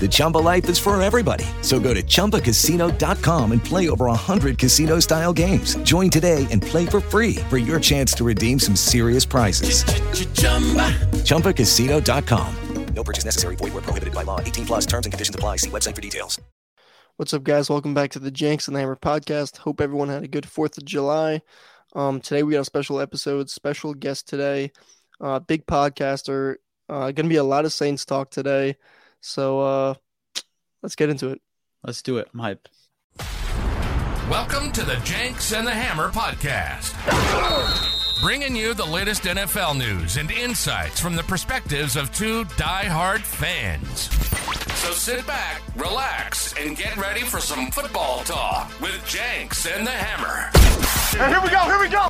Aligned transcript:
The 0.00 0.08
Chumba 0.10 0.38
life 0.38 0.68
is 0.68 0.78
for 0.80 1.00
everybody. 1.00 1.44
So 1.60 1.78
go 1.78 1.94
to 1.94 2.02
ChumbaCasino.com 2.02 3.52
and 3.52 3.64
play 3.64 3.88
over 3.88 4.06
100 4.06 4.58
casino-style 4.58 5.32
games. 5.32 5.76
Join 5.84 6.10
today 6.10 6.48
and 6.50 6.60
play 6.60 6.84
for 6.86 7.00
free 7.00 7.36
for 7.48 7.58
your 7.58 7.78
chance 7.78 8.12
to 8.14 8.24
redeem 8.24 8.58
some 8.58 8.74
serious 8.74 9.24
prizes. 9.24 9.84
ChumbaCasino.com. 11.22 12.56
No 12.94 13.04
purchase 13.04 13.24
necessary. 13.24 13.56
Void 13.56 13.74
were 13.74 13.80
prohibited 13.80 14.14
by 14.14 14.22
law. 14.22 14.40
18 14.40 14.66
plus 14.66 14.86
terms 14.86 15.06
and 15.06 15.12
conditions 15.12 15.34
apply. 15.34 15.56
See 15.56 15.70
website 15.70 15.94
for 15.94 16.02
details. 16.02 16.40
What's 17.16 17.34
up, 17.34 17.42
guys? 17.42 17.70
Welcome 17.70 17.94
back 17.94 18.10
to 18.12 18.18
the 18.18 18.30
Jenks 18.30 18.68
and 18.68 18.76
the 18.76 18.80
Hammer 18.80 18.96
podcast. 18.96 19.58
Hope 19.58 19.80
everyone 19.80 20.08
had 20.08 20.24
a 20.24 20.28
good 20.28 20.44
4th 20.44 20.78
of 20.78 20.84
July. 20.84 21.42
Um, 21.94 22.20
today 22.20 22.42
we 22.42 22.52
got 22.52 22.60
a 22.60 22.64
special 22.64 23.00
episode, 23.00 23.50
special 23.50 23.94
guest 23.94 24.28
today, 24.28 24.72
uh, 25.20 25.38
big 25.38 25.66
podcaster. 25.66 26.56
Uh, 26.88 27.12
going 27.12 27.26
to 27.26 27.28
be 27.28 27.36
a 27.36 27.44
lot 27.44 27.64
of 27.64 27.72
Saints 27.72 28.04
talk 28.04 28.30
today. 28.30 28.76
So 29.22 29.60
uh, 29.60 29.94
let's 30.82 30.96
get 30.96 31.08
into 31.08 31.28
it. 31.28 31.40
Let's 31.84 32.02
do 32.02 32.18
it. 32.18 32.28
I'm 32.34 32.40
hyped. 32.40 32.66
Welcome 34.28 34.72
to 34.72 34.84
the 34.84 34.96
Jenks 35.04 35.52
and 35.52 35.64
the 35.66 35.70
Hammer 35.72 36.10
podcast. 36.10 36.92
Bringing 38.20 38.56
you 38.56 38.74
the 38.74 38.84
latest 38.84 39.22
NFL 39.22 39.78
news 39.78 40.16
and 40.16 40.30
insights 40.30 40.98
from 40.98 41.14
the 41.14 41.22
perspectives 41.22 41.96
of 41.96 42.12
two 42.12 42.44
die-hard 42.56 43.22
fans. 43.22 44.10
So 44.80 44.90
sit 44.90 45.24
back, 45.24 45.62
relax, 45.76 46.54
and 46.54 46.76
get 46.76 46.96
ready 46.96 47.20
for 47.20 47.38
some 47.38 47.70
football 47.70 48.24
talk 48.24 48.72
with 48.80 49.04
Jenks 49.06 49.66
and 49.66 49.86
the 49.86 49.92
Hammer. 49.92 50.50
And 51.22 51.32
here 51.32 51.40
we 51.40 51.50
go, 51.50 51.64
here 51.64 51.78
we 51.78 51.88
go. 51.88 52.00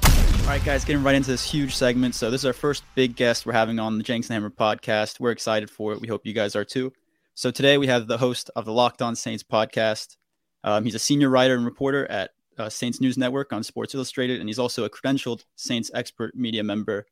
All 0.43 0.49
right, 0.49 0.65
guys, 0.65 0.85
getting 0.85 1.03
right 1.03 1.15
into 1.15 1.31
this 1.31 1.45
huge 1.45 1.75
segment. 1.75 2.15
So, 2.15 2.31
this 2.31 2.41
is 2.41 2.45
our 2.47 2.53
first 2.53 2.83
big 2.95 3.17
guest 3.17 3.47
we're 3.47 3.53
having 3.53 3.79
on 3.79 3.99
the 3.99 4.03
Jenks 4.05 4.29
and 4.29 4.35
Hammer 4.35 4.51
podcast. 4.51 5.21
We're 5.21 5.31
excited 5.31 5.71
for 5.71 5.93
it. 5.93 6.01
We 6.01 6.09
hope 6.09 6.25
you 6.25 6.33
guys 6.33 6.57
are 6.57 6.65
too. 6.65 6.93
So, 7.35 7.51
today 7.51 7.79
we 7.79 7.87
have 7.87 8.09
the 8.09 8.19
host 8.19 8.51
of 8.57 8.67
the 8.67 8.73
Locked 8.73 9.01
On 9.01 9.17
Saints 9.17 9.43
podcast. 9.43 10.17
Um, 10.65 10.85
he's 10.85 10.95
a 10.95 10.99
senior 10.99 11.31
writer 11.31 11.55
and 11.55 11.65
reporter 11.65 12.09
at 12.11 12.31
uh, 12.59 12.69
Saints 12.69 13.01
News 13.01 13.17
Network 13.17 13.53
on 13.55 13.63
Sports 13.63 13.95
Illustrated, 13.95 14.41
and 14.41 14.49
he's 14.49 14.59
also 14.59 14.85
a 14.85 14.91
credentialed 14.91 15.45
Saints 15.57 15.91
expert 15.95 16.35
media 16.35 16.63
member, 16.63 17.07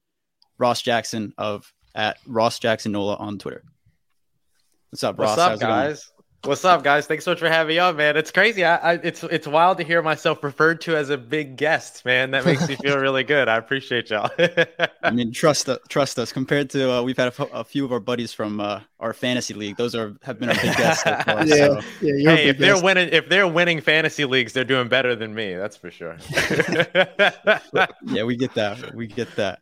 Ross 0.59 0.83
Jackson 0.83 1.33
of 1.39 1.73
at 1.95 2.19
Ross 2.27 2.59
Jackson 2.59 2.93
Nola 2.93 3.17
on 3.17 3.39
Twitter. 3.39 3.65
What's 4.91 5.03
up, 5.03 5.19
Ross? 5.19 5.31
What's 5.31 5.41
up, 5.41 5.51
How's 5.51 5.59
it 5.59 5.65
going? 5.65 5.73
guys? 5.89 6.13
What's 6.45 6.65
up, 6.65 6.83
guys? 6.83 7.07
Thanks 7.07 7.27
so 7.27 7.33
much 7.33 7.39
for 7.39 7.51
having 7.51 7.75
me 7.75 7.79
on, 7.79 7.97
man. 7.97 8.17
It's 8.17 8.31
crazy. 8.31 8.65
I, 8.65 8.77
I, 8.77 8.95
it's 8.95 9.23
it's 9.25 9.47
wild 9.47 9.77
to 9.77 9.85
hear 9.85 10.01
myself 10.01 10.43
referred 10.43 10.81
to 10.83 10.97
as 10.97 11.11
a 11.11 11.19
big 11.19 11.57
guest, 11.57 12.03
man. 12.07 12.31
That 12.31 12.47
makes 12.47 12.67
me 12.67 12.77
feel 12.77 12.97
really 12.99 13.25
good. 13.25 13.47
I 13.47 13.57
appreciate 13.57 14.09
y'all. 14.09 14.31
I 15.03 15.11
mean, 15.11 15.33
trust 15.33 15.69
us, 15.69 15.79
trust 15.91 16.19
us. 16.19 16.33
Compared 16.33 16.71
to 16.71 16.93
uh, 16.95 17.03
we've 17.03 17.19
had 17.19 17.35
a 17.53 17.63
few 17.63 17.85
of 17.85 17.93
our 17.93 18.01
buddies 18.01 18.33
from 18.33 18.59
uh, 18.59 18.81
our 19.01 19.13
fantasy 19.13 19.53
league; 19.53 19.77
those 19.77 19.95
are 19.95 20.15
have 20.23 20.39
been 20.41 20.49
our 20.49 20.55
big 20.55 20.75
guests. 20.79 21.05
So 21.05 21.15
far, 21.27 21.47
Yeah, 21.47 21.55
so. 21.57 21.81
yeah, 22.01 22.13
you're 22.17 22.37
hey, 22.37 22.47
big 22.47 22.49
if 22.55 22.59
they're 22.59 22.83
winning, 22.83 23.09
if 23.13 23.29
they're 23.29 23.49
winning 23.49 23.83
fantasy 23.83 24.25
leagues, 24.25 24.55
they're 24.55 24.65
doing 24.65 24.89
better 24.89 25.15
than 25.15 25.35
me. 25.35 25.55
That's 25.55 25.77
for 25.77 25.91
sure. 25.91 26.17
yeah, 28.07 28.23
we 28.25 28.37
get 28.37 28.55
that. 28.55 28.95
We 28.95 29.09
get 29.09 29.37
that. 29.37 29.61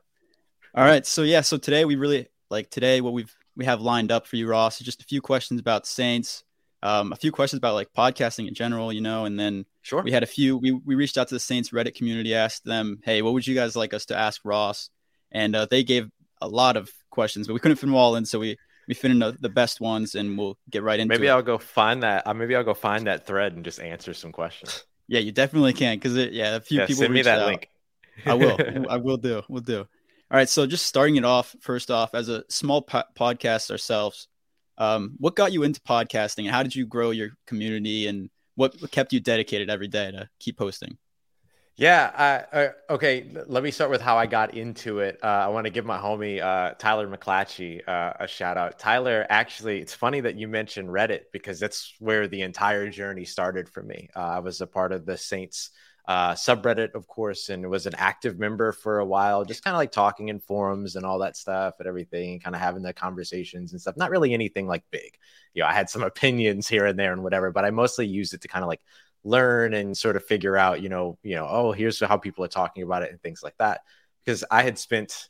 All 0.76 0.84
right. 0.84 1.04
So 1.04 1.24
yeah, 1.24 1.40
so 1.40 1.56
today 1.56 1.84
we 1.84 1.96
really 1.96 2.28
like 2.50 2.70
today 2.70 3.00
what 3.00 3.14
we've 3.14 3.34
we 3.56 3.64
have 3.64 3.80
lined 3.80 4.12
up 4.12 4.28
for 4.28 4.36
you, 4.36 4.48
Ross, 4.48 4.80
is 4.80 4.84
just 4.84 5.02
a 5.02 5.04
few 5.04 5.20
questions 5.20 5.58
about 5.58 5.84
Saints, 5.84 6.44
um, 6.82 7.12
a 7.12 7.16
few 7.16 7.32
questions 7.32 7.58
about 7.58 7.74
like 7.74 7.92
podcasting 7.92 8.48
in 8.48 8.54
general, 8.54 8.92
you 8.92 9.00
know, 9.00 9.24
and 9.24 9.38
then 9.38 9.66
sure. 9.82 10.02
we 10.02 10.12
had 10.12 10.22
a 10.22 10.26
few 10.26 10.56
we 10.56 10.72
we 10.72 10.94
reached 10.94 11.18
out 11.18 11.28
to 11.28 11.34
the 11.34 11.40
Saints 11.40 11.70
Reddit 11.70 11.94
community, 11.94 12.34
asked 12.34 12.64
them, 12.64 13.00
hey, 13.04 13.22
what 13.22 13.32
would 13.34 13.46
you 13.46 13.54
guys 13.54 13.76
like 13.76 13.94
us 13.94 14.06
to 14.06 14.16
ask 14.16 14.40
Ross? 14.44 14.90
And 15.32 15.54
uh, 15.54 15.66
they 15.66 15.84
gave 15.84 16.08
a 16.40 16.48
lot 16.48 16.76
of 16.76 16.90
questions, 17.10 17.46
but 17.46 17.54
we 17.54 17.60
couldn't 17.60 17.76
fit 17.76 17.86
them 17.86 17.94
all 17.94 18.16
in, 18.16 18.24
so 18.24 18.38
we 18.38 18.56
we 18.86 18.94
fit 18.94 19.10
in 19.10 19.18
the, 19.18 19.36
the 19.38 19.50
best 19.50 19.80
ones, 19.80 20.14
and 20.14 20.38
we'll 20.38 20.56
get 20.70 20.82
right 20.82 20.98
into 20.98 21.12
Maybe 21.14 21.26
it. 21.26 21.30
I'll 21.30 21.42
go 21.42 21.58
find 21.58 22.02
that. 22.02 22.26
Uh, 22.26 22.32
maybe 22.34 22.56
I'll 22.56 22.64
go 22.64 22.74
find 22.74 23.06
that 23.06 23.26
thread 23.26 23.52
and 23.52 23.64
just 23.64 23.80
answer 23.80 24.14
some 24.14 24.32
questions. 24.32 24.84
Yeah, 25.10 25.20
you 25.20 25.32
definitely 25.32 25.72
can 25.72 25.96
because 25.96 26.16
it 26.16 26.34
yeah, 26.34 26.56
a 26.56 26.60
few 26.60 26.80
Yeah, 26.80 26.86
people 26.86 27.00
send 27.04 27.14
me 27.14 27.22
that 27.22 27.38
out. 27.38 27.46
link. 27.46 27.70
I 28.26 28.34
will. 28.34 28.58
I 28.90 28.98
will 28.98 29.16
do. 29.16 29.40
We'll 29.48 29.62
do. 29.62 29.78
All 29.78 29.86
right. 30.30 30.46
So 30.46 30.66
just 30.66 30.84
starting 30.84 31.16
it 31.16 31.24
off, 31.24 31.56
first 31.60 31.90
off, 31.90 32.14
as 32.14 32.28
a 32.28 32.44
small 32.50 32.82
po- 32.82 33.04
podcast 33.18 33.70
ourselves, 33.70 34.28
um, 34.78 35.14
what 35.18 35.36
got 35.36 35.52
you 35.52 35.64
into 35.64 35.80
podcasting 35.80 36.44
and 36.44 36.50
how 36.50 36.62
did 36.62 36.74
you 36.74 36.86
grow 36.86 37.10
your 37.10 37.30
community 37.46 38.06
and 38.06 38.30
what 38.54 38.90
kept 38.90 39.12
you 39.12 39.20
dedicated 39.20 39.70
every 39.70 39.88
day 39.88 40.10
to 40.10 40.28
keep 40.40 40.56
posting? 40.56 40.96
Yeah. 41.76 42.44
Uh, 42.52 42.56
uh, 42.56 42.94
okay. 42.94 43.24
Let 43.46 43.62
me 43.62 43.70
start 43.70 43.88
with 43.88 44.00
how 44.00 44.18
I 44.18 44.26
got 44.26 44.54
into 44.54 44.98
it. 44.98 45.20
Uh, 45.22 45.26
I 45.26 45.46
want 45.46 45.66
to 45.66 45.70
give 45.70 45.86
my 45.86 45.96
homie 45.96 46.42
uh, 46.42 46.74
Tyler 46.74 47.06
McClatchy 47.06 47.86
uh, 47.88 48.14
a 48.18 48.26
shout 48.26 48.56
out. 48.56 48.80
Tyler, 48.80 49.24
actually, 49.30 49.78
it's 49.78 49.94
funny 49.94 50.20
that 50.20 50.34
you 50.34 50.48
mentioned 50.48 50.88
Reddit 50.88 51.26
because 51.32 51.60
that's 51.60 51.94
where 52.00 52.26
the 52.26 52.42
entire 52.42 52.90
journey 52.90 53.24
started 53.24 53.68
for 53.68 53.84
me. 53.84 54.08
Uh, 54.16 54.20
I 54.20 54.38
was 54.40 54.60
a 54.60 54.66
part 54.66 54.90
of 54.90 55.06
the 55.06 55.16
Saints 55.16 55.70
uh, 56.08 56.32
subreddit, 56.32 56.94
of 56.94 57.06
course, 57.06 57.50
and 57.50 57.68
was 57.68 57.84
an 57.84 57.94
active 57.96 58.38
member 58.38 58.72
for 58.72 58.98
a 58.98 59.04
while, 59.04 59.44
just 59.44 59.62
kind 59.62 59.74
of 59.74 59.78
like 59.78 59.92
talking 59.92 60.28
in 60.28 60.40
forums 60.40 60.96
and 60.96 61.04
all 61.04 61.18
that 61.18 61.36
stuff 61.36 61.74
and 61.78 61.86
everything, 61.86 62.40
kind 62.40 62.56
of 62.56 62.62
having 62.62 62.82
the 62.82 62.94
conversations 62.94 63.72
and 63.72 63.80
stuff. 63.80 63.94
Not 63.98 64.10
really 64.10 64.32
anything 64.32 64.66
like 64.66 64.82
big. 64.90 65.18
You 65.52 65.62
know, 65.62 65.68
I 65.68 65.74
had 65.74 65.90
some 65.90 66.02
opinions 66.04 66.66
here 66.66 66.86
and 66.86 66.98
there 66.98 67.12
and 67.12 67.22
whatever, 67.22 67.52
but 67.52 67.66
I 67.66 67.70
mostly 67.70 68.06
used 68.06 68.32
it 68.32 68.40
to 68.40 68.48
kind 68.48 68.64
of 68.64 68.68
like 68.68 68.80
learn 69.22 69.74
and 69.74 69.94
sort 69.94 70.16
of 70.16 70.24
figure 70.24 70.56
out, 70.56 70.80
you 70.80 70.88
know, 70.88 71.18
you 71.22 71.34
know, 71.34 71.46
oh, 71.46 71.72
here's 71.72 72.00
how 72.00 72.16
people 72.16 72.42
are 72.42 72.48
talking 72.48 72.82
about 72.82 73.02
it 73.02 73.10
and 73.10 73.20
things 73.20 73.42
like 73.42 73.58
that. 73.58 73.82
Because 74.24 74.44
I 74.50 74.62
had 74.62 74.78
spent, 74.78 75.26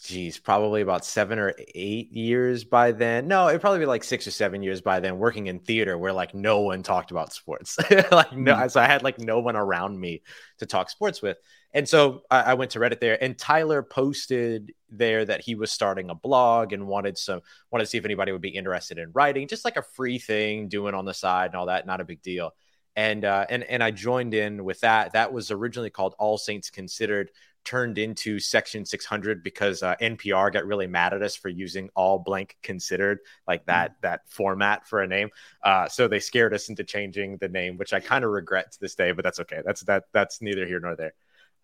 geez, 0.00 0.38
probably 0.38 0.80
about 0.80 1.04
seven 1.04 1.38
or 1.38 1.54
eight 1.74 2.12
years 2.12 2.64
by 2.64 2.92
then. 2.92 3.26
No, 3.26 3.48
it'd 3.48 3.60
probably 3.60 3.80
be 3.80 3.86
like 3.86 4.04
six 4.04 4.26
or 4.26 4.30
seven 4.30 4.62
years 4.62 4.80
by 4.80 5.00
then, 5.00 5.18
working 5.18 5.46
in 5.46 5.58
theater 5.58 5.98
where 5.98 6.12
like 6.12 6.34
no 6.34 6.60
one 6.60 6.82
talked 6.82 7.10
about 7.10 7.32
sports. 7.32 7.78
like 8.12 8.32
no, 8.32 8.68
so 8.68 8.80
I 8.80 8.86
had 8.86 9.02
like 9.02 9.18
no 9.18 9.40
one 9.40 9.56
around 9.56 9.98
me 9.98 10.22
to 10.58 10.66
talk 10.66 10.90
sports 10.90 11.20
with. 11.20 11.38
And 11.74 11.88
so 11.88 12.22
I, 12.30 12.42
I 12.42 12.54
went 12.54 12.70
to 12.72 12.78
Reddit 12.78 13.00
there, 13.00 13.22
and 13.22 13.36
Tyler 13.36 13.82
posted 13.82 14.72
there 14.88 15.24
that 15.24 15.42
he 15.42 15.54
was 15.54 15.70
starting 15.70 16.10
a 16.10 16.14
blog 16.14 16.72
and 16.72 16.86
wanted 16.86 17.18
some 17.18 17.40
wanted 17.70 17.84
to 17.84 17.90
see 17.90 17.98
if 17.98 18.04
anybody 18.04 18.32
would 18.32 18.40
be 18.40 18.48
interested 18.48 18.98
in 18.98 19.10
writing, 19.12 19.48
just 19.48 19.64
like 19.64 19.76
a 19.76 19.82
free 19.82 20.18
thing, 20.18 20.68
doing 20.68 20.94
on 20.94 21.04
the 21.04 21.14
side 21.14 21.46
and 21.46 21.56
all 21.56 21.66
that, 21.66 21.86
not 21.86 22.00
a 22.00 22.04
big 22.04 22.22
deal 22.22 22.52
and 22.98 23.24
uh, 23.24 23.46
and 23.48 23.62
and 23.62 23.80
I 23.80 23.92
joined 23.92 24.34
in 24.34 24.64
with 24.64 24.80
that. 24.80 25.12
That 25.12 25.32
was 25.32 25.52
originally 25.52 25.88
called 25.88 26.16
All 26.18 26.36
Saints 26.36 26.68
Considered, 26.68 27.30
turned 27.64 27.98
into 27.98 28.38
Section 28.38 28.84
600 28.84 29.42
because 29.42 29.82
uh, 29.82 29.94
NPR 30.00 30.52
got 30.52 30.66
really 30.66 30.86
mad 30.86 31.12
at 31.12 31.22
us 31.22 31.36
for 31.36 31.48
using 31.48 31.90
all 31.94 32.18
blank 32.18 32.56
considered 32.62 33.18
like 33.46 33.66
that 33.66 33.96
that 34.02 34.22
format 34.28 34.86
for 34.86 35.02
a 35.02 35.06
name. 35.06 35.30
Uh, 35.62 35.88
so 35.88 36.08
they 36.08 36.20
scared 36.20 36.54
us 36.54 36.68
into 36.68 36.84
changing 36.84 37.36
the 37.38 37.48
name, 37.48 37.76
which 37.76 37.92
I 37.92 38.00
kind 38.00 38.24
of 38.24 38.30
regret 38.30 38.72
to 38.72 38.80
this 38.80 38.94
day, 38.94 39.12
but 39.12 39.22
that's 39.22 39.40
okay. 39.40 39.60
That's 39.64 39.82
that 39.82 40.04
that's 40.12 40.40
neither 40.40 40.66
here 40.66 40.80
nor 40.80 40.96
there. 40.96 41.14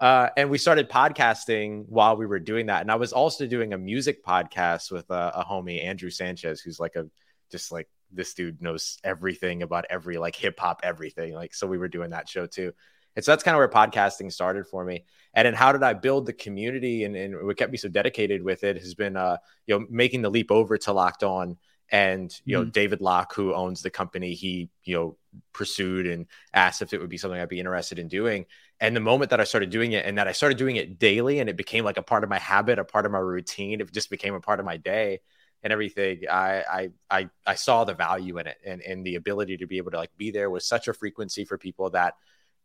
Uh, 0.00 0.29
and 0.37 0.50
we 0.50 0.58
started 0.58 0.91
podcasting 0.91 1.87
while 1.88 2.17
we 2.17 2.26
were 2.26 2.40
doing 2.40 2.67
that, 2.67 2.82
and 2.82 2.90
I 2.90 2.97
was 2.97 3.12
also 3.12 3.47
doing 3.47 3.73
a 3.73 3.79
music 3.79 4.25
podcast 4.25 4.90
with 4.90 5.08
a, 5.11 5.32
a 5.37 5.44
homie 5.44 5.85
Andrew 5.85 6.11
Sanchez, 6.11 6.61
who's 6.61 6.81
like 6.81 6.97
a 6.97 7.06
just 7.50 7.70
like 7.73 7.88
this 8.11 8.35
dude 8.35 8.61
knows 8.61 8.99
everything 9.05 9.62
about 9.62 9.87
every 9.90 10.19
like 10.19 10.37
hip 10.37 10.58
hop 10.58 10.81
everything. 10.82 11.35
Like 11.35 11.55
so 11.55 11.67
we 11.67 11.79
were 11.79 11.88
doing 11.88 12.11
that 12.11 12.29
show 12.29 12.47
too. 12.47 12.73
And 13.16 13.25
so 13.25 13.32
that's 13.32 13.43
kind 13.43 13.55
of 13.55 13.58
where 13.58 13.69
podcasting 13.69 14.32
started 14.32 14.66
for 14.66 14.84
me. 14.84 15.05
And 15.34 15.46
then 15.46 15.55
how 15.55 15.72
did 15.72 15.82
I 15.82 15.93
build 15.93 16.26
the 16.26 16.32
community 16.32 17.05
and, 17.05 17.14
and 17.16 17.44
what 17.44 17.56
kept 17.56 17.72
me 17.72 17.78
so 17.78 17.88
dedicated 17.88 18.43
with 18.43 18.64
it 18.64 18.76
has 18.78 18.94
been 18.94 19.16
uh, 19.16 19.38
you 19.66 19.78
know, 19.78 19.87
making 19.88 20.22
the 20.22 20.31
leap 20.31 20.50
over 20.50 20.76
to 20.78 20.93
locked 20.93 21.22
on 21.22 21.56
and 21.90 22.34
you 22.44 22.56
know 22.56 22.62
mm-hmm. 22.62 22.70
David 22.70 23.00
Locke, 23.00 23.34
who 23.34 23.55
owns 23.55 23.82
the 23.82 23.90
company, 23.90 24.34
he 24.34 24.70
you 24.84 24.96
know 24.96 25.16
pursued 25.52 26.06
and 26.06 26.26
asked 26.52 26.82
if 26.82 26.93
it 26.93 27.00
would 27.00 27.11
be 27.11 27.19
something 27.19 27.40
I'd 27.40 27.49
be 27.49 27.61
interested 27.61 27.99
in 27.99 28.08
doing. 28.08 28.46
And 28.81 28.96
the 28.96 29.00
moment 29.00 29.31
that 29.31 29.40
I 29.40 29.44
started 29.44 29.70
doing 29.70 29.93
it, 29.93 30.05
and 30.05 30.19
that 30.19 30.28
I 30.28 30.32
started 30.32 30.58
doing 30.58 30.76
it 30.76 30.99
daily, 30.99 31.38
and 31.38 31.49
it 31.49 31.56
became 31.56 31.84
like 31.84 31.96
a 31.96 32.02
part 32.02 32.25
of 32.25 32.31
my 32.31 32.38
habit, 32.38 32.78
a 32.78 32.84
part 32.84 33.06
of 33.06 33.12
my 33.12 33.19
routine, 33.19 33.81
it 33.81 33.93
just 33.93 34.11
became 34.11 34.34
a 34.34 34.40
part 34.40 34.61
of 34.61 34.66
my 34.66 34.76
day 34.76 35.20
and 35.62 35.72
everything. 35.72 36.22
I 36.31 36.64
I 36.69 36.90
I, 37.11 37.31
I 37.46 37.55
saw 37.55 37.84
the 37.84 37.94
value 37.94 38.38
in 38.38 38.46
it, 38.46 38.56
and 38.64 38.81
and 38.81 39.05
the 39.05 39.16
ability 39.16 39.58
to 39.58 39.66
be 39.66 39.78
able 39.78 39.90
to 39.93 39.99
like 39.99 40.16
be 40.16 40.31
there 40.31 40.50
with 40.50 40.62
such 40.62 40.88
a 40.88 40.94
frequency 40.94 41.44
for 41.44 41.58
people 41.58 41.90
that 41.90 42.14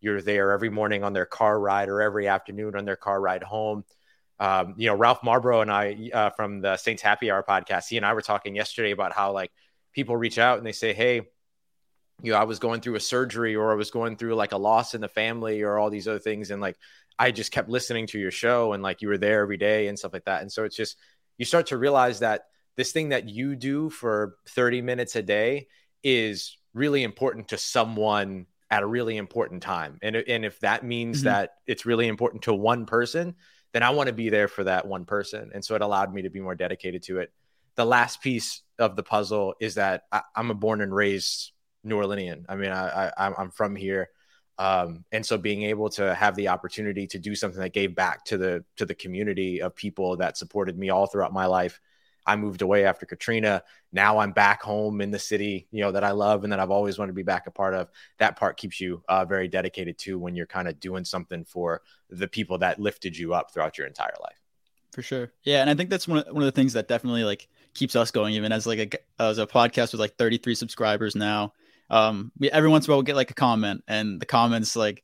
you're 0.02 0.22
there 0.22 0.52
every 0.52 0.70
morning 0.70 1.04
on 1.04 1.14
their 1.14 1.26
car 1.26 1.60
ride 1.60 1.90
or 1.90 2.02
every 2.02 2.28
afternoon 2.28 2.76
on 2.76 2.86
their 2.86 2.96
car 2.96 3.20
ride 3.20 3.44
home 3.44 3.84
um, 4.40 4.76
you 4.78 4.88
know, 4.88 4.96
Ralph 4.96 5.22
Marbro 5.22 5.62
and 5.62 5.72
I 5.72 6.10
uh, 6.14 6.30
from 6.30 6.62
the 6.62 6.78
Saints 6.78 7.02
Happy 7.02 7.30
Hour 7.30 7.44
podcast, 7.48 7.90
he 7.90 7.98
and 7.98 8.06
I 8.06 8.14
were 8.14 8.22
talking 8.22 8.56
yesterday 8.56 8.92
about 8.92 9.12
how 9.12 9.34
like 9.34 9.52
people 9.92 10.16
reach 10.16 10.38
out 10.38 10.58
and 10.58 10.66
they 10.66 10.72
say, 10.72 10.94
Hey, 10.94 11.22
you 12.22 12.32
know, 12.32 12.38
I 12.38 12.46
was 12.46 12.60
going 12.60 12.82
through 12.82 12.96
a 12.96 13.02
surgery 13.02 13.56
or 13.56 13.72
I 13.72 13.76
was 13.76 13.92
going 13.92 14.16
through 14.16 14.36
like 14.36 14.54
a 14.54 14.58
loss 14.58 14.96
in 14.96 15.02
the 15.02 15.10
family 15.10 15.62
or 15.62 15.78
all 15.78 15.90
these 15.90 16.08
other 16.08 16.20
things. 16.20 16.52
And 16.52 16.62
like, 16.62 16.78
I 17.18 17.32
just 17.32 17.52
kept 17.52 17.70
listening 17.70 18.08
to 18.08 18.20
your 18.20 18.32
show 18.32 18.74
and 18.74 18.82
like 18.82 19.02
you 19.02 19.10
were 19.10 19.18
there 19.18 19.42
every 19.42 19.58
day 19.58 19.88
and 19.88 20.00
stuff 20.00 20.14
like 20.14 20.26
that. 20.26 20.42
And 20.42 20.52
so 20.52 20.64
it's 20.64 20.76
just, 20.76 20.98
you 21.38 21.44
start 21.44 21.68
to 21.68 21.78
realize 21.78 22.20
that 22.20 22.46
this 22.78 22.94
thing 22.94 23.10
that 23.10 23.28
you 23.28 23.58
do 23.58 23.90
for 23.90 24.36
30 24.50 24.82
minutes 24.82 25.18
a 25.18 25.22
day 25.22 25.68
is 26.02 26.58
really 26.74 27.04
important 27.04 27.50
to 27.50 27.58
someone 27.58 28.46
at 28.72 28.84
a 28.84 28.88
really 28.88 29.18
important 29.18 29.64
time. 29.64 29.98
And, 30.02 30.16
and 30.16 30.46
if 30.46 30.60
that 30.60 30.84
means 30.84 31.20
mm-hmm. 31.20 31.26
that 31.26 31.56
it's 31.66 31.86
really 31.86 32.08
important 32.08 32.44
to 32.44 32.54
one 32.54 32.86
person, 32.86 33.36
then 33.74 33.84
I 33.84 33.92
want 33.92 34.08
to 34.08 34.14
be 34.14 34.30
there 34.30 34.48
for 34.48 34.64
that 34.64 34.88
one 34.88 35.06
person. 35.06 35.52
And 35.54 35.64
so 35.64 35.76
it 35.76 35.82
allowed 35.82 36.14
me 36.14 36.24
to 36.24 36.30
be 36.30 36.40
more 36.40 36.56
dedicated 36.56 37.04
to 37.04 37.20
it. 37.20 37.32
The 37.76 37.86
last 37.86 38.22
piece 38.22 38.62
of 38.78 38.96
the 38.96 39.04
puzzle 39.04 39.56
is 39.60 39.76
that 39.76 40.04
I, 40.12 40.22
am 40.36 40.52
a 40.52 40.56
born 40.56 40.82
and 40.82 40.94
raised 40.94 41.52
New 41.84 41.98
Orleanian. 41.98 42.46
I 42.50 42.56
mean, 42.56 42.72
I, 42.72 43.12
I 43.18 43.34
I'm 43.38 43.52
from 43.52 43.76
here. 43.76 44.10
Um, 44.58 45.06
and 45.14 45.26
so 45.26 45.38
being 45.38 45.64
able 45.64 45.90
to 45.92 46.14
have 46.14 46.36
the 46.36 46.50
opportunity 46.50 47.08
to 47.08 47.20
do 47.20 47.34
something 47.34 47.62
that 47.62 47.72
gave 47.72 47.96
back 47.96 48.26
to 48.26 48.38
the 48.38 48.66
to 48.76 48.86
the 48.86 48.96
community 48.96 49.62
of 49.62 49.76
people 49.76 50.18
that 50.18 50.38
supported 50.38 50.78
me 50.78 50.90
all 50.90 51.08
throughout 51.08 51.32
my 51.32 51.46
life 51.46 51.80
I 52.26 52.36
moved 52.36 52.62
away 52.62 52.86
after 52.86 53.06
Katrina. 53.06 53.64
Now 53.92 54.20
I'm 54.20 54.32
back 54.32 54.62
home 54.62 55.02
in 55.02 55.12
the 55.12 55.20
city, 55.20 55.68
you 55.72 55.82
know, 55.82 55.92
that 55.92 56.04
I 56.04 56.12
love 56.12 56.44
and 56.44 56.54
that 56.54 56.60
I've 56.60 56.72
always 56.72 56.98
wanted 56.98 57.12
to 57.12 57.16
be 57.16 57.24
back 57.24 57.48
a 57.48 57.52
part 57.52 57.74
of. 57.74 57.90
That 58.20 58.36
part 58.36 58.58
keeps 58.58 58.80
you 58.80 59.04
uh, 59.10 59.26
very 59.26 59.48
dedicated 59.48 59.98
to 60.00 60.20
when 60.20 60.36
you're 60.36 60.46
kind 60.46 60.68
of 60.68 60.80
doing 60.80 61.06
something 61.06 61.46
for 61.46 61.82
the 62.10 62.28
people 62.28 62.58
that 62.60 62.80
lifted 62.80 63.18
you 63.18 63.34
up 63.34 63.52
throughout 63.52 63.78
your 63.78 63.88
entire 63.88 64.16
life. 64.22 64.40
For 64.94 65.02
sure. 65.02 65.32
Yeah. 65.44 65.62
And 65.62 65.70
I 65.70 65.76
think 65.76 65.90
that's 65.90 66.08
one 66.08 66.20
of, 66.20 66.28
one 66.28 66.44
of 66.44 66.48
the 66.48 66.52
things 66.52 66.74
that 66.74 66.88
definitely 66.88 67.24
like 67.24 67.48
keeps 67.74 67.96
us 67.96 68.12
going, 68.12 68.34
even 68.34 68.52
as 68.52 68.66
like 68.66 69.02
a, 69.20 69.22
as 69.22 69.38
a 69.38 69.48
podcast 69.48 69.92
with 69.92 70.02
like 70.02 70.16
33 70.18 70.56
subscribers 70.56 71.16
now. 71.16 71.54
Um, 71.90 72.32
we, 72.38 72.52
every 72.52 72.70
once 72.70 72.86
in 72.86 72.92
a 72.92 72.94
while 72.94 72.98
we'll 72.98 73.04
get 73.04 73.16
like 73.16 73.32
a 73.32 73.36
comment 73.36 73.84
and 73.88 74.20
the 74.20 74.26
comments 74.26 74.76
like 74.76 75.04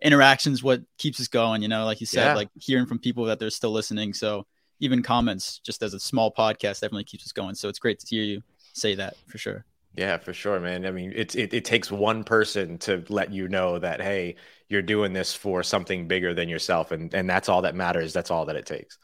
interactions, 0.00 0.62
what 0.62 0.82
keeps 0.98 1.20
us 1.20 1.28
going, 1.28 1.62
you 1.62 1.68
know, 1.68 1.84
like 1.84 2.00
you 2.00 2.06
said, 2.06 2.26
yeah. 2.26 2.34
like 2.34 2.48
hearing 2.58 2.86
from 2.86 2.98
people 2.98 3.24
that 3.26 3.38
they're 3.38 3.50
still 3.50 3.72
listening. 3.72 4.14
So 4.14 4.46
even 4.80 5.02
comments 5.02 5.58
just 5.58 5.82
as 5.82 5.94
a 5.94 6.00
small 6.00 6.32
podcast 6.32 6.80
definitely 6.80 7.04
keeps 7.04 7.24
us 7.24 7.32
going. 7.32 7.54
So 7.54 7.68
it's 7.68 7.78
great 7.78 7.98
to 8.00 8.06
hear 8.06 8.22
you 8.22 8.42
say 8.72 8.94
that 8.94 9.16
for 9.26 9.38
sure. 9.38 9.64
Yeah, 9.96 10.18
for 10.18 10.32
sure, 10.32 10.60
man. 10.60 10.86
I 10.86 10.92
mean, 10.92 11.12
it's 11.14 11.34
it, 11.34 11.52
it 11.52 11.64
takes 11.64 11.90
one 11.90 12.22
person 12.22 12.78
to 12.78 13.04
let 13.08 13.32
you 13.32 13.48
know 13.48 13.78
that 13.78 14.00
hey, 14.00 14.36
you're 14.68 14.82
doing 14.82 15.12
this 15.12 15.34
for 15.34 15.62
something 15.62 16.06
bigger 16.06 16.34
than 16.34 16.48
yourself, 16.48 16.92
and 16.92 17.12
and 17.14 17.28
that's 17.28 17.48
all 17.48 17.62
that 17.62 17.74
matters. 17.74 18.12
That's 18.12 18.30
all 18.30 18.46
that 18.46 18.56
it 18.56 18.66
takes. 18.66 18.98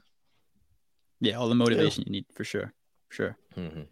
Yeah, 1.21 1.37
all 1.37 1.49
the 1.49 1.55
motivation 1.55 2.03
yeah. 2.03 2.07
you 2.07 2.13
need 2.13 2.27
for 2.35 2.45
sure, 2.45 2.73
for 3.09 3.15
sure. 3.15 3.37
Mm-hmm. 3.57 3.83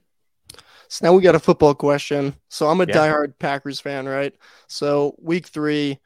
So 0.88 1.06
now 1.06 1.14
we 1.14 1.22
got 1.22 1.34
a 1.34 1.40
football 1.40 1.74
question. 1.74 2.34
So 2.48 2.68
I'm 2.68 2.80
a 2.80 2.86
yeah. 2.86 2.94
diehard 2.94 3.38
Packers 3.38 3.80
fan, 3.80 4.06
right? 4.06 4.34
So 4.68 5.16
week 5.18 5.46
three, 5.46 5.98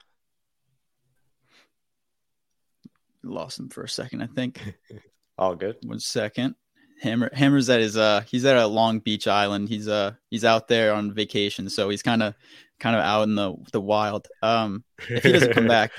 lost 3.25 3.59
him 3.59 3.69
for 3.69 3.83
a 3.83 3.89
second, 3.89 4.23
I 4.23 4.29
think. 4.29 4.63
All 5.39 5.55
good. 5.55 5.77
One 5.83 6.01
second. 6.01 6.55
Hammer 7.01 7.31
Hammer's 7.35 7.69
at 7.69 7.81
his 7.81 7.97
uh 7.97 8.23
he's 8.27 8.45
at 8.47 8.57
a 8.57 8.67
Long 8.67 9.01
Beach 9.01 9.29
island. 9.29 9.69
He's 9.69 9.87
uh 9.87 10.13
he's 10.31 10.45
out 10.45 10.67
there 10.69 10.95
on 10.95 11.13
vacation, 11.13 11.69
so 11.69 11.91
he's 11.91 12.03
kind 12.03 12.23
of 12.23 12.35
kind 12.81 12.97
of 12.97 13.03
out 13.03 13.23
in 13.25 13.35
the 13.35 13.55
the 13.73 13.81
wild. 13.81 14.29
Um 14.43 14.83
if 15.09 15.23
he 15.23 15.33
doesn't 15.33 15.53
come 15.53 15.69
back, 15.69 15.93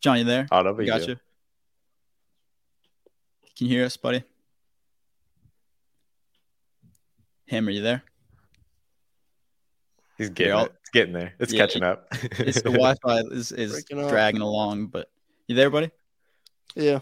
John, 0.00 0.18
you 0.18 0.24
there? 0.24 0.48
No 0.50 0.74
big 0.74 0.88
Got 0.88 1.06
you. 1.06 1.16
Can 3.56 3.68
you 3.68 3.76
hear 3.76 3.84
us, 3.84 3.96
buddy? 3.96 4.24
Hammer, 7.48 7.70
you 7.70 7.82
there? 7.82 8.02
He's 10.18 10.30
getting 10.30 10.54
all, 10.54 10.64
it's 10.64 10.90
getting 10.92 11.12
there. 11.12 11.34
It's 11.38 11.52
yeah, 11.52 11.60
catching 11.60 11.82
up. 11.82 12.06
it's 12.38 12.62
the 12.62 12.70
Wi-Fi 12.70 13.20
is 13.30 13.52
is 13.52 13.84
dragging 13.84 14.40
along, 14.40 14.86
but 14.86 15.10
you 15.46 15.54
there, 15.54 15.70
buddy? 15.70 15.90
Yeah. 16.74 17.00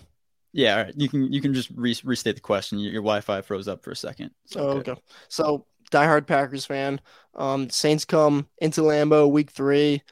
Yeah, 0.53 0.91
you 0.97 1.09
can 1.09 1.33
you 1.33 1.41
can 1.41 1.55
just 1.55 1.71
re- 1.75 1.97
restate 2.05 2.35
the 2.35 2.41
question. 2.41 2.79
Your, 2.79 2.93
your, 2.93 3.03
Wi-Fi 3.03 3.43
froze 3.43 3.69
up 3.69 3.85
for 3.85 3.93
a 3.93 3.97
second. 3.97 4.33
So, 4.47 4.61
oh, 4.61 4.71
okay. 4.79 4.95
So 5.29 5.67
diehard 5.91 6.27
Packers 6.27 6.67
fan. 6.67 7.01
Um, 7.35 7.71
Saints 7.71 8.05
come 8.05 8.49
into 8.59 8.81
Lambeau 8.81 9.31
week 9.31 9.51
three. 9.51 10.03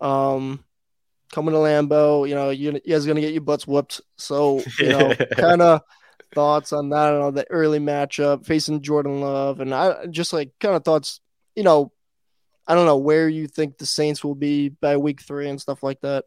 Um, 0.00 0.64
coming 1.32 1.54
to 1.54 1.60
Lambeau, 1.60 2.28
you 2.28 2.34
know, 2.34 2.50
you, 2.50 2.72
you 2.72 2.80
guys 2.94 3.04
are 3.04 3.08
gonna 3.08 3.20
get 3.20 3.32
your 3.32 3.42
butts 3.42 3.66
whooped. 3.66 4.00
So 4.16 4.62
you 4.78 4.90
know, 4.90 5.14
kind 5.36 5.62
of 5.62 5.82
thoughts 6.34 6.72
on 6.72 6.90
that. 6.90 7.14
and 7.14 7.22
don't 7.22 7.34
the 7.34 7.50
early 7.50 7.78
matchup 7.78 8.46
facing 8.46 8.82
Jordan 8.82 9.20
Love, 9.20 9.60
and 9.60 9.74
I 9.74 10.06
just 10.06 10.32
like 10.32 10.52
kind 10.60 10.76
of 10.76 10.84
thoughts. 10.84 11.20
You 11.56 11.64
know, 11.64 11.92
I 12.66 12.74
don't 12.74 12.86
know 12.86 12.98
where 12.98 13.28
you 13.28 13.48
think 13.48 13.78
the 13.78 13.86
Saints 13.86 14.22
will 14.22 14.36
be 14.36 14.68
by 14.68 14.96
week 14.96 15.20
three 15.20 15.48
and 15.48 15.60
stuff 15.60 15.82
like 15.82 16.00
that. 16.02 16.24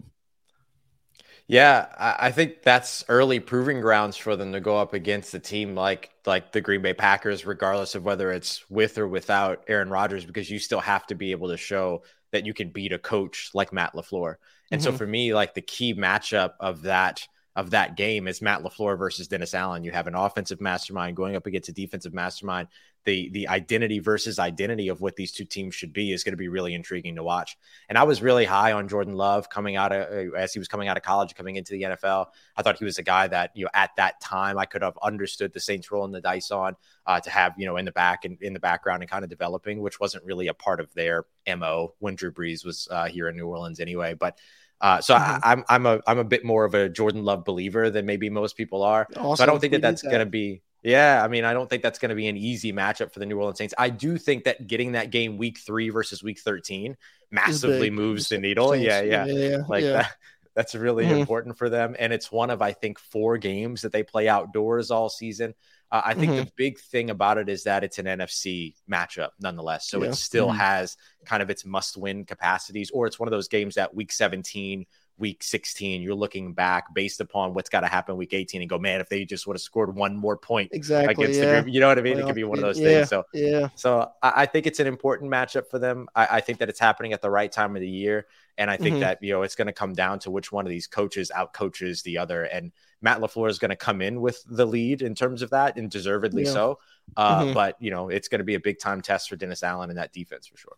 Yeah, 1.48 1.88
I 1.98 2.32
think 2.32 2.62
that's 2.64 3.04
early 3.10 3.42
proving 3.42 3.82
grounds 3.82 4.16
for 4.16 4.38
them 4.38 4.54
to 4.54 4.62
go 4.62 4.78
up 4.78 4.94
against 4.94 5.34
a 5.34 5.40
team 5.40 5.76
like 5.76 6.10
like 6.26 6.54
the 6.54 6.62
Green 6.62 6.82
Bay 6.82 6.94
Packers, 6.94 7.46
regardless 7.46 7.96
of 7.96 8.06
whether 8.06 8.32
it's 8.32 8.64
with 8.70 8.98
or 8.98 9.08
without 9.08 9.66
Aaron 9.68 9.90
Rodgers, 9.90 10.26
because 10.26 10.50
you 10.50 10.58
still 10.58 10.80
have 10.80 11.06
to 11.08 11.16
be 11.16 11.32
able 11.32 11.50
to 11.50 11.58
show 11.58 12.04
that 12.32 12.46
you 12.46 12.54
can 12.54 12.70
beat 12.70 12.94
a 12.94 13.00
coach 13.00 13.52
like 13.54 13.74
Matt 13.74 13.94
LaFleur. 13.94 14.36
And 14.72 14.82
mm-hmm. 14.82 14.92
so 14.92 14.98
for 14.98 15.06
me, 15.06 15.34
like 15.34 15.54
the 15.54 15.62
key 15.62 15.94
matchup 15.94 16.54
of 16.62 16.84
that 16.84 17.28
of 17.56 17.70
that 17.72 17.96
game 17.96 18.28
is 18.28 18.42
Matt 18.42 18.64
LaFleur 18.64 18.98
versus 18.98 19.28
Dennis 19.28 19.54
Allen. 19.54 19.84
You 19.84 19.92
have 19.92 20.08
an 20.08 20.16
offensive 20.16 20.60
mastermind 20.60 21.16
going 21.16 21.36
up 21.36 21.46
against 21.46 21.70
a 21.70 21.74
defensive 21.74 22.14
mastermind. 22.14 22.68
The 23.06 23.30
the 23.30 23.50
identity 23.50 24.00
versus 24.00 24.40
identity 24.40 24.88
of 24.88 25.02
what 25.02 25.18
these 25.18 25.32
two 25.32 25.44
teams 25.44 25.76
should 25.76 25.92
be 25.92 26.14
is 26.14 26.24
going 26.24 26.34
to 26.34 26.38
be 26.38 26.48
really 26.48 26.74
intriguing 26.74 27.16
to 27.18 27.24
watch. 27.24 27.58
And 27.90 27.98
I 27.98 28.04
was 28.04 28.22
really 28.22 28.46
high 28.46 28.72
on 28.72 28.88
Jordan 28.88 29.16
Love 29.16 29.50
coming 29.50 29.76
out 29.76 29.92
of 29.92 30.34
as 30.36 30.54
he 30.54 30.60
was 30.60 30.70
coming 30.70 30.88
out 30.88 30.96
of 30.96 31.04
college, 31.04 31.36
coming 31.36 31.58
into 31.58 31.74
the 31.74 31.82
NFL. 31.84 32.28
I 32.56 32.62
thought 32.62 32.80
he 32.80 32.86
was 32.86 32.98
a 32.98 33.04
guy 33.04 33.28
that 33.28 33.52
you 33.56 33.66
know 33.66 33.72
at 33.74 33.92
that 33.98 34.22
time 34.22 34.58
I 34.58 34.66
could 34.66 34.82
have 34.82 34.98
understood 35.04 35.54
the 35.54 35.60
Saints 35.60 35.92
rolling 35.92 36.14
the 36.14 36.22
dice 36.22 36.50
on 36.50 36.76
uh, 37.06 37.20
to 37.20 37.30
have 37.30 37.54
you 37.58 37.66
know 37.66 37.76
in 37.76 37.86
the 37.86 37.92
back 37.92 38.24
and 38.24 38.42
in 38.42 38.54
the 38.54 38.60
background 38.60 39.04
and 39.04 39.12
kind 39.12 39.26
of 39.26 39.30
developing, 39.30 39.82
which 39.82 40.00
wasn't 40.00 40.24
really 40.24 40.48
a 40.48 40.54
part 40.54 40.80
of 40.80 40.92
their 40.94 41.26
mo 41.58 41.94
when 42.00 42.16
Drew 42.16 42.32
Brees 42.32 42.66
was 42.66 42.88
uh, 42.90 43.06
here 43.06 43.28
in 43.28 43.36
New 43.36 43.48
Orleans 43.48 43.82
anyway. 43.82 44.14
But 44.14 44.40
uh, 44.84 45.00
so 45.00 45.16
mm-hmm. 45.16 45.40
I, 45.42 45.54
am 45.54 45.64
I'm, 45.70 45.86
I'm 45.86 45.86
a 45.86 46.02
I'm 46.06 46.20
a 46.20 46.24
bit 46.26 46.44
more 46.44 46.66
of 46.66 46.76
a 46.76 46.90
Jordan 46.90 47.24
Love 47.24 47.46
believer 47.46 47.90
than 47.90 48.06
maybe 48.06 48.30
most 48.30 48.58
people 48.58 48.84
are. 48.84 49.08
Also, 49.16 49.40
so 49.40 49.44
I 49.44 49.46
don't 49.46 49.60
think 49.62 49.72
that 49.72 49.82
that's 49.82 50.02
that. 50.02 50.10
going 50.10 50.20
to 50.20 50.30
be. 50.30 50.62
Yeah, 50.84 51.24
I 51.24 51.30
mean, 51.30 51.46
I 51.46 51.54
don't 51.54 51.70
think 51.70 51.82
that's 51.82 51.98
going 51.98 52.10
to 52.10 52.16
be 52.16 52.28
an 52.28 52.36
easy 52.36 52.74
matchup 52.74 53.14
for 53.14 53.20
the 53.20 53.26
New 53.26 53.38
Orleans 53.38 53.58
Saints. 53.58 53.74
I 53.78 53.90
do 53.90 54.18
think 54.18 54.44
that 54.44 54.68
getting 54.68 54.92
that 54.92 55.12
game 55.12 55.38
week 55.38 55.58
three 55.58 55.90
versus 55.90 56.22
week 56.22 56.40
13 56.40 56.98
massively 57.32 57.90
moves 57.90 58.28
the 58.28 58.38
needle. 58.38 58.76
Yeah, 58.76 59.00
yeah, 59.02 59.26
yeah, 59.26 59.34
yeah, 59.34 59.58
like 59.70 59.86
yeah. 59.86 59.92
that. 59.94 60.12
That's 60.54 60.76
really 60.76 61.06
mm-hmm. 61.06 61.20
important 61.20 61.58
for 61.58 61.70
them. 61.70 61.96
And 61.98 62.12
it's 62.12 62.30
one 62.30 62.50
of, 62.50 62.62
I 62.62 62.74
think, 62.74 63.00
four 63.00 63.38
games 63.38 63.84
that 63.84 63.94
they 63.94 64.04
play 64.04 64.28
outdoors 64.28 64.92
all 64.92 65.08
season. 65.08 65.56
Uh, 65.94 66.02
I 66.04 66.16
think 66.16 66.32
mm-hmm. 66.32 66.46
the 66.46 66.52
big 66.56 66.80
thing 66.80 67.12
about 67.12 67.38
it 67.38 67.50
is 67.50 67.66
that 67.66 67.84
it's 67.84 68.00
an 68.00 68.08
NFC 68.08 68.74
matchup 68.92 69.30
nonetheless. 69.40 69.88
So 69.88 70.02
yeah. 70.02 70.10
it 70.10 70.16
still 70.16 70.48
mm-hmm. 70.48 70.58
has 70.58 70.98
kind 71.24 71.44
of 71.44 71.52
its 71.52 71.66
must 71.66 71.98
win 71.98 72.26
capacities, 72.26 72.90
or 72.92 73.06
it's 73.06 73.20
one 73.20 73.28
of 73.28 73.32
those 73.32 73.48
games 73.48 73.76
that 73.76 73.94
week 73.94 74.12
17 74.12 74.88
week 75.18 75.44
16 75.44 76.02
you're 76.02 76.16
looking 76.16 76.54
back 76.54 76.94
based 76.94 77.22
upon 77.22 77.54
what's 77.54 77.70
got 77.70 77.82
to 77.82 77.88
happen 77.88 78.18
week 78.18 78.34
18 78.34 78.62
and 78.62 78.70
go 78.70 78.80
man 78.80 79.00
if 79.00 79.10
they 79.10 79.26
just 79.26 79.46
would 79.46 79.56
have 79.56 79.62
scored 79.62 79.96
one 79.96 80.16
more 80.16 80.36
point 80.36 80.70
exactly 80.74 81.14
against 81.14 81.40
yeah. 81.40 81.62
the 81.62 81.72
you 81.72 81.80
know 81.80 81.88
what 81.88 82.00
i 82.00 82.02
mean 82.02 82.16
well, 82.16 82.24
it 82.24 82.28
could 82.28 82.36
be 82.36 82.44
one 82.44 82.58
of 82.58 82.64
those 82.64 82.80
yeah, 82.80 82.88
things 82.88 83.10
so 83.10 83.24
yeah 83.34 83.70
so 83.76 84.10
I, 84.22 84.34
I, 84.38 84.46
think 84.46 84.66
it's 84.66 84.80
an 84.80 84.88
important 84.88 85.32
matchup 85.32 85.70
for 85.70 85.78
them 85.78 86.08
I, 86.16 86.28
I, 86.38 86.42
think 86.42 86.60
that 86.60 86.70
it's 86.70 86.80
happening 86.80 87.14
at 87.14 87.22
the 87.22 87.30
right 87.30 87.52
time 87.52 87.76
of 87.76 87.82
the 87.82 87.90
year 87.90 88.26
and 88.58 88.72
i 88.72 88.78
think 88.78 88.96
mm-hmm. 88.96 89.02
that 89.02 89.22
you 89.22 89.34
know 89.34 89.44
it's 89.44 89.56
going 89.56 89.68
to 89.68 89.74
come 89.74 89.94
down 89.94 90.20
to 90.20 90.32
which 90.32 90.52
one 90.52 90.66
of 90.66 90.70
these 90.70 90.88
coaches 90.88 91.32
out 91.32 91.54
coaches 91.54 92.02
the 92.02 92.18
other 92.18 92.44
and 92.44 92.72
matt 93.02 93.20
lafleur 93.20 93.50
is 93.50 93.60
going 93.60 93.70
to 93.70 93.76
come 93.76 94.02
in 94.02 94.20
with 94.20 94.44
the 94.50 94.66
lead 94.66 95.02
in 95.02 95.14
terms 95.14 95.42
of 95.42 95.52
that 95.52 95.78
and 95.78 95.92
deservedly 95.92 96.44
yeah. 96.44 96.52
so 96.52 96.80
Uh, 97.16 97.44
Mhm. 97.44 97.54
But 97.54 97.78
you 97.80 97.92
know, 97.92 98.10
it's 98.10 98.28
going 98.28 98.40
to 98.40 98.46
be 98.46 98.56
a 98.56 98.60
big 98.60 98.80
time 98.80 99.02
test 99.02 99.30
for 99.30 99.36
Dennis 99.36 99.64
Allen 99.64 99.90
and 99.90 100.00
that 100.00 100.14
defense 100.14 100.48
for 100.48 100.58
sure. 100.58 100.78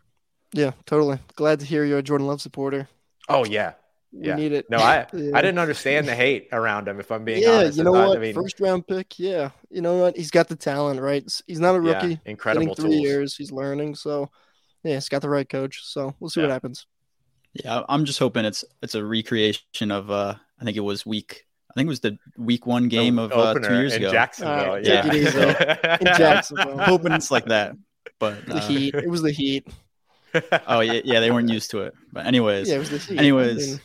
Yeah, 0.53 0.71
totally. 0.85 1.19
Glad 1.35 1.59
to 1.61 1.65
hear 1.65 1.83
you're 1.85 1.99
a 1.99 2.03
Jordan 2.03 2.27
Love 2.27 2.41
supporter. 2.41 2.87
Oh 3.27 3.45
yeah, 3.45 3.73
We 4.15 4.27
yeah. 4.27 4.35
need 4.35 4.51
it. 4.53 4.69
No, 4.69 4.77
I 4.77 5.05
Yeah. 5.13 5.31
I 5.37 5.41
didn't 5.41 5.59
understand 5.59 6.07
the 6.07 6.15
hate 6.15 6.47
around 6.51 6.87
him. 6.87 6.99
If 6.99 7.11
I'm 7.11 7.25
being 7.25 7.43
yeah, 7.43 7.49
honest, 7.57 7.77
you 7.77 7.83
know 7.83 7.93
thought- 7.93 8.07
what? 8.09 8.17
I 8.17 8.21
mean, 8.21 8.33
First 8.33 8.59
round 8.59 8.87
pick. 8.87 9.19
Yeah, 9.19 9.49
you 9.69 9.81
know 9.81 9.97
what? 9.97 10.15
He's 10.15 10.31
got 10.31 10.47
the 10.47 10.55
talent, 10.55 11.01
right? 11.01 11.23
He's 11.47 11.59
not 11.59 11.75
a 11.75 11.83
yeah, 11.83 11.93
rookie. 11.93 12.19
incredible 12.25 12.67
Getting 12.67 12.83
three 12.83 12.91
tools. 12.95 13.03
years, 13.03 13.35
he's 13.35 13.51
learning. 13.51 13.95
So, 13.95 14.29
yeah, 14.83 14.93
he's 14.95 15.09
got 15.09 15.21
the 15.21 15.29
right 15.29 15.47
coach. 15.47 15.81
So 15.83 16.15
we'll 16.19 16.29
see 16.29 16.41
what 16.41 16.49
happens. 16.49 16.87
Yeah, 17.53 17.81
I'm 17.89 18.05
just 18.05 18.19
hoping 18.19 18.45
it's 18.45 18.63
it's 18.81 18.95
a 18.95 19.03
recreation 19.05 19.91
of 19.91 20.09
uh 20.11 20.35
I 20.59 20.63
think 20.65 20.75
it 20.77 20.81
was 20.81 21.05
week 21.05 21.45
I 21.69 21.73
think 21.73 21.87
it 21.87 21.89
was 21.89 21.99
the 22.01 22.17
week 22.37 22.65
one 22.65 22.87
game 22.87 23.15
The 23.17 23.23
of 23.23 23.31
uh, 23.33 23.53
two 23.55 23.73
years 23.75 23.93
in 23.93 24.01
ago. 24.03 24.11
Jacksonville. 24.11 24.53
All 24.53 24.67
right, 24.75 24.85
yeah, 24.85 25.01
take 25.01 25.13
easy. 25.13 25.39
In 26.09 26.17
Jacksonville. 26.17 26.71
I'm 26.79 26.79
hoping 26.87 27.11
it's 27.11 27.31
like 27.31 27.45
that. 27.47 27.75
But 28.19 28.45
The 28.45 28.55
uh, 28.55 28.61
Heat. 28.61 28.95
It 28.95 29.09
was 29.09 29.21
the 29.21 29.31
Heat. 29.31 29.67
oh 30.67 30.79
yeah, 30.81 31.01
yeah, 31.03 31.19
they 31.21 31.31
weren't 31.31 31.49
used 31.49 31.71
to 31.71 31.81
it. 31.81 31.93
But 32.13 32.25
anyways, 32.27 32.69
Yeah, 32.69 32.75
it 32.75 32.79
was 32.79 32.89
the 32.91 32.97
Heat. 32.97 33.17
I 33.17 33.21
anyways, 33.21 33.67
mean, 33.71 33.79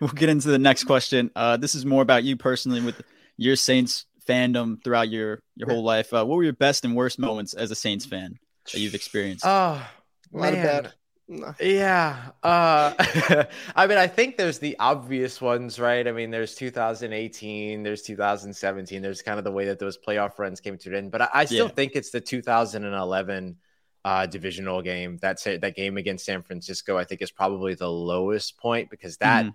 we'll 0.00 0.08
get 0.10 0.28
into 0.28 0.48
the 0.48 0.58
next 0.58 0.84
question. 0.84 1.30
Uh, 1.36 1.56
this 1.56 1.74
is 1.74 1.84
more 1.86 2.02
about 2.02 2.24
you 2.24 2.36
personally 2.36 2.80
with 2.80 3.02
your 3.36 3.56
Saints 3.56 4.06
fandom 4.28 4.82
throughout 4.84 5.08
your 5.08 5.40
your 5.56 5.68
whole 5.68 5.82
life. 5.82 6.12
Uh, 6.12 6.24
what 6.24 6.36
were 6.36 6.44
your 6.44 6.52
best 6.52 6.84
and 6.84 6.94
worst 6.94 7.18
moments 7.18 7.54
as 7.54 7.70
a 7.70 7.74
Saints 7.74 8.04
fan 8.06 8.38
that 8.72 8.78
you've 8.78 8.94
experienced? 8.94 9.44
Oh 9.46 9.84
a 10.32 10.36
lot 10.36 10.52
of 10.52 10.62
bad. 10.62 10.92
Nah. 11.32 11.52
Yeah. 11.60 12.30
Uh 12.42 12.92
I 13.76 13.86
mean 13.86 13.98
I 13.98 14.06
think 14.08 14.36
there's 14.36 14.58
the 14.58 14.76
obvious 14.78 15.40
ones, 15.40 15.78
right? 15.78 16.06
I 16.06 16.12
mean 16.12 16.30
there's 16.30 16.54
2018, 16.56 17.82
there's 17.82 18.02
2017, 18.02 19.00
there's 19.02 19.22
kind 19.22 19.38
of 19.38 19.44
the 19.44 19.52
way 19.52 19.66
that 19.66 19.78
those 19.78 19.96
playoff 19.98 20.38
runs 20.38 20.60
came 20.60 20.76
to 20.78 20.88
an 20.90 20.94
end, 20.96 21.10
but 21.12 21.22
I, 21.22 21.28
I 21.34 21.44
still 21.46 21.66
Yeah. 21.66 21.72
think 21.72 21.92
it's 21.94 22.10
the 22.10 22.20
2011 22.20 23.56
uh 24.04 24.26
divisional 24.26 24.82
game. 24.82 25.18
That's 25.20 25.46
it. 25.46 25.60
That 25.60 25.76
game 25.76 25.96
against 25.96 26.24
San 26.24 26.42
Francisco 26.42 26.96
I 26.98 27.04
think 27.04 27.22
is 27.22 27.30
probably 27.30 27.74
the 27.74 27.90
lowest 27.90 28.58
point 28.58 28.90
because 28.90 29.16
that 29.18 29.46
Mhm. 29.46 29.54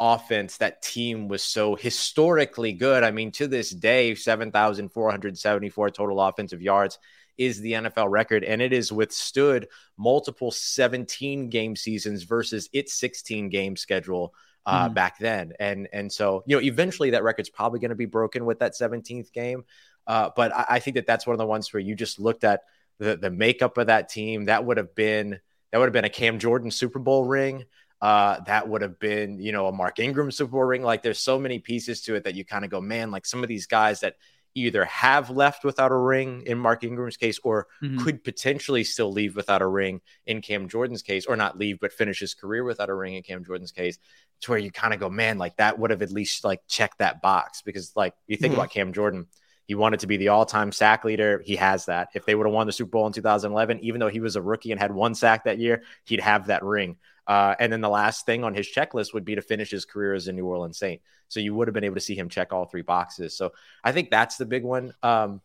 Offense, 0.00 0.56
that 0.56 0.82
team 0.82 1.28
was 1.28 1.44
so 1.44 1.76
historically 1.76 2.72
good. 2.72 3.04
I 3.04 3.10
mean, 3.12 3.30
to 3.32 3.46
this 3.46 3.70
day, 3.70 4.14
7,474 4.14 5.90
total 5.90 6.20
offensive 6.20 6.62
yards 6.62 6.98
is 7.38 7.60
the 7.60 7.72
NFL 7.74 8.10
record, 8.10 8.44
and 8.44 8.60
it 8.60 8.72
has 8.72 8.92
withstood 8.92 9.68
multiple 9.96 10.50
17 10.50 11.48
game 11.48 11.76
seasons 11.76 12.22
versus 12.24 12.68
its 12.72 12.94
16 12.94 13.48
game 13.48 13.76
schedule 13.76 14.34
uh, 14.66 14.88
Mhm. 14.88 14.94
back 14.94 15.18
then. 15.18 15.52
And 15.58 15.88
and 15.92 16.12
so 16.12 16.42
you 16.46 16.56
know, 16.56 16.62
eventually 16.62 17.10
that 17.10 17.22
record's 17.22 17.48
probably 17.50 17.80
going 17.80 17.90
to 17.90 17.94
be 17.94 18.06
broken 18.06 18.44
with 18.44 18.58
that 18.60 18.76
17th 18.76 19.32
game. 19.32 19.64
Uh, 20.06 20.30
but 20.36 20.54
I, 20.54 20.66
I 20.70 20.78
think 20.80 20.96
that 20.96 21.06
that's 21.06 21.26
one 21.26 21.34
of 21.34 21.38
the 21.38 21.46
ones 21.46 21.72
where 21.72 21.80
you 21.80 21.94
just 21.94 22.18
looked 22.20 22.44
at 22.44 22.62
the 22.98 23.16
the 23.16 23.30
makeup 23.30 23.78
of 23.78 23.86
that 23.86 24.08
team. 24.10 24.46
That 24.46 24.64
would 24.64 24.76
have 24.76 24.94
been 24.94 25.40
that 25.72 25.78
would 25.78 25.86
have 25.86 25.92
been 25.94 26.04
a 26.04 26.10
Cam 26.10 26.38
Jordan 26.38 26.70
Super 26.70 26.98
Bowl 26.98 27.24
ring. 27.24 27.64
Uh, 28.00 28.40
that 28.46 28.66
would 28.68 28.82
have 28.82 28.98
been, 28.98 29.38
you 29.38 29.52
know, 29.52 29.66
a 29.66 29.72
Mark 29.72 29.98
Ingram 29.98 30.30
Super 30.30 30.52
Bowl 30.52 30.64
ring. 30.64 30.82
Like 30.82 31.02
there's 31.02 31.18
so 31.18 31.38
many 31.38 31.58
pieces 31.58 32.00
to 32.02 32.14
it 32.14 32.24
that 32.24 32.34
you 32.34 32.44
kind 32.44 32.64
of 32.64 32.70
go, 32.70 32.80
man, 32.80 33.10
like 33.10 33.26
some 33.26 33.42
of 33.42 33.48
these 33.48 33.66
guys 33.66 34.00
that 34.00 34.16
either 34.54 34.84
have 34.86 35.30
left 35.30 35.64
without 35.64 35.92
a 35.92 35.96
ring 35.96 36.42
in 36.46 36.58
Mark 36.58 36.82
Ingram's 36.82 37.16
case 37.16 37.38
or 37.44 37.68
Mhm. 37.82 38.02
could 38.02 38.24
potentially 38.24 38.82
still 38.82 39.12
leave 39.12 39.36
without 39.36 39.62
a 39.62 39.66
ring 39.66 40.00
in 40.26 40.40
Cam 40.40 40.68
Jordan's 40.68 41.02
case, 41.02 41.26
or 41.26 41.36
not 41.36 41.56
leave, 41.58 41.78
but 41.78 41.92
finish 41.92 42.18
his 42.18 42.34
career 42.34 42.64
without 42.64 42.88
a 42.88 42.94
ring 42.94 43.14
in 43.14 43.22
Cam 43.22 43.44
Jordan's 43.44 43.70
case, 43.70 43.98
to 44.40 44.50
where 44.50 44.58
you 44.58 44.72
kind 44.72 44.92
of 44.92 44.98
go, 44.98 45.08
man, 45.08 45.38
like 45.38 45.56
that 45.58 45.78
would 45.78 45.90
have 45.90 46.02
at 46.02 46.10
least 46.10 46.42
like 46.42 46.62
checked 46.66 46.98
that 46.98 47.22
box. 47.22 47.62
Because 47.62 47.92
like 47.94 48.14
you 48.26 48.36
think 48.36 48.54
Mhm. 48.54 48.56
about 48.56 48.70
Cam 48.70 48.92
Jordan, 48.92 49.26
he 49.66 49.76
wanted 49.76 50.00
to 50.00 50.08
be 50.08 50.16
the 50.16 50.28
all-time 50.28 50.72
sack 50.72 51.04
leader. 51.04 51.42
He 51.44 51.54
has 51.54 51.84
that. 51.86 52.08
If 52.14 52.24
they 52.24 52.34
would 52.34 52.46
have 52.46 52.52
won 52.54 52.66
the 52.66 52.72
Super 52.72 52.90
Bowl 52.90 53.06
in 53.06 53.12
2011, 53.12 53.78
even 53.84 54.00
though 54.00 54.08
he 54.08 54.18
was 54.18 54.34
a 54.34 54.42
rookie 54.42 54.72
and 54.72 54.80
had 54.80 54.90
one 54.90 55.14
sack 55.14 55.44
that 55.44 55.58
year, 55.58 55.84
he'd 56.06 56.18
have 56.18 56.46
that 56.48 56.64
ring. 56.64 56.96
Uh, 57.30 57.54
and 57.60 57.72
then 57.72 57.80
the 57.80 57.88
last 57.88 58.26
thing 58.26 58.42
on 58.42 58.54
his 58.54 58.66
checklist 58.66 59.14
would 59.14 59.24
be 59.24 59.36
to 59.36 59.40
finish 59.40 59.70
his 59.70 59.84
career 59.84 60.14
as 60.14 60.26
a 60.26 60.32
New 60.32 60.44
Orleans 60.46 60.76
Saint. 60.76 61.00
So 61.28 61.38
you 61.38 61.54
would 61.54 61.68
have 61.68 61.74
been 61.74 61.84
able 61.84 61.94
to 61.94 62.00
see 62.00 62.16
him 62.16 62.28
check 62.28 62.52
all 62.52 62.64
three 62.64 62.82
boxes. 62.82 63.36
So 63.36 63.52
I 63.84 63.92
think 63.92 64.10
that's 64.10 64.36
the 64.36 64.46
big 64.46 64.64
one. 64.64 64.92
Um, 65.00 65.40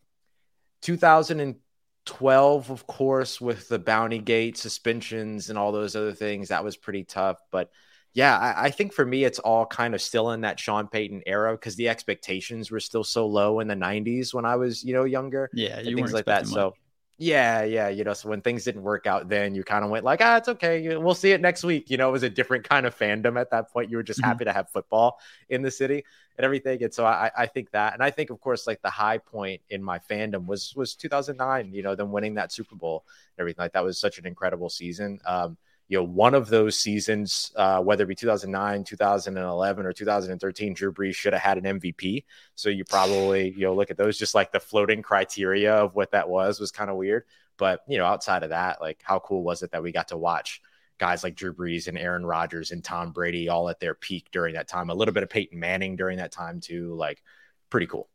2012, 0.82 2.70
of 2.70 2.86
course, 2.88 3.40
with 3.40 3.68
the 3.68 3.78
Bounty 3.78 4.18
Gate 4.18 4.58
suspensions 4.58 5.48
and 5.48 5.56
all 5.56 5.70
those 5.70 5.94
other 5.94 6.12
things, 6.12 6.48
that 6.48 6.64
was 6.64 6.76
pretty 6.76 7.04
tough. 7.04 7.38
But 7.52 7.70
yeah, 8.14 8.36
I, 8.36 8.64
I 8.64 8.70
think 8.72 8.92
for 8.92 9.06
me, 9.06 9.22
it's 9.22 9.38
all 9.38 9.64
kind 9.64 9.94
of 9.94 10.02
still 10.02 10.32
in 10.32 10.40
that 10.40 10.58
Sean 10.58 10.88
Payton 10.88 11.22
era 11.24 11.52
because 11.52 11.76
the 11.76 11.88
expectations 11.88 12.68
were 12.68 12.80
still 12.80 13.04
so 13.04 13.28
low 13.28 13.60
in 13.60 13.68
the 13.68 13.76
90s 13.76 14.34
when 14.34 14.44
I 14.44 14.56
was, 14.56 14.82
you 14.82 14.92
know, 14.92 15.04
younger 15.04 15.50
yeah, 15.52 15.78
and 15.78 15.86
things 15.86 16.12
like 16.12 16.24
that. 16.24 16.40
expecting 16.40 16.52
So 16.52 16.64
much. 16.70 16.74
Yeah, 17.18 17.62
yeah, 17.62 17.88
you 17.88 18.04
know, 18.04 18.12
so 18.12 18.28
when 18.28 18.42
things 18.42 18.64
didn't 18.64 18.82
work 18.82 19.06
out, 19.06 19.28
then 19.30 19.54
you 19.54 19.64
kind 19.64 19.82
of 19.84 19.90
went 19.90 20.04
like, 20.04 20.20
ah, 20.22 20.36
it's 20.36 20.48
okay. 20.50 20.96
We'll 20.98 21.14
see 21.14 21.30
it 21.32 21.40
next 21.40 21.64
week. 21.64 21.88
You 21.88 21.96
know, 21.96 22.10
it 22.10 22.12
was 22.12 22.22
a 22.22 22.28
different 22.30 22.68
kind 22.68 22.84
of 22.84 22.94
fandom 22.96 23.40
at 23.40 23.50
that 23.52 23.70
point. 23.72 23.90
You 23.90 23.96
were 23.96 24.02
just 24.02 24.20
Mhm. 24.20 24.22
happy 24.22 24.44
to 24.44 24.52
have 24.52 24.68
football 24.68 25.18
in 25.48 25.62
the 25.62 25.70
city 25.70 26.04
and 26.36 26.44
everything. 26.44 26.82
And 26.82 26.92
so 26.92 27.06
I, 27.06 27.30
I 27.34 27.46
think 27.46 27.70
that, 27.70 27.94
and 27.94 28.02
I 28.02 28.10
think 28.10 28.28
of 28.28 28.38
course, 28.40 28.66
like 28.66 28.82
the 28.82 28.90
high 28.90 29.16
point 29.16 29.62
in 29.70 29.82
my 29.82 29.98
fandom 29.98 30.44
was 30.46 30.74
was 30.76 30.94
2009. 30.94 31.72
You 31.72 31.82
know, 31.82 31.94
them 31.94 32.12
winning 32.12 32.34
that 32.34 32.52
Super 32.52 32.74
Bowl, 32.76 33.04
and 33.36 33.42
everything 33.42 33.62
like 33.62 33.72
that 33.72 33.84
was 33.84 33.98
such 33.98 34.18
an 34.18 34.26
incredible 34.26 34.68
season. 34.68 35.18
Um, 35.24 35.56
you 35.88 35.98
know, 35.98 36.04
one 36.04 36.34
of 36.34 36.48
those 36.48 36.78
seasons, 36.78 37.52
uh, 37.54 37.80
whether 37.80 38.04
it 38.04 38.08
be 38.08 38.14
2009, 38.14 38.84
2011, 38.84 39.86
or 39.86 39.92
2013, 39.92 40.74
Drew 40.74 40.92
Brees 40.92 41.14
should 41.14 41.32
have 41.32 41.42
had 41.42 41.58
an 41.58 41.80
MVP. 41.80 42.24
So 42.56 42.68
you 42.68 42.84
probably, 42.84 43.50
you 43.50 43.62
know, 43.62 43.74
look 43.74 43.90
at 43.90 43.96
those, 43.96 44.18
just 44.18 44.34
like 44.34 44.50
the 44.50 44.58
floating 44.58 45.02
criteria 45.02 45.74
of 45.74 45.94
what 45.94 46.10
that 46.10 46.28
was 46.28 46.58
was 46.58 46.72
kind 46.72 46.90
of 46.90 46.96
weird. 46.96 47.24
But, 47.56 47.82
you 47.86 47.98
know, 47.98 48.04
outside 48.04 48.42
of 48.42 48.50
that, 48.50 48.80
like 48.80 49.00
how 49.02 49.20
cool 49.20 49.44
was 49.44 49.62
it 49.62 49.70
that 49.70 49.82
we 49.82 49.92
got 49.92 50.08
to 50.08 50.16
watch 50.16 50.60
guys 50.98 51.22
like 51.22 51.36
Drew 51.36 51.54
Brees 51.54 51.86
and 51.86 51.98
Aaron 51.98 52.26
Rodgers 52.26 52.72
and 52.72 52.82
Tom 52.82 53.12
Brady 53.12 53.48
all 53.48 53.68
at 53.68 53.78
their 53.78 53.94
peak 53.94 54.26
during 54.32 54.54
that 54.54 54.68
time? 54.68 54.90
A 54.90 54.94
little 54.94 55.14
bit 55.14 55.22
of 55.22 55.30
Peyton 55.30 55.58
Manning 55.58 55.94
during 55.94 56.18
that 56.18 56.32
time, 56.32 56.60
too. 56.60 56.94
Like, 56.94 57.22
pretty 57.70 57.86
cool. 57.86 58.08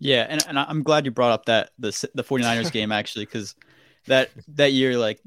Yeah, 0.00 0.26
and, 0.28 0.44
and 0.48 0.58
I'm 0.58 0.82
glad 0.82 1.04
you 1.04 1.12
brought 1.12 1.32
up 1.32 1.46
that 1.46 1.70
the 1.78 2.08
the 2.14 2.24
49ers 2.24 2.72
game 2.72 2.92
actually 2.92 3.24
because 3.24 3.54
that 4.06 4.30
that 4.48 4.72
year 4.72 4.98
like 4.98 5.20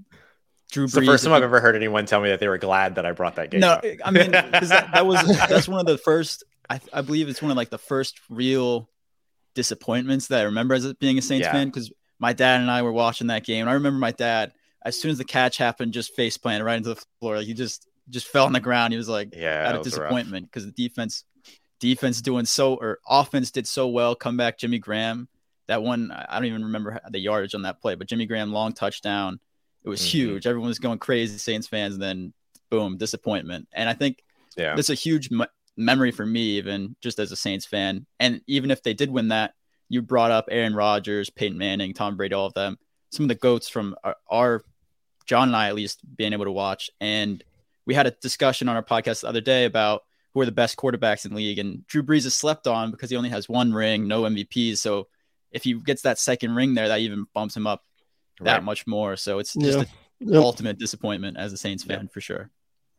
Drew 0.72 0.84
It's 0.86 0.94
the 0.94 1.06
first 1.06 1.24
time 1.24 1.34
I've 1.34 1.44
ever 1.44 1.60
heard 1.62 1.76
anyone 1.76 2.06
tell 2.06 2.20
me 2.22 2.30
that 2.30 2.40
they 2.40 2.48
were 2.48 2.58
glad 2.58 2.96
that 2.96 3.06
I 3.06 3.12
brought 3.14 3.36
that 3.36 3.52
game 3.52 3.62
No, 3.62 3.70
up. 3.74 3.86
I 4.04 4.12
mean 4.12 4.32
that, 4.32 4.52
that 4.94 5.06
was 5.06 5.22
that's 5.50 5.68
one 5.68 5.80
of 5.80 5.86
the 5.86 5.98
first. 5.98 6.44
I, 6.70 6.82
I 6.92 7.02
believe 7.02 7.30
it's 7.30 7.42
one 7.42 7.52
of 7.52 7.58
like 7.58 7.70
the 7.70 7.78
first 7.78 8.20
real 8.30 8.90
disappointments 9.56 10.28
that 10.28 10.42
I 10.42 10.44
remember 10.44 10.76
as 10.76 10.92
being 10.96 11.18
a 11.18 11.22
Saints 11.22 11.46
Yeah. 11.46 11.54
fan 11.54 11.68
because 11.68 11.92
my 12.20 12.34
dad 12.34 12.62
and 12.62 12.70
I 12.70 12.82
were 12.82 12.92
watching 12.92 13.28
that 13.28 13.44
game 13.46 13.62
and 13.62 13.70
I 13.70 13.74
remember 13.74 14.00
my 14.00 14.12
dad 14.12 14.52
as 14.84 15.00
soon 15.00 15.12
as 15.12 15.18
the 15.18 15.26
catch 15.26 15.58
happened 15.58 15.94
just 15.94 16.16
face 16.16 16.38
planted 16.38 16.64
right 16.64 16.78
into 16.78 16.94
the 16.94 17.04
floor 17.20 17.38
like 17.38 17.48
he 17.48 17.54
just 17.54 17.88
just 18.10 18.28
fell 18.28 18.46
on 18.46 18.54
the 18.54 18.60
ground. 18.60 18.94
He 18.94 18.98
was 18.98 19.10
like 19.10 19.34
Yeah, 19.36 19.68
out 19.68 19.76
of 19.76 19.84
disappointment 19.84 20.46
because 20.48 20.66
the 20.66 20.72
defense 20.72 21.24
defense 21.80 22.22
doing 22.22 22.46
so 22.46 22.76
or 22.76 23.00
offense 23.08 23.52
did 23.52 23.68
so 23.68 23.88
well. 23.88 24.16
Come 24.16 24.38
back 24.38 24.58
Jimmy 24.58 24.80
Graham. 24.80 25.28
That 25.68 25.84
one 25.84 26.12
I 26.12 26.36
don't 26.36 26.46
even 26.46 26.64
remember 26.66 27.00
the 27.10 27.20
yardage 27.20 27.56
on 27.56 27.64
that 27.64 27.82
play, 27.82 27.96
but 27.96 28.08
Jimmy 28.08 28.26
Graham 28.26 28.52
long 28.52 28.74
touchdown. 28.74 29.40
It 29.88 29.90
was 29.90 30.02
Mhm. 30.02 30.06
huge. 30.12 30.48
Everyone 30.48 30.68
was 30.68 30.80
going 30.80 31.00
crazy, 31.00 31.38
Saints 31.38 31.66
fans. 31.66 31.94
And 31.94 32.04
then 32.04 32.34
boom, 32.70 32.98
disappointment. 32.98 33.70
And 33.72 33.88
I 33.88 33.94
think 33.94 34.22
Yeah. 34.58 34.76
that's 34.76 34.90
a 34.90 34.94
huge 34.96 35.32
me- 35.32 35.46
memory 35.78 36.12
for 36.12 36.26
me, 36.26 36.58
even 36.58 36.98
just 37.02 37.20
as 37.20 37.32
a 37.32 37.38
Saints 37.38 37.66
fan. 37.66 38.06
And 38.20 38.42
even 38.48 38.70
if 38.70 38.84
they 38.84 38.94
did 38.94 39.10
win 39.10 39.30
that, 39.30 39.54
you 39.88 40.02
brought 40.02 40.32
up 40.32 40.50
Aaron 40.52 40.76
Rodgers, 40.76 41.30
Peyton 41.30 41.58
Manning, 41.58 41.94
Tom 41.94 42.18
Brady, 42.18 42.36
all 42.36 42.48
of 42.48 42.54
them. 42.54 42.78
Some 43.14 43.24
of 43.24 43.30
the 43.30 43.36
goats 43.36 43.70
from 43.70 43.96
our, 44.04 44.18
our 44.30 44.64
John 45.26 45.48
and 45.48 45.56
I, 45.56 45.70
at 45.70 45.76
least, 45.76 46.02
being 46.18 46.34
able 46.34 46.44
to 46.44 46.52
watch. 46.52 46.90
And 47.00 47.42
we 47.86 47.94
had 47.94 48.08
a 48.08 48.12
discussion 48.12 48.68
on 48.68 48.76
our 48.76 48.84
podcast 48.84 49.22
the 49.22 49.30
other 49.30 49.40
day 49.40 49.64
about 49.64 50.04
who 50.34 50.42
are 50.42 50.46
the 50.46 50.52
best 50.52 50.76
quarterbacks 50.76 51.24
in 51.26 51.32
the 51.32 51.38
league. 51.38 51.60
And 51.60 51.88
Drew 51.88 52.04
Brees 52.04 52.26
is 52.26 52.36
slept 52.36 52.68
on 52.68 52.92
because 52.92 53.10
he 53.10 53.16
only 53.16 53.30
has 53.30 53.48
one 53.48 53.72
ring, 53.72 54.06
no 54.10 54.24
MVPs. 54.26 54.80
So 54.82 55.08
if 55.52 55.64
he 55.64 55.76
gets 55.76 56.02
that 56.02 56.20
second 56.20 56.56
ring 56.56 56.74
there, 56.74 56.90
that 56.90 57.00
even 57.00 57.28
bumps 57.34 57.56
him 57.56 57.66
up 57.66 57.86
that 58.46 58.54
Right. 58.56 58.64
much 58.64 58.88
more. 58.88 59.16
So 59.16 59.40
it's 59.40 59.54
just 59.54 59.78
Yeah. 59.80 59.86
the 60.20 60.34
Yep. 60.34 60.44
ultimate 60.44 60.78
disappointment 60.80 61.38
as 61.38 61.54
a 61.54 61.58
Saints 61.58 61.84
fan 61.84 62.08
for 62.08 62.22
sure. 62.22 62.50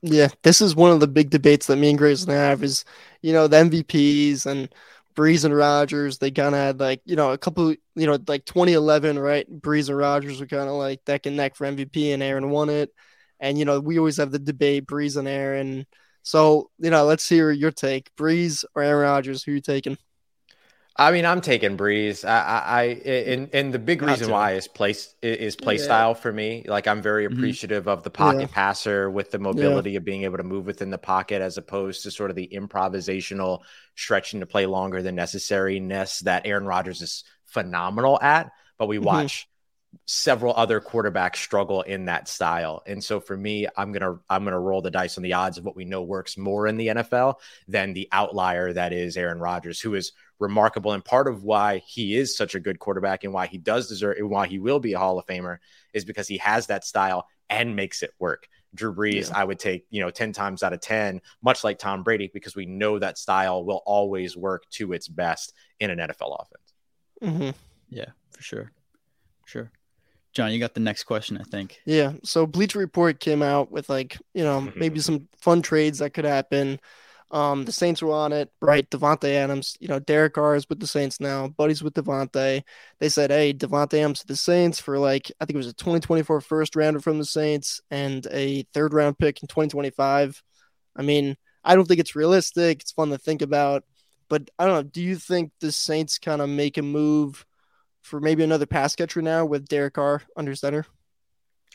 Yeah, 0.02 0.28
this 0.44 0.60
is 0.60 0.76
one 0.76 0.92
of 0.92 1.00
the 1.00 1.08
big 1.08 1.30
debates 1.30 1.66
that 1.66 1.76
me 1.76 1.90
and 1.90 1.98
Grayson 1.98 2.30
have 2.30 2.62
is, 2.62 2.84
you 3.20 3.32
know, 3.32 3.48
the 3.48 3.56
MVPs 3.56 4.46
and 4.46 4.72
Brees 5.16 5.44
and 5.44 5.54
Rodgers. 5.54 6.18
They 6.18 6.30
kind 6.30 6.54
of 6.54 6.60
had 6.60 6.78
like, 6.78 7.02
you 7.04 7.16
know, 7.16 7.32
a 7.32 7.38
couple, 7.38 7.70
you 7.96 8.06
know, 8.06 8.18
like 8.28 8.44
2011, 8.44 9.18
right? 9.18 9.44
Brees 9.50 9.88
and 9.88 9.98
Rodgers 9.98 10.38
were 10.38 10.46
kind 10.46 10.68
of 10.68 10.76
like 10.76 11.00
neck 11.08 11.26
and 11.26 11.36
neck 11.36 11.56
for 11.56 11.66
MVP, 11.66 12.12
and 12.14 12.22
Aaron 12.22 12.50
won 12.50 12.68
it. 12.70 12.92
And 13.40 13.58
you 13.58 13.64
know, 13.64 13.80
we 13.80 13.98
always 13.98 14.18
have 14.18 14.30
the 14.30 14.38
debate 14.38 14.86
Brees 14.86 15.16
and 15.16 15.26
Aaron. 15.26 15.86
So 16.22 16.70
you 16.78 16.90
know, 16.90 17.04
let's 17.04 17.28
hear 17.28 17.50
your 17.50 17.72
take: 17.72 18.14
Brees 18.16 18.64
or 18.76 18.82
Aaron 18.82 19.02
Rodgers? 19.02 19.42
Who 19.42 19.52
you 19.52 19.60
taking? 19.60 19.98
I 21.00 21.12
mean, 21.12 21.24
I'm 21.24 21.40
taking 21.40 21.76
Brees. 21.76 22.28
I, 22.28 22.40
I, 22.40 22.80
I 22.80 22.82
and 23.30 23.50
and 23.54 23.72
the 23.72 23.78
big 23.78 24.02
reason 24.02 24.30
why 24.30 24.54
is 24.54 24.66
place 24.66 25.14
is 25.22 25.54
play 25.54 25.74
Yeah. 25.74 25.84
style 25.84 26.14
for 26.14 26.32
me. 26.32 26.64
Like 26.66 26.88
I'm 26.88 27.00
very 27.02 27.28
Mhm. 27.28 27.32
appreciative 27.34 27.86
of 27.86 28.02
the 28.02 28.10
pocket 28.10 28.40
Yeah. 28.40 28.46
passer 28.50 29.08
with 29.08 29.30
the 29.30 29.38
mobility 29.38 29.94
of 29.94 30.04
being 30.04 30.24
able 30.24 30.38
to 30.38 30.42
move 30.42 30.66
within 30.66 30.90
the 30.90 30.98
pocket, 30.98 31.40
as 31.40 31.56
opposed 31.56 32.02
to 32.02 32.10
sort 32.10 32.30
of 32.30 32.36
the 32.36 32.48
improvisational 32.52 33.60
stretching 33.94 34.40
to 34.40 34.46
play 34.46 34.66
longer 34.66 35.00
than 35.00 35.14
necessary 35.14 35.78
ness 35.78 36.18
that 36.20 36.46
Aaron 36.46 36.66
Rodgers 36.66 37.00
is 37.00 37.22
phenomenal 37.46 38.18
at, 38.20 38.50
but 38.76 38.86
we 38.86 38.98
Mhm. 39.00 39.04
watch 39.04 39.48
several 40.04 40.54
other 40.54 40.80
quarterbacks 40.80 41.36
struggle 41.36 41.82
in 41.82 42.06
that 42.06 42.28
style. 42.28 42.82
And 42.86 43.02
so 43.02 43.20
for 43.20 43.36
me, 43.36 43.66
I'm 43.76 43.92
going 43.92 44.02
to 44.02 44.20
I'm 44.28 44.44
going 44.44 44.52
to 44.52 44.58
roll 44.58 44.82
the 44.82 44.90
dice 44.90 45.16
on 45.16 45.22
the 45.22 45.32
odds 45.34 45.58
of 45.58 45.64
what 45.64 45.76
we 45.76 45.84
know 45.84 46.02
works 46.02 46.36
more 46.36 46.66
in 46.66 46.76
the 46.76 46.88
NFL 46.90 47.40
than 47.68 47.94
the 47.94 48.08
outlier 48.12 48.72
that 48.72 48.92
is 48.92 49.16
Aaron 49.16 49.38
Rodgers, 49.38 49.80
who 49.80 49.94
is 49.94 50.12
remarkable 50.38 50.92
and 50.92 51.04
part 51.04 51.28
of 51.28 51.42
why 51.42 51.78
he 51.78 52.16
is 52.16 52.36
such 52.36 52.54
a 52.54 52.60
good 52.60 52.78
quarterback 52.78 53.24
and 53.24 53.32
why 53.32 53.46
he 53.46 53.58
does 53.58 53.88
deserve 53.88 54.16
and 54.18 54.30
why 54.30 54.46
he 54.46 54.58
will 54.58 54.80
be 54.80 54.92
a 54.92 54.98
Hall 54.98 55.18
of 55.18 55.26
Famer 55.26 55.58
is 55.92 56.04
because 56.04 56.28
he 56.28 56.38
has 56.38 56.66
that 56.66 56.84
style 56.84 57.26
and 57.50 57.74
makes 57.74 58.02
it 58.02 58.12
work. 58.18 58.48
Drew 58.74 58.94
Brees, 58.94 59.32
I 59.32 59.44
would 59.44 59.58
take, 59.58 59.86
you 59.90 60.00
know, 60.00 60.10
10 60.10 60.32
times 60.32 60.62
out 60.62 60.74
of 60.74 60.80
10, 60.80 61.22
much 61.42 61.64
like 61.64 61.78
Tom 61.78 62.02
Brady, 62.02 62.30
because 62.32 62.54
we 62.54 62.66
know 62.66 62.98
that 62.98 63.16
style 63.16 63.64
will 63.64 63.82
always 63.86 64.36
work 64.36 64.68
to 64.72 64.92
its 64.92 65.08
best 65.08 65.54
in 65.80 65.90
an 65.90 65.98
NFL 65.98 66.36
offense. 66.38 67.34
hmm 67.34 67.50
Yeah, 67.88 68.10
for 68.30 68.42
sure. 68.42 68.72
Sure. 69.46 69.70
John, 70.34 70.52
you 70.52 70.60
got 70.60 70.74
the 70.74 70.80
next 70.80 71.04
question, 71.04 71.38
I 71.38 71.44
think. 71.44 71.80
Yeah. 71.86 72.12
So 72.22 72.46
Bleacher 72.46 72.78
Report 72.78 73.18
came 73.18 73.42
out 73.42 73.72
with 73.72 73.88
like, 73.88 74.18
you 74.34 74.44
know, 74.44 74.60
maybe 74.76 75.00
some 75.00 75.28
fun 75.38 75.62
trades 75.62 75.98
that 75.98 76.12
could 76.12 76.26
happen. 76.26 76.78
Um, 77.30 77.66
the 77.66 77.72
Saints 77.72 78.00
were 78.00 78.12
on 78.12 78.32
it, 78.32 78.50
right? 78.62 78.88
Davante 78.88 79.30
Adams, 79.34 79.76
you 79.80 79.88
know, 79.88 79.98
Derek 79.98 80.32
Carr 80.34 80.56
is 80.56 80.66
with 80.68 80.80
the 80.80 80.86
Saints 80.86 81.20
now, 81.20 81.48
buddies 81.48 81.82
with 81.82 81.92
Davante. 81.92 82.62
They 83.00 83.08
said, 83.10 83.30
hey, 83.30 83.52
Davante 83.52 83.98
Adams 83.98 84.20
to 84.20 84.26
the 84.26 84.36
Saints 84.36 84.80
for 84.80 84.98
like, 84.98 85.30
I 85.38 85.44
think 85.44 85.54
it 85.54 85.58
was 85.58 85.66
a 85.66 85.74
2024 85.74 86.40
first 86.40 86.74
rounder 86.74 87.00
from 87.00 87.18
the 87.18 87.26
Saints 87.26 87.82
and 87.90 88.26
a 88.30 88.62
third 88.72 88.94
round 88.94 89.18
pick 89.18 89.42
in 89.42 89.48
2025. 89.48 90.42
I 90.96 91.02
mean, 91.02 91.36
I 91.62 91.74
don't 91.74 91.86
think 91.86 92.00
it's 92.00 92.16
realistic. 92.16 92.80
It's 92.80 92.92
fun 92.92 93.10
to 93.10 93.18
think 93.18 93.42
about, 93.42 93.84
but 94.30 94.48
I 94.58 94.64
don't 94.64 94.74
know. 94.74 94.90
Do 94.90 95.02
you 95.02 95.16
think 95.16 95.52
the 95.60 95.70
Saints 95.70 96.18
kind 96.18 96.40
of 96.40 96.48
make 96.48 96.78
a 96.78 96.82
move 96.82 97.44
for 98.02 98.20
maybe 98.20 98.42
another 98.42 98.66
pass 98.66 98.96
catcher 98.96 99.20
now 99.20 99.44
with 99.44 99.68
Derek 99.68 99.94
Carr 99.94 100.22
under 100.34 100.54
center? 100.54 100.86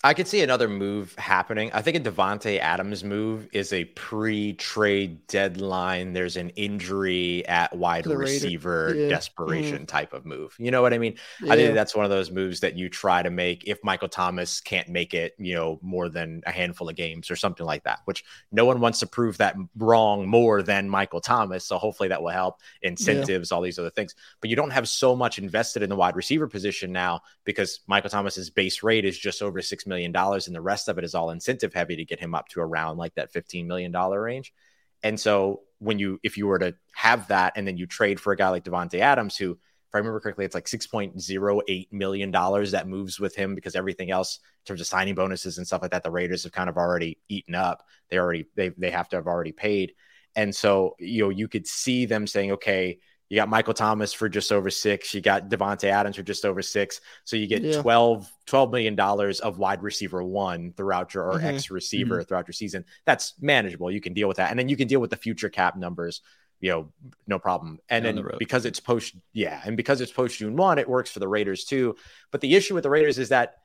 I 0.06 0.14
could 0.14 0.28
see 0.28 0.42
another 0.42 0.68
move 0.68 1.16
happening. 1.18 1.72
I 1.74 1.82
think 1.82 1.96
a 1.96 2.00
Davante 2.02 2.60
Adams 2.60 3.06
move 3.06 3.48
is 3.54 3.72
a 3.72 3.86
pre-trade 3.86 5.26
deadline. 5.28 6.12
There's 6.12 6.36
an 6.36 6.50
injury 6.58 7.48
at 7.48 7.74
wide 7.74 8.04
the 8.04 8.18
receiver 8.18 8.94
Yeah. 8.94 9.06
Mm. 9.06 9.10
desperation 9.10 9.86
type 9.86 10.12
of 10.12 10.26
move. 10.26 10.56
You 10.60 10.72
know 10.72 10.82
what 10.82 10.94
I 10.94 10.98
mean? 10.98 11.16
I 11.50 11.56
think 11.56 11.74
that's 11.74 11.96
one 11.96 12.04
of 12.04 12.12
those 12.12 12.32
moves 12.32 12.60
that 12.60 12.76
you 12.76 12.90
try 12.90 13.24
to 13.24 13.30
make 13.30 13.64
if 13.66 13.82
Michael 13.82 14.10
Thomas 14.10 14.60
can't 14.60 14.90
make 14.90 15.14
it, 15.14 15.36
you 15.38 15.56
know, 15.56 15.80
more 15.82 16.10
than 16.10 16.44
a 16.46 16.52
handful 16.52 16.90
of 16.90 16.98
games 16.98 17.32
or 17.32 17.38
something 17.38 17.66
like 17.66 17.86
that, 17.86 18.00
which 18.04 18.26
no 18.52 18.66
one 18.66 18.82
wants 18.82 19.00
to 19.00 19.08
prove 19.08 19.38
that 19.38 19.56
wrong 19.78 20.28
more 20.28 20.62
than 20.62 20.90
Michael 20.90 21.22
Thomas. 21.22 21.66
So 21.66 21.78
hopefully 21.78 22.10
that 22.10 22.22
will 22.22 22.30
help 22.32 22.60
incentives, 22.82 23.54
all 23.54 23.62
these 23.62 23.80
other 23.80 23.90
things. 23.90 24.16
But 24.42 24.50
you 24.50 24.58
don't 24.58 24.72
have 24.72 24.90
so 24.90 25.16
much 25.16 25.40
invested 25.40 25.82
in 25.82 25.90
the 25.90 25.96
wide 25.96 26.18
receiver 26.18 26.50
position 26.50 26.92
now 26.92 27.22
because 27.46 27.80
Michael 27.88 28.10
Thomas's 28.10 28.50
base 28.50 28.84
rate 28.84 29.06
is 29.06 29.18
just 29.18 29.42
over 29.42 29.62
$6 29.62 29.88
million 29.88 29.93
and 29.94 30.56
the 30.56 30.62
rest 30.62 30.88
of 30.88 30.98
it 30.98 31.04
is 31.04 31.16
all 31.16 31.30
incentive 31.30 31.74
heavy 31.74 31.96
to 31.96 32.06
get 32.06 32.20
him 32.20 32.36
up 32.36 32.48
to 32.50 32.60
around 32.60 32.98
like 32.98 33.16
that 33.16 33.34
$15 33.34 33.66
million 33.66 33.92
range. 33.92 34.54
And 35.04 35.20
so 35.20 35.62
when 35.80 36.00
you 36.00 36.20
if 36.24 36.38
you 36.38 36.48
were 36.48 36.60
to 36.60 36.76
have 36.94 37.28
that 37.28 37.54
and 37.56 37.68
then 37.68 37.78
you 37.78 37.86
trade 37.86 38.20
for 38.20 38.32
a 38.32 38.38
guy 38.38 38.50
like 38.50 38.64
Davante 38.64 39.00
Adams, 39.00 39.38
who 39.38 39.52
if 39.52 39.96
I 39.96 39.98
remember 39.98 40.20
correctly, 40.22 40.46
it's 40.46 40.56
like 40.56 40.68
six 40.68 40.88
point 40.88 41.22
zero 41.22 41.62
eight 41.68 41.92
million 41.92 42.32
dollars 42.32 42.72
that 42.72 42.88
moves 42.88 43.20
with 43.20 43.36
him 43.36 43.54
because 43.54 43.76
everything 43.76 44.10
else 44.10 44.40
in 44.62 44.66
terms 44.66 44.82
of 44.82 44.88
signing 44.88 45.14
bonuses 45.14 45.58
and 45.58 45.68
stuff 45.68 45.82
like 45.82 45.92
that, 45.92 46.04
the 46.04 46.10
Raiders 46.10 46.44
have 46.44 46.54
kind 46.54 46.70
of 46.70 46.78
already 46.78 47.20
eaten 47.28 47.54
up. 47.54 47.84
They 48.10 48.18
already 48.18 48.46
they 48.56 48.70
they 48.70 48.92
have 48.92 49.10
to 49.10 49.18
have 49.18 49.28
already 49.28 49.52
paid. 49.52 49.94
And 50.36 50.56
so 50.56 50.96
you 51.00 51.24
know 51.24 51.30
you 51.30 51.48
could 51.48 51.68
see 51.68 52.06
them 52.06 52.26
saying, 52.26 52.54
okay, 52.54 53.00
you 53.30 53.36
got 53.38 53.50
Michael 53.50 53.74
Thomas 53.74 54.14
for 54.14 54.30
just 54.30 54.52
over 54.52 54.70
six. 54.70 55.14
You 55.14 55.22
got 55.22 55.50
Davante 55.50 55.86
Adams 55.86 56.18
for 56.18 56.24
just 56.24 56.46
over 56.46 56.62
six. 56.62 57.02
So 57.24 57.36
you 57.36 57.48
get 57.48 57.64
Yeah. 57.64 57.82
12, 57.82 58.30
$12 58.48 58.72
million 58.72 59.00
of 59.00 59.58
wide 59.58 59.82
receiver 59.82 60.24
one 60.24 60.74
throughout 60.74 61.14
your 61.14 61.32
or 61.32 61.40
Mhm. 61.40 61.56
X 61.56 61.72
receiver 61.72 62.24
throughout 62.24 62.48
your 62.48 62.54
season. 62.54 62.86
That's 63.06 63.34
manageable. 63.42 63.90
You 63.92 64.02
can 64.02 64.14
deal 64.14 64.28
with 64.28 64.38
that. 64.38 64.52
And 64.52 64.60
then 64.60 64.70
you 64.70 64.78
can 64.78 64.88
deal 64.88 65.00
with 65.00 65.10
the 65.10 65.18
future 65.18 65.50
cap 65.50 65.76
numbers, 65.76 66.22
you 66.60 66.70
know, 66.70 66.92
no 67.26 67.40
problem. 67.40 67.80
And 67.90 68.06
Down 68.06 68.16
then 68.16 68.26
the 68.26 68.36
because 68.38 68.66
it's 68.66 68.80
post, 68.80 69.16
yeah, 69.32 69.62
and 69.66 69.76
because 69.78 70.00
it's 70.02 70.12
post 70.12 70.38
June 70.38 70.56
one, 70.56 70.78
it 70.78 70.88
works 70.88 71.10
for 71.10 71.20
the 71.20 71.28
Raiders 71.28 71.66
too. 71.66 71.96
But 72.30 72.42
the 72.42 72.54
issue 72.56 72.76
with 72.76 72.84
the 72.84 72.90
Raiders 72.90 73.18
is 73.18 73.30
that 73.30 73.56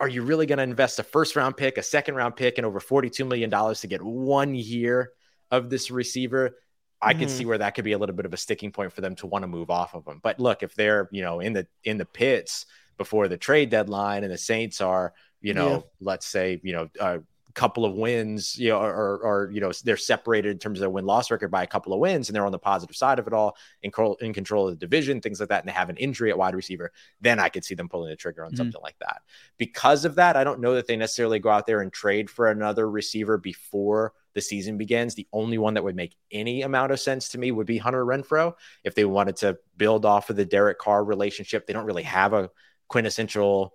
are 0.00 0.08
you 0.08 0.22
really 0.22 0.44
going 0.44 0.56
to 0.58 0.64
invest 0.64 0.98
a 0.98 1.04
first 1.04 1.36
round 1.36 1.56
pick, 1.56 1.78
a 1.78 1.82
second 1.82 2.16
round 2.16 2.34
pick, 2.34 2.58
and 2.58 2.66
over 2.66 2.80
$42 2.80 3.28
million 3.28 3.48
to 3.76 3.86
get 3.86 4.02
one 4.02 4.56
year 4.56 5.12
of 5.52 5.70
this 5.70 5.88
receiver? 5.90 6.56
I 7.02 7.14
could 7.14 7.28
Mhm. 7.28 7.30
see 7.30 7.44
where 7.44 7.58
that 7.58 7.74
could 7.74 7.84
be 7.84 7.92
a 7.92 7.98
little 7.98 8.14
bit 8.16 8.26
of 8.26 8.32
a 8.32 8.36
sticking 8.38 8.72
point 8.72 8.92
for 8.92 9.00
them 9.02 9.14
to 9.16 9.26
want 9.26 9.42
to 9.42 9.48
move 9.48 9.70
off 9.70 9.94
of 9.94 10.06
him. 10.06 10.20
But 10.22 10.40
look, 10.40 10.62
if 10.62 10.74
they're, 10.74 11.08
you 11.12 11.22
know, 11.22 11.40
in 11.40 11.52
the 11.52 11.66
in 11.84 11.98
the 11.98 12.06
pits 12.06 12.66
before 12.98 13.28
the 13.28 13.36
trade 13.36 13.70
deadline 13.70 14.24
and 14.24 14.32
the 14.32 14.38
Saints 14.38 14.80
are, 14.80 15.12
you 15.40 15.54
know, 15.54 15.82
Yeah. 15.82 15.82
let's 16.00 16.26
say, 16.26 16.60
you 16.62 16.72
know, 16.72 16.88
a 17.00 17.20
couple 17.54 17.84
of 17.84 17.94
wins, 17.94 18.58
you 18.58 18.68
know, 18.68 18.80
or, 18.80 19.18
or, 19.18 19.50
you 19.52 19.60
know, 19.60 19.70
they're 19.84 19.96
separated 19.96 20.50
in 20.50 20.58
terms 20.58 20.78
of 20.78 20.80
their 20.80 20.90
win 20.90 21.06
loss 21.06 21.30
record 21.30 21.50
by 21.50 21.62
a 21.62 21.66
couple 21.68 21.92
of 21.92 22.00
wins 22.00 22.28
and 22.28 22.34
they're 22.34 22.44
on 22.46 22.52
the 22.52 22.58
positive 22.58 22.96
side 22.96 23.18
of 23.18 23.26
it 23.28 23.32
all 23.32 23.56
in, 23.82 23.90
control 23.90 24.16
in 24.16 24.32
control 24.32 24.66
of 24.66 24.74
the 24.74 24.78
division, 24.78 25.20
things 25.20 25.38
like 25.38 25.48
that, 25.50 25.60
and 25.62 25.68
they 25.68 25.72
have 25.72 25.88
an 25.88 25.96
injury 25.96 26.30
at 26.30 26.38
wide 26.38 26.54
receiver, 26.54 26.92
then 27.20 27.38
I 27.38 27.48
could 27.48 27.64
see 27.64 27.76
them 27.76 27.88
pulling 27.88 28.10
the 28.10 28.16
trigger 28.16 28.44
on 28.44 28.52
Mhm. 28.52 28.56
something 28.56 28.80
like 28.82 28.98
that. 28.98 29.22
Because 29.56 30.04
of 30.04 30.16
that, 30.16 30.36
I 30.36 30.42
don't 30.42 30.60
know 30.60 30.74
that 30.74 30.86
they 30.86 30.96
necessarily 30.96 31.38
go 31.38 31.48
out 31.48 31.66
there 31.66 31.80
and 31.80 31.92
trade 31.92 32.28
for 32.28 32.50
another 32.50 32.90
receiver 32.90 33.38
before 33.38 34.12
the 34.34 34.40
season 34.40 34.76
begins. 34.76 35.14
The 35.14 35.28
only 35.32 35.58
one 35.58 35.74
that 35.74 35.84
would 35.84 35.94
make 35.94 36.16
any 36.32 36.62
amount 36.62 36.90
of 36.90 36.98
sense 36.98 37.28
to 37.30 37.38
me 37.38 37.52
would 37.52 37.68
be 37.68 37.78
Hunter 37.78 38.04
Renfrow. 38.04 38.54
If 38.82 38.96
they 38.96 39.04
wanted 39.04 39.36
to 39.36 39.58
build 39.76 40.04
off 40.04 40.28
of 40.28 40.34
the 40.34 40.44
Derek 40.44 40.78
Carr 40.78 41.04
relationship, 41.04 41.66
they 41.66 41.72
don't 41.72 41.86
really 41.86 42.02
have 42.02 42.32
a 42.32 42.50
quintessential, 42.88 43.74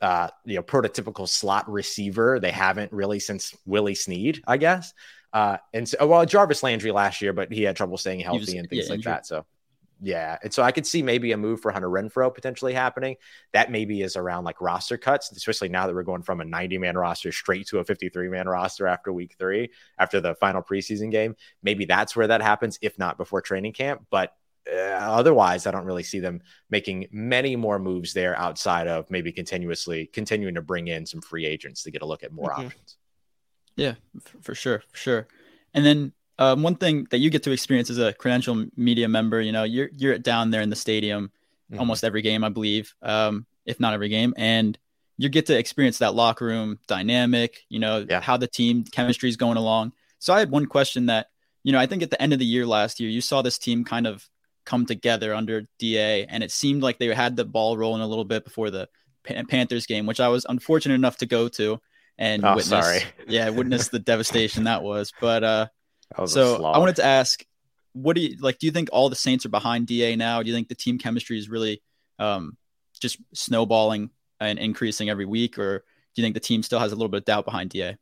uh, 0.00 0.28
you 0.44 0.56
know, 0.56 0.62
prototypical 0.62 1.28
slot 1.28 1.70
receiver. 1.70 2.40
They 2.40 2.50
haven't 2.50 2.92
really 2.92 3.20
since 3.20 3.56
Willie 3.66 3.94
Snead, 3.94 4.42
I 4.46 4.56
guess. 4.56 4.92
Uh, 5.32 5.58
and 5.74 5.88
so, 5.88 6.06
well, 6.06 6.24
Jarvis 6.24 6.62
Landry 6.62 6.90
last 6.90 7.20
year, 7.20 7.32
but 7.32 7.52
he 7.52 7.62
had 7.62 7.76
trouble 7.76 7.98
staying 7.98 8.20
healthy 8.20 8.40
was- 8.40 8.54
and 8.54 8.68
things 8.68 8.86
yeah, 8.86 8.90
like 8.90 8.98
injured. 8.98 9.12
that. 9.12 9.26
So, 9.26 9.44
yeah. 10.00 10.38
And 10.42 10.54
so 10.54 10.62
I 10.62 10.70
could 10.70 10.86
see 10.86 11.02
maybe 11.02 11.32
a 11.32 11.36
move 11.36 11.60
for 11.60 11.72
Hunter 11.72 11.88
Renfrow 11.88 12.32
potentially 12.32 12.72
happening. 12.72 13.16
That 13.52 13.70
maybe 13.70 14.00
is 14.02 14.16
around 14.16 14.44
like 14.44 14.60
roster 14.60 14.96
cuts, 14.96 15.32
especially 15.32 15.70
now 15.70 15.86
that 15.86 15.94
we're 15.94 16.04
going 16.04 16.22
from 16.22 16.40
a 16.40 16.44
90 16.44 16.78
man 16.78 16.96
roster 16.96 17.32
straight 17.32 17.66
to 17.68 17.80
a 17.80 17.84
53 17.84 18.28
man 18.28 18.48
roster 18.48 18.86
after 18.86 19.12
week 19.12 19.34
three, 19.38 19.70
after 19.98 20.20
the 20.20 20.36
final 20.36 20.62
preseason 20.62 21.10
game. 21.10 21.34
Maybe 21.62 21.84
that's 21.84 22.14
where 22.14 22.28
that 22.28 22.42
happens, 22.42 22.78
if 22.80 22.96
not 22.98 23.18
before 23.18 23.40
training 23.40 23.72
camp. 23.72 24.06
But 24.08 24.32
otherwise, 24.76 25.66
I 25.66 25.70
don't 25.70 25.84
really 25.84 26.02
see 26.02 26.18
them 26.20 26.40
making 26.70 27.06
many 27.10 27.56
more 27.56 27.78
moves 27.78 28.12
there 28.12 28.38
outside 28.38 28.86
of 28.86 29.10
maybe 29.10 29.32
continuously 29.32 30.06
continuing 30.06 30.54
to 30.54 30.62
bring 30.62 30.88
in 30.88 31.06
some 31.06 31.20
free 31.20 31.46
agents 31.46 31.82
to 31.84 31.90
get 31.90 32.02
a 32.02 32.06
look 32.06 32.22
at 32.22 32.32
more 32.32 32.50
Mhm. 32.50 32.66
options. 32.66 32.96
Yeah, 33.76 33.94
for 34.42 34.54
sure, 34.54 34.82
for 34.90 34.96
sure. 34.96 35.28
And 35.74 35.84
then 35.84 36.12
um, 36.40 36.62
one 36.62 36.76
thing 36.76 37.06
that 37.10 37.18
you 37.18 37.30
get 37.30 37.42
to 37.44 37.50
experience 37.50 37.90
as 37.90 37.98
a 37.98 38.12
credential 38.12 38.66
media 38.76 39.08
member, 39.08 39.40
you 39.40 39.50
know, 39.50 39.64
you're 39.64 39.90
you're 39.96 40.18
down 40.18 40.50
there 40.50 40.62
in 40.62 40.70
the 40.70 40.76
stadium 40.76 41.32
Mhm. 41.72 41.80
almost 41.80 42.04
every 42.04 42.22
game, 42.22 42.44
I 42.44 42.48
believe, 42.48 42.94
um, 43.02 43.44
if 43.66 43.80
not 43.80 43.92
every 43.92 44.08
game, 44.08 44.34
and 44.36 44.78
you 45.16 45.28
get 45.28 45.46
to 45.46 45.58
experience 45.58 45.98
that 45.98 46.14
locker 46.14 46.44
room 46.46 46.78
dynamic. 46.86 47.64
You 47.68 47.80
know, 47.80 48.06
Yeah. 48.08 48.20
how 48.20 48.36
the 48.36 48.46
team 48.46 48.84
chemistry 48.84 49.28
is 49.28 49.36
going 49.36 49.56
along. 49.56 49.92
So 50.20 50.32
I 50.32 50.38
had 50.38 50.50
one 50.50 50.66
question 50.66 51.06
that, 51.06 51.26
you 51.64 51.72
know, 51.72 51.78
I 51.80 51.86
think 51.86 52.02
at 52.04 52.10
the 52.10 52.22
end 52.22 52.32
of 52.32 52.38
the 52.38 52.46
year 52.46 52.64
last 52.66 53.00
year, 53.00 53.10
you 53.10 53.20
saw 53.20 53.42
this 53.42 53.58
team 53.58 53.84
kind 53.84 54.06
of 54.06 54.28
come 54.68 54.84
together 54.84 55.32
under 55.34 55.62
Da, 55.78 56.26
and 56.28 56.42
it 56.44 56.52
seemed 56.52 56.82
like 56.82 56.98
they 56.98 57.06
had 57.14 57.36
the 57.36 57.44
ball 57.46 57.78
rolling 57.78 58.02
a 58.02 58.06
little 58.06 58.24
bit 58.26 58.44
before 58.44 58.68
the 58.70 58.86
Pan- 59.24 59.46
Panthers 59.46 59.86
game, 59.86 60.04
which 60.04 60.20
I 60.20 60.28
was 60.28 60.44
unfortunate 60.46 60.94
enough 60.94 61.16
to 61.18 61.26
go 61.26 61.48
to 61.48 61.80
and 62.18 62.44
Oh, 62.44 62.50
witness. 62.56 62.66
sorry. 62.68 63.00
Yeah, 63.26 63.48
witness 63.48 63.88
the 63.88 63.98
devastation 63.98 64.64
that 64.64 64.82
was. 64.82 65.10
But 65.20 65.42
uh, 65.42 65.66
was 66.18 66.32
so 66.34 66.62
I 66.64 66.78
wanted 66.78 66.96
to 66.96 67.04
ask, 67.04 67.42
what 67.94 68.14
do 68.14 68.20
you 68.22 68.36
like? 68.40 68.58
Do 68.58 68.66
you 68.66 68.72
think 68.72 68.90
all 68.92 69.08
the 69.08 69.16
Saints 69.16 69.46
are 69.46 69.50
behind 69.50 69.86
Da 69.86 70.14
now? 70.16 70.42
Do 70.42 70.48
you 70.50 70.54
think 70.54 70.68
the 70.68 70.74
team 70.74 70.98
chemistry 70.98 71.38
is 71.38 71.48
really 71.48 71.82
um, 72.18 72.56
just 73.00 73.16
snowballing 73.34 74.10
and 74.40 74.58
increasing 74.58 75.08
every 75.08 75.24
week, 75.24 75.58
or 75.58 75.78
do 76.14 76.20
you 76.20 76.24
think 76.24 76.34
the 76.34 76.40
team 76.40 76.62
still 76.62 76.78
has 76.78 76.92
a 76.92 76.94
little 76.94 77.08
bit 77.08 77.18
of 77.18 77.24
doubt 77.24 77.44
behind 77.46 77.70
Da? 77.70 77.94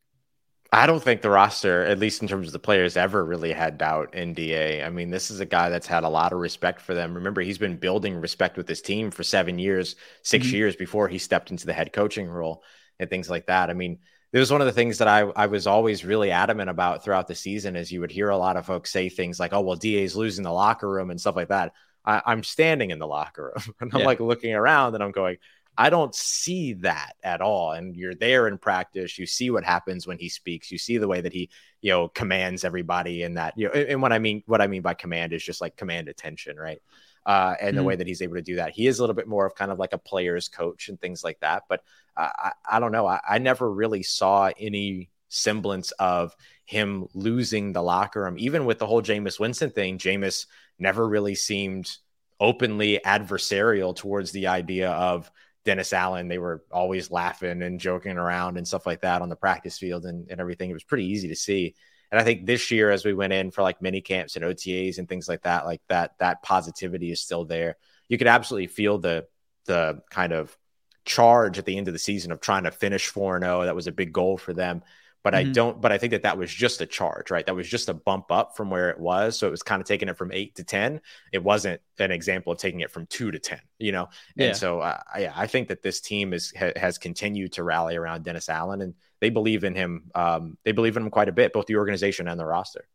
I 0.73 0.87
don't 0.87 1.03
think 1.03 1.23
the 1.23 1.31
roster, 1.31 1.85
at 1.85 1.99
least 1.99 2.23
in 2.23 2.29
terms 2.29 2.49
of 2.49 2.53
the 2.53 2.59
players, 2.59 2.97
ever 2.97 3.25
really 3.25 3.53
had 3.53 3.79
doubt 3.79 4.15
in 4.15 4.35
DA. 4.35 4.83
I 4.83 4.91
mean, 4.91 5.11
this 5.11 5.31
is 5.31 5.39
a 5.41 5.47
guy 5.47 5.69
that's 5.71 5.87
had 5.87 6.03
a 6.05 6.09
lot 6.09 6.33
of 6.33 6.41
respect 6.41 6.81
for 6.81 6.93
them. 6.93 7.15
Remember, 7.15 7.41
he's 7.41 7.59
been 7.59 7.77
building 7.77 8.21
respect 8.21 8.57
with 8.57 8.69
his 8.69 8.83
team 8.83 9.11
for 9.11 9.23
seven 9.23 9.59
years, 9.59 9.95
6 10.23 10.51
Mhm. 10.51 10.53
years 10.53 10.75
before 10.75 11.09
he 11.09 11.19
stepped 11.19 11.51
into 11.53 11.67
the 11.67 11.73
head 11.73 11.93
coaching 11.93 12.27
role 12.29 12.65
and 12.99 13.09
things 13.09 13.31
like 13.31 13.47
that. 13.47 13.71
I 13.71 13.75
mean, 13.75 13.99
it 14.33 14.39
was 14.41 14.51
one 14.51 14.61
of 14.61 14.67
the 14.67 14.73
things 14.73 14.99
that 14.99 15.09
I, 15.09 15.21
I 15.21 15.47
was 15.47 15.67
always 15.69 16.05
really 16.05 16.33
adamant 16.33 16.69
about 16.69 17.05
throughout 17.05 17.29
the 17.29 17.35
season 17.37 17.77
is 17.77 17.93
you 17.93 18.01
would 18.01 18.11
hear 18.11 18.29
a 18.31 18.37
lot 18.37 18.57
of 18.57 18.67
folks 18.67 18.91
say 18.91 19.09
things 19.09 19.39
like, 19.39 19.53
oh, 19.53 19.61
well, 19.61 19.77
DA's 19.77 20.17
losing 20.17 20.43
the 20.45 20.51
locker 20.53 20.89
room 20.91 21.11
and 21.11 21.21
stuff 21.21 21.37
like 21.37 21.49
that. 21.49 21.73
I, 22.05 22.23
I'm 22.27 22.43
standing 22.43 22.91
in 22.91 22.99
the 22.99 23.07
locker 23.07 23.53
room 23.55 23.75
and 23.81 23.95
I'm 23.95 24.03
Yeah. 24.03 24.05
like 24.05 24.21
looking 24.21 24.53
around 24.55 24.95
and 24.95 25.03
I'm 25.03 25.13
going, 25.13 25.37
I 25.79 25.91
don't 25.91 26.15
see 26.15 26.75
that 26.75 27.13
at 27.23 27.41
all. 27.41 27.73
And 27.73 27.95
you're 27.97 28.15
there 28.15 28.49
in 28.49 28.59
practice. 28.59 29.19
You 29.19 29.27
see 29.27 29.51
what 29.51 29.65
happens 29.65 30.07
when 30.07 30.19
he 30.19 30.29
speaks. 30.29 30.71
You 30.71 30.79
see 30.79 30.99
the 30.99 31.09
way 31.09 31.21
that 31.21 31.33
he, 31.33 31.51
you 31.83 31.91
know, 31.91 32.09
commands 32.09 32.65
everybody 32.65 33.23
and 33.25 33.37
that, 33.37 33.55
you 33.57 33.67
know, 33.67 33.73
and 33.73 33.89
and 33.91 34.03
what 34.03 34.13
I 34.13 34.19
mean, 34.19 34.43
what 34.47 34.61
I 34.63 34.67
mean 34.69 34.83
by 34.83 34.95
command 34.95 35.33
is 35.33 35.45
just 35.45 35.61
like 35.61 35.77
command 35.77 36.09
attention, 36.09 36.57
right? 36.57 36.81
uh, 37.27 37.55
and 37.61 37.71
Mm-hmm. 37.71 37.77
the 37.77 37.83
way 37.85 37.97
that 37.97 38.07
he's 38.07 38.23
able 38.23 38.37
to 38.37 38.43
do 38.43 38.57
that. 38.57 38.73
He 38.73 38.87
is 38.87 38.99
a 38.99 39.03
little 39.03 39.15
bit 39.17 39.27
more 39.29 39.45
of 39.47 39.55
kind 39.55 39.73
of 39.73 39.79
like 39.79 39.93
a 39.93 39.99
player's 39.99 40.49
coach 40.49 40.89
and 40.89 41.01
things 41.01 41.25
like 41.25 41.41
that. 41.41 41.65
But 41.69 41.83
uh, 42.17 42.31
I, 42.39 42.53
I 42.71 42.81
don't 42.81 42.93
know. 42.93 43.07
I, 43.07 43.21
I 43.29 43.39
never 43.39 43.71
really 43.71 44.03
saw 44.05 44.51
any 44.59 45.11
semblance 45.29 45.91
of 45.93 46.37
him 46.65 47.09
losing 47.15 47.73
the 47.73 47.83
locker 47.83 48.23
room, 48.23 48.37
even 48.39 48.65
with 48.65 48.79
the 48.79 48.87
whole 48.87 49.03
Jameis 49.03 49.41
Winston 49.41 49.71
thing. 49.71 49.99
Jameis 49.99 50.47
never 50.79 51.07
really 51.07 51.35
seemed 51.35 51.97
openly 52.39 53.01
adversarial 53.05 53.95
towards 53.97 54.31
the 54.31 54.47
idea 54.47 54.91
of 54.91 55.31
Dennis 55.67 55.93
Allen. 55.93 56.29
They 56.29 56.39
were 56.39 56.63
always 56.71 57.11
laughing 57.11 57.61
and 57.63 57.79
joking 57.79 58.17
around 58.17 58.57
and 58.57 58.67
stuff 58.67 58.87
like 58.87 59.03
that 59.03 59.21
on 59.21 59.29
the 59.29 59.37
practice 59.37 59.79
field 59.79 60.07
and, 60.07 60.31
and 60.31 60.41
everything. 60.41 60.71
It 60.71 60.75
was 60.75 60.85
pretty 60.85 61.05
easy 61.05 61.29
to 61.29 61.37
see. 61.37 61.75
And 62.11 62.19
I 62.19 62.25
think 62.25 62.47
this 62.47 62.71
year, 62.71 62.91
as 62.91 63.05
we 63.05 63.13
went 63.13 63.35
in 63.35 63.51
for 63.51 63.63
like 63.63 63.83
mini 63.83 64.01
camps 64.01 64.37
and 64.37 64.45
OTAs 64.45 64.97
and 64.97 65.09
things 65.09 65.29
like 65.29 65.43
that, 65.43 65.67
like 65.67 65.83
that, 65.89 66.13
that 66.21 66.43
positivity 66.43 67.11
is 67.11 67.21
still 67.21 67.45
there. 67.45 67.77
You 68.09 68.17
could 68.17 68.29
absolutely 68.29 68.69
feel 68.69 68.99
the 68.99 69.27
the 69.67 70.01
kind 70.11 70.33
of 70.33 70.57
charge 71.05 71.59
at 71.59 71.65
the 71.65 71.77
end 71.77 71.89
of 71.89 71.95
the 71.95 71.99
season 71.99 72.31
of 72.31 72.41
trying 72.41 72.65
to 72.65 72.71
finish 72.71 73.09
4 73.09 73.41
0. 73.41 73.65
That 73.65 73.75
was 73.75 73.89
a 73.89 73.93
big 73.93 74.13
goal 74.13 74.39
for 74.39 74.53
them. 74.53 74.83
But 75.27 75.35
I 75.35 75.43
Mhm. 75.45 75.55
don't, 75.55 75.81
but 75.81 75.91
I 75.91 75.99
think 75.99 76.13
that 76.13 76.23
that 76.23 76.39
was 76.39 76.53
just 76.55 76.81
a 76.81 76.87
charge, 76.87 77.33
right? 77.33 77.45
That 77.45 77.57
was 77.57 77.69
just 77.69 77.89
a 77.89 77.95
bump 77.95 78.31
up 78.31 78.57
from 78.57 78.71
where 78.71 78.91
it 78.91 79.01
was. 79.01 79.37
So 79.37 79.49
it 79.49 79.51
was 79.51 79.65
kind 79.65 79.83
of 79.83 79.89
taking 79.89 80.09
it 80.09 80.17
from 80.17 80.31
eight 80.31 80.55
to 80.55 80.63
10. 80.63 81.01
It 81.33 81.43
wasn't 81.43 81.81
an 81.99 82.13
example 82.13 82.53
of 82.53 82.61
taking 82.61 82.79
it 82.79 82.93
from 82.93 83.07
two 83.07 83.33
to 83.33 83.41
10, 83.41 83.59
you 83.81 83.91
know? 83.91 84.09
Yeah. 84.37 84.47
And 84.47 84.57
so 84.57 84.79
uh, 84.79 85.01
yeah, 85.19 85.33
I 85.35 85.49
think 85.49 85.67
that 85.67 85.83
this 85.83 86.01
team 86.01 86.33
is, 86.33 86.55
ha, 86.57 86.71
has 86.77 86.97
continued 86.97 87.55
to 87.55 87.65
rally 87.65 87.97
around 87.97 88.23
Dennis 88.23 88.49
Allen 88.49 88.83
and 88.83 88.95
they 89.19 89.31
believe 89.31 89.65
in 89.65 89.75
him. 89.75 90.13
Um, 90.15 90.59
they 90.63 90.71
believe 90.71 90.97
in 90.97 91.03
him 91.03 91.11
quite 91.11 91.29
a 91.29 91.33
bit, 91.33 91.53
both 91.53 91.67
the 91.67 91.75
organization 91.75 92.29
and 92.29 92.39
the 92.39 92.47
roster. 92.47 92.87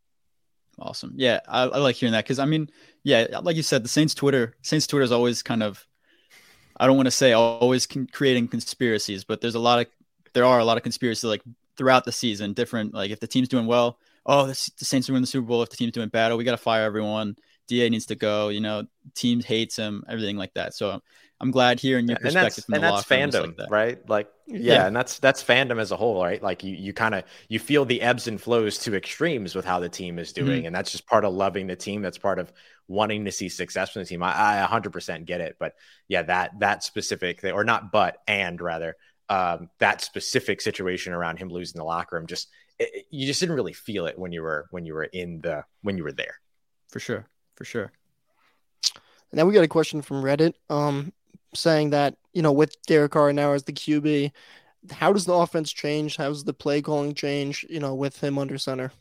Awesome. 0.78 1.12
Yeah, 1.16 1.40
I, 1.46 1.64
I 1.64 1.78
like 1.80 1.96
hearing 1.96 2.12
that 2.12 2.24
because 2.24 2.38
I 2.38 2.46
mean, 2.46 2.70
yeah, 3.04 3.26
like 3.42 3.56
you 3.56 3.62
said, 3.62 3.84
the 3.84 3.90
Saints 3.90 4.14
Twitter, 4.14 4.56
Saints 4.62 4.86
Twitter 4.86 5.04
is 5.04 5.12
always 5.12 5.42
kind 5.42 5.62
of, 5.62 5.86
I 6.80 6.86
don't 6.86 6.96
want 6.96 7.08
to 7.08 7.10
say 7.10 7.34
always 7.34 7.86
con- 7.86 8.08
creating 8.10 8.48
conspiracies, 8.48 9.22
but 9.22 9.42
there's 9.42 9.54
a 9.54 9.58
lot 9.60 9.80
of, 9.80 9.86
there 10.32 10.46
are 10.46 10.60
a 10.60 10.64
lot 10.64 10.78
of 10.78 10.82
conspiracies 10.82 11.24
like 11.24 11.42
throughout 11.76 12.04
the 12.04 12.12
season. 12.12 12.52
Different, 12.52 12.94
like 12.94 13.10
if 13.10 13.20
the 13.20 13.26
team's 13.26 13.48
doing 13.48 13.66
well, 13.66 13.98
oh, 14.26 14.46
the, 14.46 14.70
the 14.78 14.84
Saints 14.84 15.08
are 15.08 15.12
winning 15.12 15.22
the 15.22 15.26
Super 15.28 15.46
Bowl. 15.46 15.62
If 15.62 15.70
the 15.70 15.76
team's 15.76 15.92
doing 15.92 16.08
bad, 16.08 16.32
oh, 16.32 16.36
we 16.36 16.44
got 16.44 16.52
to 16.52 16.56
fire 16.58 16.84
everyone. 16.84 17.36
Da 17.68 17.88
needs 17.88 18.06
to 18.06 18.14
go. 18.16 18.48
You 18.48 18.60
know, 18.60 18.84
team 19.14 19.40
hates 19.40 19.76
him, 19.76 20.04
everything 20.08 20.36
like 20.36 20.54
that. 20.54 20.74
So 20.74 21.00
I'm 21.40 21.50
glad 21.50 21.80
hearing 21.80 22.08
your 22.08 22.18
and 22.24 22.36
perspective 22.36 22.36
that's 22.36 22.64
from 22.64 22.74
and 22.74 22.82
the 22.82 22.82
that's 22.82 22.90
locker 22.90 23.16
room 23.16 23.30
fandom, 23.30 23.56
like 23.58 23.68
right? 23.68 23.98
Like 24.08 24.28
yeah, 24.46 24.60
Yeah. 24.66 24.86
and 24.86 24.94
that's 24.94 25.18
that's 25.18 25.42
fandom 25.42 25.80
as 25.80 25.90
a 25.92 25.96
whole, 25.96 26.22
right? 26.22 26.42
Like 26.42 26.62
you 26.62 26.76
you 26.76 26.92
kind 26.92 27.14
of 27.14 27.24
you 27.48 27.58
feel 27.58 27.84
the 27.84 28.02
ebbs 28.02 28.28
and 28.28 28.40
flows 28.40 28.78
to 28.80 28.94
extremes 28.94 29.54
with 29.54 29.64
how 29.64 29.80
the 29.80 29.88
team 29.88 30.18
is 30.18 30.32
Mm-hmm. 30.38 30.44
doing, 30.46 30.66
and 30.66 30.74
that's 30.74 30.92
just 30.92 31.06
part 31.06 31.24
of 31.24 31.32
loving 31.34 31.66
the 31.66 31.76
team. 31.76 32.02
That's 32.02 32.18
part 32.18 32.38
of 32.38 32.52
wanting 32.88 33.24
to 33.24 33.32
see 33.32 33.48
success 33.48 33.90
from 33.90 34.02
the 34.02 34.06
team. 34.06 34.22
I, 34.22 34.62
I 34.62 34.66
100% 34.66 35.24
get 35.24 35.40
it, 35.40 35.56
but 35.58 35.74
yeah, 36.08 36.22
that 36.22 36.58
that 36.60 36.84
specific 36.84 37.40
thing, 37.40 37.52
or 37.52 37.64
not, 37.64 37.90
but 37.92 38.18
and 38.28 38.60
rather 38.60 38.96
um, 39.32 39.70
that 39.78 40.00
specific 40.00 40.60
situation 40.60 41.12
around 41.12 41.38
him 41.38 41.48
losing 41.48 41.78
the 41.78 41.84
locker 41.84 42.16
room, 42.16 42.26
just 42.26 42.48
it, 42.78 42.90
it- 42.94 43.06
you 43.10 43.26
just 43.26 43.40
didn't 43.40 43.56
really 43.56 43.72
feel 43.72 44.06
it 44.06 44.18
when 44.18 44.32
you 44.32 44.42
were 44.42 44.66
when 44.70 44.84
you 44.84 44.94
were 44.94 45.04
in 45.04 45.40
the 45.40 45.64
when 45.82 45.96
you 45.96 46.04
were 46.04 46.12
there. 46.12 46.36
For 46.88 47.00
sure. 47.00 47.26
For 47.56 47.64
sure. 47.64 47.92
Now 49.32 49.46
we 49.46 49.54
got 49.54 49.64
a 49.64 49.68
question 49.68 50.02
from 50.02 50.22
Reddit, 50.22 50.54
um, 50.68 51.12
saying 51.54 51.90
that 51.90 52.16
you 52.34 52.42
know 52.42 52.52
with 52.52 52.76
Derek 52.86 53.12
Carr 53.12 53.32
now 53.32 53.52
as 53.52 53.62
the 53.64 53.72
QB, 53.72 54.32
how 54.90 55.12
does 55.12 55.24
the 55.24 55.32
offense 55.34 55.72
change? 55.72 56.16
How 56.16 56.28
does 56.28 56.44
the 56.44 56.52
play 56.52 56.82
calling 56.82 57.14
change? 57.14 57.64
You 57.70 57.80
know, 57.80 57.94
with 57.94 58.22
him 58.22 58.38
under 58.38 58.58
center. 58.58 58.92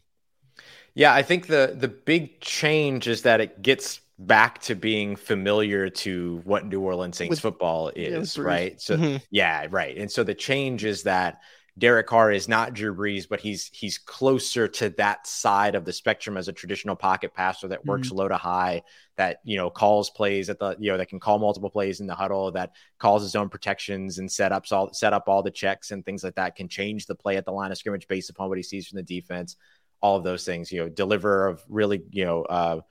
Yeah, 0.93 1.13
I 1.13 1.23
think 1.23 1.47
the 1.47 1.75
the 1.77 1.87
big 1.89 2.39
change 2.39 3.07
is 3.07 3.23
that 3.23 3.41
it 3.41 3.61
gets 3.61 3.99
back 4.27 4.59
to 4.59 4.75
being 4.75 5.15
familiar 5.15 5.89
to 5.89 6.41
what 6.43 6.65
New 6.65 6.81
Orleans 6.81 7.17
Saints 7.17 7.29
With- 7.31 7.39
football 7.39 7.89
is, 7.95 8.35
Brees. 8.35 8.43
right? 8.43 8.81
So 8.81 8.97
Mhm. 8.97 9.21
yeah, 9.31 9.67
right. 9.69 9.97
And 9.97 10.11
so 10.11 10.23
the 10.23 10.35
change 10.35 10.85
is 10.85 11.03
that 11.03 11.41
Derek 11.77 12.05
Carr 12.07 12.31
is 12.33 12.49
not 12.49 12.73
Drew 12.73 12.93
Brees, 12.93 13.27
but 13.27 13.39
he's 13.39 13.69
he's 13.73 13.97
closer 13.97 14.67
to 14.67 14.89
that 14.91 15.25
side 15.25 15.73
of 15.73 15.85
the 15.85 15.93
spectrum 15.93 16.35
as 16.35 16.49
a 16.49 16.53
traditional 16.53 16.97
pocket 16.97 17.33
passer 17.33 17.69
that 17.69 17.85
works 17.85 18.11
low 18.11 18.27
to 18.27 18.35
high, 18.35 18.83
that 19.15 19.39
you 19.45 19.55
know 19.55 19.69
calls 19.69 20.09
plays 20.09 20.49
at 20.49 20.59
the 20.59 20.75
you 20.79 20.91
know 20.91 20.97
that 20.97 21.07
can 21.09 21.19
call 21.19 21.39
multiple 21.39 21.69
plays 21.69 22.01
in 22.01 22.07
the 22.07 22.13
huddle, 22.13 22.51
that 22.51 22.73
calls 22.99 23.23
his 23.23 23.35
own 23.35 23.47
protections 23.49 24.19
and 24.19 24.27
setups 24.29 24.73
all 24.73 24.93
set 24.93 25.13
up 25.13 25.29
all 25.29 25.41
the 25.41 25.49
checks 25.49 25.91
and 25.91 26.05
things 26.05 26.23
like 26.25 26.35
that, 26.35 26.57
can 26.57 26.67
change 26.67 27.05
the 27.05 27.15
play 27.15 27.37
at 27.37 27.45
the 27.45 27.51
line 27.53 27.71
of 27.71 27.77
scrimmage 27.77 28.07
based 28.07 28.29
upon 28.29 28.49
what 28.49 28.57
he 28.57 28.63
sees 28.63 28.87
from 28.87 28.97
the 28.97 29.03
defense 29.03 29.55
all 30.01 30.17
of 30.17 30.23
those 30.23 30.43
things, 30.43 30.71
you 30.71 30.79
know, 30.81 30.89
deliver 30.89 31.45
of 31.47 31.63
really, 31.69 32.01
you 32.09 32.25
know, 32.25 32.41
uh, 32.41 32.81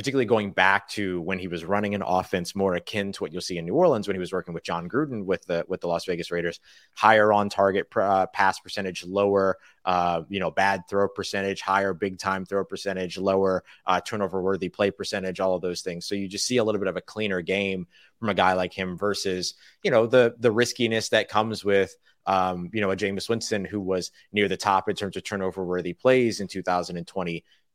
particularly 0.00 0.24
going 0.24 0.50
back 0.50 0.88
to 0.88 1.20
when 1.20 1.38
he 1.38 1.46
was 1.46 1.62
running 1.62 1.94
an 1.94 2.00
offense 2.00 2.56
more 2.56 2.74
akin 2.74 3.12
to 3.12 3.22
what 3.22 3.34
you'll 3.34 3.42
see 3.42 3.58
in 3.58 3.66
New 3.66 3.74
Orleans 3.74 4.08
when 4.08 4.14
he 4.14 4.18
was 4.18 4.32
working 4.32 4.54
with 4.54 4.62
Jon 4.62 4.88
Gruden 4.88 5.26
with 5.26 5.44
the 5.44 5.62
with 5.68 5.82
the 5.82 5.88
Las 5.88 6.06
Vegas 6.06 6.30
Raiders, 6.30 6.58
higher 6.94 7.34
on 7.34 7.50
target 7.50 7.86
uh, 7.94 8.24
pass 8.28 8.58
percentage, 8.60 9.04
lower, 9.04 9.58
uh, 9.84 10.22
you 10.30 10.40
know, 10.40 10.50
bad 10.50 10.88
throw 10.88 11.06
percentage, 11.06 11.60
higher 11.60 11.92
big 11.92 12.16
time 12.16 12.46
throw 12.46 12.64
percentage, 12.64 13.18
lower 13.18 13.62
uh, 13.84 14.00
turnover 14.00 14.40
worthy 14.40 14.70
play 14.70 14.90
percentage, 14.90 15.38
all 15.38 15.54
of 15.54 15.60
those 15.60 15.82
things. 15.82 16.06
So 16.06 16.14
you 16.14 16.28
just 16.28 16.46
see 16.46 16.56
a 16.56 16.64
little 16.64 16.78
bit 16.78 16.88
of 16.88 16.96
a 16.96 17.02
cleaner 17.02 17.42
game 17.42 17.86
from 18.18 18.30
a 18.30 18.34
guy 18.34 18.54
like 18.54 18.72
him 18.72 18.96
versus, 18.96 19.52
you 19.82 19.90
know, 19.90 20.06
the 20.06 20.34
the 20.38 20.50
riskiness 20.50 21.10
that 21.10 21.28
comes 21.28 21.62
with 21.62 21.94
um, 22.26 22.70
you 22.72 22.80
know, 22.80 22.90
a 22.90 22.96
Jameis 22.96 23.28
Winston 23.28 23.64
who 23.64 23.80
was 23.80 24.12
near 24.32 24.48
the 24.48 24.56
top 24.56 24.88
in 24.88 24.94
terms 24.94 25.16
of 25.16 25.24
turnover 25.24 25.64
worthy 25.64 25.92
plays 25.92 26.40
in 26.40 26.46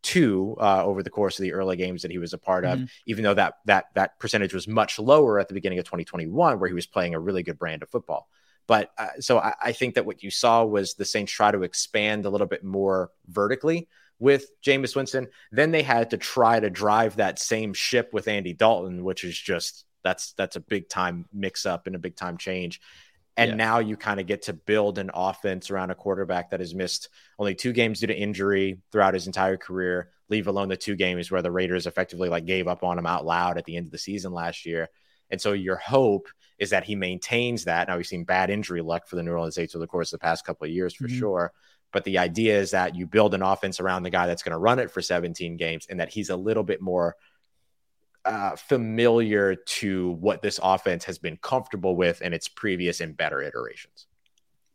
2022 0.05 0.57
uh, 0.59 0.83
over 0.85 1.03
the 1.03 1.09
course 1.09 1.39
of 1.39 1.43
the 1.43 1.53
early 1.53 1.75
games 1.75 2.01
that 2.03 2.11
he 2.11 2.17
was 2.17 2.33
a 2.33 2.37
part 2.37 2.65
of, 2.65 2.79
Mhm. 2.79 2.89
even 3.05 3.23
though 3.23 3.33
that 3.33 3.55
that 3.65 3.85
that 3.95 4.19
percentage 4.19 4.53
was 4.53 4.67
much 4.67 4.99
lower 4.99 5.39
at 5.39 5.47
the 5.47 5.53
beginning 5.53 5.79
of 5.79 5.85
2021, 5.85 6.59
where 6.59 6.67
he 6.67 6.73
was 6.73 6.85
playing 6.87 7.13
a 7.15 7.19
really 7.19 7.43
good 7.43 7.57
brand 7.59 7.83
of 7.83 7.89
football. 7.89 8.27
But 8.67 8.91
uh, 8.97 9.19
so 9.19 9.37
I, 9.37 9.53
I 9.61 9.71
think 9.73 9.95
that 9.95 10.05
what 10.05 10.23
you 10.23 10.31
saw 10.31 10.63
was 10.65 10.93
the 10.95 11.05
Saints 11.05 11.31
try 11.31 11.51
to 11.51 11.63
expand 11.63 12.25
a 12.25 12.29
little 12.29 12.47
bit 12.47 12.63
more 12.63 13.11
vertically 13.27 13.87
with 14.17 14.49
Jameis 14.61 14.95
Winston. 14.95 15.27
Then 15.51 15.71
they 15.71 15.83
had 15.83 16.11
to 16.11 16.17
try 16.17 16.59
to 16.59 16.69
drive 16.69 17.17
that 17.17 17.37
same 17.37 17.73
ship 17.73 18.11
with 18.13 18.27
Andy 18.27 18.53
Dalton, 18.53 19.03
which 19.03 19.23
is 19.23 19.37
just 19.37 19.85
that's 20.03 20.33
that's 20.33 20.55
a 20.55 20.59
big 20.61 20.87
time 20.87 21.25
mix 21.33 21.65
up 21.65 21.87
and 21.87 21.95
a 21.95 21.99
big 21.99 22.15
time 22.15 22.37
change. 22.37 22.79
And 23.37 23.49
Yeah. 23.51 23.55
now 23.55 23.79
you 23.79 23.97
kind 23.97 24.19
of 24.19 24.27
get 24.27 24.43
to 24.43 24.53
build 24.53 24.97
an 24.97 25.11
offense 25.13 25.69
around 25.69 25.91
a 25.91 25.95
quarterback 25.95 26.51
that 26.51 26.61
has 26.61 26.73
missed 26.73 27.09
only 27.37 27.53
two 27.53 27.73
games 27.73 27.99
due 27.99 28.07
to 28.07 28.15
injury 28.17 28.79
throughout 28.91 29.13
his 29.13 29.27
entire 29.27 29.57
career, 29.57 30.09
leave 30.29 30.47
alone 30.47 30.69
the 30.69 30.77
two 30.77 30.95
games 30.95 31.29
where 31.29 31.41
the 31.41 31.51
Raiders 31.51 31.85
effectively 31.85 32.29
like 32.29 32.45
gave 32.45 32.67
up 32.67 32.83
on 32.83 32.97
him 32.97 33.05
out 33.05 33.25
loud 33.25 33.57
at 33.57 33.65
the 33.65 33.75
end 33.75 33.87
of 33.87 33.91
the 33.91 33.97
season 33.97 34.31
last 34.31 34.65
year. 34.65 34.87
And 35.29 35.41
so 35.41 35.53
your 35.53 35.75
hope 35.75 36.27
is 36.59 36.69
that 36.69 36.85
he 36.85 36.95
maintains 36.95 37.65
that. 37.65 37.87
Now 37.87 37.97
we've 37.97 38.05
seen 38.05 38.23
bad 38.23 38.49
injury 38.49 38.81
luck 38.81 39.07
for 39.07 39.17
the 39.17 39.23
New 39.23 39.31
Orleans 39.31 39.55
Saints 39.55 39.75
over 39.75 39.81
the 39.83 39.87
course 39.87 40.13
of 40.13 40.19
the 40.19 40.23
past 40.23 40.45
couple 40.45 40.65
of 40.65 40.71
years 40.71 40.93
for 40.93 41.07
Mhm. 41.07 41.17
sure. 41.19 41.53
But 41.91 42.03
the 42.05 42.17
idea 42.19 42.57
is 42.59 42.71
that 42.71 42.95
you 42.95 43.05
build 43.05 43.33
an 43.33 43.41
offense 43.41 43.79
around 43.79 44.03
the 44.03 44.09
guy 44.09 44.27
that's 44.27 44.43
going 44.43 44.51
to 44.53 44.57
run 44.57 44.79
it 44.79 44.91
for 44.91 45.01
17 45.01 45.57
games 45.57 45.87
and 45.89 45.99
that 45.99 46.09
he's 46.09 46.29
a 46.29 46.35
little 46.37 46.63
bit 46.63 46.81
more 46.81 47.15
uh, 48.25 48.55
familiar 48.55 49.55
to 49.55 50.11
what 50.11 50.41
this 50.41 50.59
offense 50.63 51.03
has 51.05 51.17
been 51.17 51.37
comfortable 51.37 51.95
with 51.95 52.21
in 52.21 52.33
its 52.33 52.47
previous 52.47 52.99
and 53.01 53.15
better 53.15 53.41
iterations. 53.41 54.07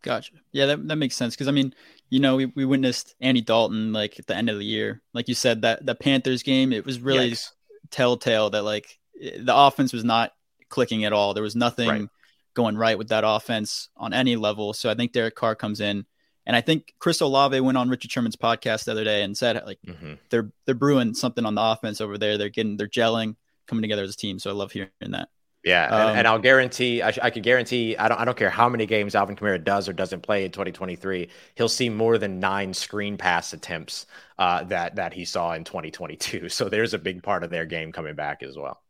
Gotcha. 0.02 0.32
Yeah, 0.52 0.66
that, 0.66 0.88
that 0.88 0.96
makes 0.96 1.14
sense. 1.16 1.36
Cause 1.36 1.48
I 1.48 1.50
mean, 1.50 1.74
you 2.08 2.20
know, 2.20 2.36
we, 2.36 2.46
we 2.46 2.64
witnessed 2.64 3.14
Andy 3.20 3.42
Dalton 3.42 3.92
like 3.92 4.18
at 4.18 4.26
the 4.26 4.34
end 4.36 4.48
of 4.48 4.58
the 4.58 4.64
year. 4.64 5.02
Like 5.12 5.28
you 5.28 5.34
said, 5.34 5.62
that 5.62 5.84
the 5.84 5.94
Panthers 5.94 6.42
game, 6.42 6.72
it 6.72 6.86
was 6.86 7.00
really 7.00 7.32
Yikes. 7.32 7.50
telltale 7.90 8.50
that 8.50 8.62
like 8.62 8.98
the 9.20 9.54
offense 9.54 9.92
was 9.92 10.04
not 10.04 10.32
clicking 10.70 11.04
at 11.04 11.12
all. 11.12 11.34
There 11.34 11.42
was 11.42 11.56
nothing 11.56 11.88
Right. 11.88 12.08
going 12.54 12.76
right 12.78 12.96
with 12.96 13.08
that 13.08 13.24
offense 13.26 13.90
on 13.96 14.14
any 14.14 14.36
level. 14.36 14.72
So 14.72 14.88
I 14.88 14.94
think 14.94 15.12
Derek 15.12 15.34
Carr 15.34 15.54
comes 15.54 15.80
in. 15.80 16.06
And 16.46 16.56
I 16.56 16.62
think 16.62 16.94
Chris 16.98 17.20
Olave 17.20 17.60
went 17.60 17.76
on 17.76 17.90
Richard 17.90 18.10
Sherman's 18.10 18.34
podcast 18.36 18.84
the 18.84 18.92
other 18.92 19.04
day 19.04 19.22
and 19.22 19.36
said 19.36 19.62
like 19.66 19.78
Mhm. 19.86 20.18
they're 20.30 20.50
they're 20.64 20.74
brewing 20.74 21.12
something 21.12 21.44
on 21.44 21.54
the 21.54 21.62
offense 21.62 22.00
over 22.00 22.16
there. 22.16 22.38
They're 22.38 22.48
getting 22.48 22.78
they're 22.78 22.88
gelling, 22.88 23.36
coming 23.70 23.83
together 23.83 24.02
as 24.02 24.12
a 24.12 24.16
team. 24.16 24.38
So 24.38 24.50
I 24.50 24.52
love 24.52 24.72
hearing 24.72 24.90
that. 25.00 25.28
Yeah, 25.64 25.85
and, 25.85 25.94
Um, 25.94 26.16
and 26.16 26.26
I'll 26.26 26.38
guarantee, 26.38 27.02
I, 27.02 27.11
sh- 27.11 27.18
I 27.22 27.28
could 27.28 27.42
guarantee, 27.42 27.94
I 27.96 28.09
don't, 28.09 28.18
I 28.18 28.24
don't 28.24 28.37
care 28.37 28.48
how 28.48 28.68
many 28.70 28.87
games 28.87 29.14
Alvin 29.14 29.37
Kamara 29.37 29.62
does 29.62 29.88
or 29.90 29.92
doesn't 29.92 30.22
play 30.22 30.46
in 30.46 30.50
2023, 30.52 31.28
he'll 31.54 31.68
see 31.68 31.90
more 31.90 32.16
than 32.16 32.40
nine 32.40 32.72
screen 32.72 33.18
pass 33.18 33.52
attempts 33.52 34.06
uh, 34.38 34.64
that 34.64 34.96
that 34.96 35.12
he 35.12 35.26
saw 35.26 35.52
in 35.52 35.64
2022. 35.64 36.48
So 36.48 36.68
there's 36.70 36.94
a 36.94 36.98
big 36.98 37.22
part 37.22 37.44
of 37.44 37.50
their 37.50 37.66
game 37.66 37.92
coming 37.92 38.14
back 38.14 38.42
as 38.42 38.56
well. 38.56 38.80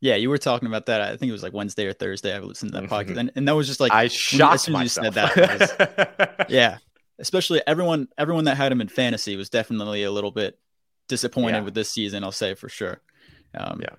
Yeah, 0.00 0.16
you 0.16 0.30
were 0.30 0.38
talking 0.38 0.66
about 0.66 0.86
that. 0.86 1.00
I 1.00 1.16
think 1.16 1.28
it 1.28 1.32
was 1.32 1.44
like 1.44 1.52
Wednesday 1.52 1.86
or 1.86 1.92
Thursday. 1.92 2.34
I 2.34 2.40
listened 2.40 2.72
to 2.72 2.80
that 2.80 2.90
podcast, 2.90 3.10
Mhm. 3.14 3.18
and, 3.20 3.32
and 3.36 3.46
that 3.48 3.54
was 3.54 3.68
just 3.68 3.78
like 3.80 3.92
I 3.92 4.06
as 4.06 4.12
shocked 4.12 4.62
soon 4.62 4.74
as 4.74 4.96
you 4.96 5.02
myself. 5.02 5.14
said 5.14 5.14
that, 5.14 6.40
it 6.40 6.46
yeah, 6.48 6.78
especially 7.20 7.62
everyone 7.68 8.08
everyone 8.18 8.46
that 8.46 8.56
had 8.56 8.72
him 8.72 8.80
in 8.80 8.88
fantasy 8.88 9.36
was 9.36 9.48
definitely 9.48 10.02
a 10.02 10.10
little 10.10 10.32
bit 10.32 10.58
disappointed 11.08 11.58
Yeah. 11.58 11.64
with 11.64 11.74
this 11.74 11.88
season. 11.90 12.24
I'll 12.24 12.32
say 12.32 12.54
for 12.56 12.68
sure. 12.68 13.00
Um, 13.54 13.80
Yeah. 13.82 13.94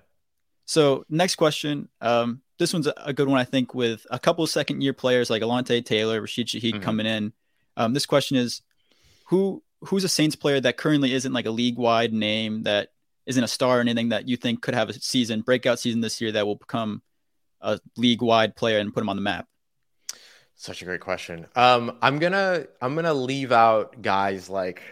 So 0.64 1.04
next 1.08 1.36
question. 1.36 1.88
Um, 2.00 2.42
this 2.58 2.72
one's 2.72 2.86
a- 2.86 3.12
good 3.12 3.28
one, 3.28 3.40
I 3.40 3.44
think, 3.44 3.74
with 3.74 4.06
a 4.10 4.18
couple 4.18 4.44
of 4.44 4.50
second 4.50 4.80
year 4.82 4.92
players 4.92 5.28
like 5.30 5.42
Alontae 5.42 5.84
Taylor, 5.84 6.20
Rashid 6.20 6.46
Shaheed 6.46 6.74
Mhm. 6.74 6.82
coming 6.82 7.06
in. 7.06 7.32
Um, 7.76 7.92
this 7.94 8.06
question 8.06 8.36
is, 8.36 8.62
who 9.26 9.62
who's 9.86 10.04
a 10.04 10.08
Saints 10.08 10.36
player 10.36 10.60
that 10.60 10.76
currently 10.76 11.12
isn't 11.12 11.32
like 11.32 11.46
a 11.46 11.50
league 11.50 11.76
wide 11.76 12.12
name 12.12 12.62
that 12.62 12.90
isn't 13.26 13.42
a 13.42 13.48
star 13.48 13.78
or 13.78 13.80
anything 13.80 14.10
that 14.10 14.28
you 14.28 14.36
think 14.36 14.62
could 14.62 14.74
have 14.74 14.88
a 14.88 14.92
season 14.92 15.40
breakout 15.40 15.80
season 15.80 16.00
this 16.00 16.20
year 16.20 16.30
that 16.30 16.46
will 16.46 16.54
become 16.54 17.02
a 17.60 17.80
league 17.96 18.22
wide 18.22 18.54
player 18.54 18.78
and 18.78 18.94
put 18.94 19.00
him 19.00 19.08
on 19.08 19.16
the 19.16 19.22
map? 19.22 19.48
Such 20.54 20.82
a 20.82 20.84
great 20.84 21.00
question. 21.00 21.46
Um, 21.56 21.98
I'm 22.00 22.20
gonna 22.20 22.66
I'm 22.80 22.94
gonna 22.94 23.14
leave 23.14 23.50
out 23.50 24.00
guys 24.02 24.48
like 24.48 24.82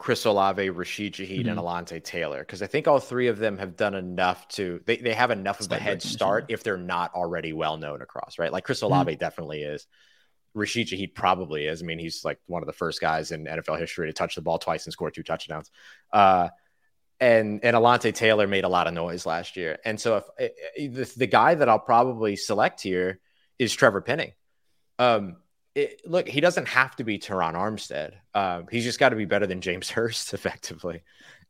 Chris 0.00 0.24
Olave, 0.24 0.70
Rashid 0.70 1.12
Shaheed, 1.12 1.44
Mhm. 1.44 1.50
and 1.50 1.58
Alontae 1.60 2.02
Taylor 2.02 2.38
because 2.40 2.62
I 2.62 2.66
think 2.66 2.88
all 2.88 3.00
three 3.00 3.26
of 3.28 3.38
them 3.38 3.58
have 3.58 3.76
done 3.76 3.94
enough 3.94 4.48
to 4.48 4.80
they, 4.86 4.96
they 4.96 5.12
have 5.12 5.30
enough 5.30 5.60
of 5.60 5.70
a 5.70 5.76
head 5.78 6.00
start 6.02 6.46
if 6.48 6.62
they're 6.62 6.78
not 6.78 7.12
already 7.14 7.52
well 7.52 7.76
known 7.76 8.00
across, 8.00 8.38
right? 8.38 8.50
Like 8.50 8.64
Chris 8.64 8.80
Mhm. 8.80 8.84
Olave 8.86 9.16
definitely 9.16 9.62
is. 9.62 9.86
Rashid 10.54 10.88
Shaheed 10.88 11.14
probably 11.14 11.66
is. 11.66 11.82
I 11.82 11.84
mean, 11.84 11.98
he's 11.98 12.24
like 12.24 12.38
one 12.46 12.62
of 12.62 12.66
the 12.66 12.72
first 12.72 12.98
guys 12.98 13.30
in 13.30 13.46
NFL 13.46 13.76
history 13.78 14.06
to 14.08 14.14
touch 14.14 14.36
the 14.36 14.40
ball 14.40 14.58
twice 14.58 14.86
and 14.86 14.92
score 14.92 15.10
two 15.10 15.22
touchdowns. 15.22 15.70
Uh, 16.10 16.48
and 17.20 17.62
and 17.62 17.76
Alontae 17.76 18.14
Taylor 18.14 18.46
made 18.46 18.64
a 18.64 18.68
lot 18.70 18.86
of 18.86 18.94
noise 18.94 19.26
last 19.26 19.54
year. 19.58 19.78
And 19.84 20.00
so 20.00 20.16
if 20.16 20.24
eh, 20.38 20.48
eh, 20.78 20.88
the, 20.90 21.12
the 21.18 21.26
guy 21.26 21.54
that 21.54 21.68
I'll 21.68 21.78
probably 21.78 22.36
select 22.36 22.80
here 22.80 23.20
is 23.58 23.74
Trevor 23.74 24.00
Penning. 24.00 24.32
Um, 24.98 25.36
it, 25.80 26.00
look, 26.06 26.28
he 26.28 26.40
doesn't 26.40 26.68
have 26.68 26.96
to 26.96 27.04
be 27.04 27.18
Terron 27.18 27.54
Armstead. 27.54 28.12
Um, 28.34 28.66
he's 28.70 28.84
just 28.84 28.98
got 28.98 29.10
to 29.10 29.16
be 29.16 29.24
better 29.24 29.46
than 29.46 29.60
James 29.60 29.90
Hurst, 29.96 30.34
effectively. 30.34 31.02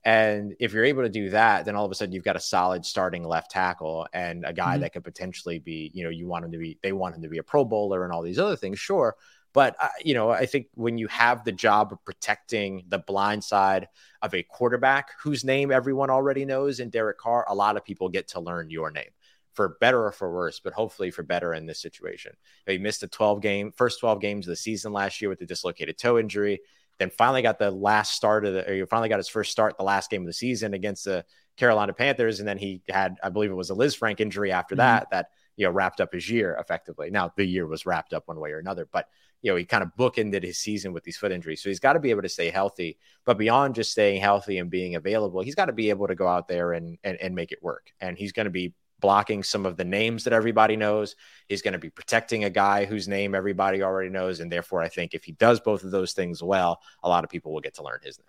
And 0.04 0.54
if 0.60 0.72
you're 0.72 0.84
able 0.86 1.02
to 1.02 1.10
do 1.10 1.30
that, 1.30 1.64
then 1.66 1.76
all 1.76 1.84
of 1.84 1.90
a 1.90 1.94
sudden 1.94 2.12
you've 2.14 2.24
got 2.24 2.36
a 2.36 2.40
solid 2.40 2.86
starting 2.86 3.22
left 3.24 3.50
tackle 3.50 4.06
and 4.14 4.44
a 4.46 4.52
guy 4.52 4.78
Mhm. 4.78 4.80
that 4.80 4.92
could 4.94 5.04
potentially 5.04 5.58
be, 5.58 5.90
you 5.92 6.04
know, 6.04 6.10
you 6.10 6.26
want 6.26 6.44
him 6.44 6.52
to 6.52 6.58
be, 6.58 6.78
they 6.82 6.92
want 6.92 7.14
him 7.14 7.22
to 7.22 7.28
be 7.28 7.38
a 7.38 7.42
Pro 7.42 7.64
Bowler 7.66 8.04
and 8.04 8.12
all 8.12 8.22
these 8.22 8.38
other 8.38 8.56
things, 8.56 8.78
sure. 8.78 9.16
But 9.52 9.76
uh, 9.82 9.88
you 10.04 10.14
know, 10.14 10.30
I 10.30 10.46
think 10.46 10.68
when 10.74 10.96
you 10.96 11.08
have 11.08 11.44
the 11.44 11.52
job 11.52 11.92
of 11.92 12.02
protecting 12.04 12.84
the 12.88 13.00
blind 13.00 13.42
side 13.44 13.88
of 14.22 14.32
a 14.32 14.42
quarterback 14.44 15.10
whose 15.20 15.44
name 15.44 15.72
everyone 15.72 16.08
already 16.08 16.44
knows 16.44 16.80
in 16.80 16.88
Derek 16.88 17.18
Carr, 17.18 17.44
a 17.48 17.54
lot 17.54 17.76
of 17.76 17.84
people 17.84 18.08
get 18.08 18.28
to 18.28 18.40
learn 18.40 18.70
your 18.70 18.90
name 18.92 19.10
for 19.54 19.76
better 19.80 20.04
or 20.04 20.12
for 20.12 20.32
worse, 20.32 20.60
but 20.60 20.72
hopefully 20.72 21.10
for 21.10 21.22
better 21.22 21.54
in 21.54 21.66
this 21.66 21.80
situation. 21.80 22.32
He 22.66 22.78
missed 22.78 23.00
the 23.00 23.08
12 23.08 23.40
game, 23.40 23.72
first 23.72 24.00
12 24.00 24.20
games 24.20 24.46
of 24.46 24.50
the 24.50 24.56
season 24.56 24.92
last 24.92 25.20
year 25.20 25.28
with 25.28 25.38
the 25.40 25.46
dislocated 25.46 25.98
toe 25.98 26.18
injury. 26.18 26.60
Then 26.98 27.10
finally 27.10 27.42
got 27.42 27.58
the 27.58 27.70
last 27.70 28.12
start 28.14 28.44
of 28.44 28.52
the, 28.54 28.70
or 28.70 28.74
he 28.74 28.84
finally 28.84 29.08
got 29.08 29.16
his 29.18 29.28
first 29.28 29.50
start 29.50 29.76
the 29.78 29.84
last 29.84 30.10
game 30.10 30.20
of 30.22 30.26
the 30.26 30.32
season 30.34 30.74
against 30.74 31.04
the 31.06 31.24
Carolina 31.56 31.92
Panthers. 31.94 32.40
And 32.40 32.48
then 32.48 32.58
he 32.58 32.82
had, 32.88 33.16
I 33.22 33.30
believe 33.30 33.50
it 33.50 33.54
was 33.54 33.70
a 33.70 33.74
Lisfranc 33.74 34.20
injury 34.20 34.52
after 34.52 34.74
Mhm. 34.74 34.78
that, 34.78 35.10
that, 35.10 35.26
you 35.56 35.66
know, 35.66 35.72
wrapped 35.72 36.00
up 36.00 36.12
his 36.12 36.28
year 36.28 36.56
effectively. 36.60 37.10
Now 37.10 37.32
the 37.36 37.44
year 37.44 37.66
was 37.66 37.86
wrapped 37.86 38.12
up 38.12 38.28
one 38.28 38.38
way 38.38 38.52
or 38.52 38.58
another, 38.58 38.86
but, 38.92 39.08
you 39.42 39.50
know, 39.50 39.56
he 39.56 39.64
kind 39.64 39.82
of 39.82 39.90
bookended 39.98 40.42
his 40.42 40.58
season 40.58 40.92
with 40.92 41.02
these 41.02 41.16
foot 41.16 41.32
injuries. 41.32 41.62
So 41.62 41.70
he's 41.70 41.80
got 41.80 41.94
to 41.94 42.00
be 42.00 42.10
able 42.10 42.22
to 42.22 42.28
stay 42.28 42.50
healthy. 42.50 42.98
But 43.24 43.38
beyond 43.38 43.74
just 43.74 43.92
staying 43.92 44.20
healthy 44.20 44.58
and 44.58 44.70
being 44.70 44.94
available, 44.94 45.40
he's 45.40 45.54
got 45.54 45.66
to 45.66 45.72
be 45.72 45.88
able 45.88 46.06
to 46.06 46.14
go 46.14 46.28
out 46.28 46.48
there 46.48 46.74
and, 46.74 46.98
and, 47.02 47.16
and 47.16 47.34
make 47.34 47.50
it 47.50 47.62
work. 47.62 47.92
And 48.00 48.18
he's 48.18 48.32
going 48.32 48.44
to 48.44 48.50
be 48.50 48.74
blocking 49.00 49.42
some 49.42 49.66
of 49.66 49.76
the 49.76 49.84
names 49.84 50.24
that 50.24 50.32
everybody 50.32 50.76
knows. 50.76 51.16
He's 51.48 51.62
going 51.62 51.72
to 51.72 51.78
be 51.78 51.90
protecting 51.90 52.44
a 52.44 52.50
guy 52.50 52.84
whose 52.84 53.08
name 53.08 53.34
everybody 53.34 53.82
already 53.82 54.10
knows. 54.10 54.40
And 54.40 54.50
therefore, 54.52 54.82
I 54.82 54.88
think 54.88 55.14
if 55.14 55.24
he 55.24 55.32
does 55.32 55.60
both 55.60 55.84
of 55.84 55.90
those 55.90 56.12
things 56.12 56.42
well, 56.42 56.80
a 57.02 57.08
lot 57.08 57.24
of 57.24 57.30
people 57.30 57.52
will 57.52 57.60
get 57.60 57.74
to 57.74 57.82
learn 57.82 58.00
his 58.02 58.18
name. 58.18 58.26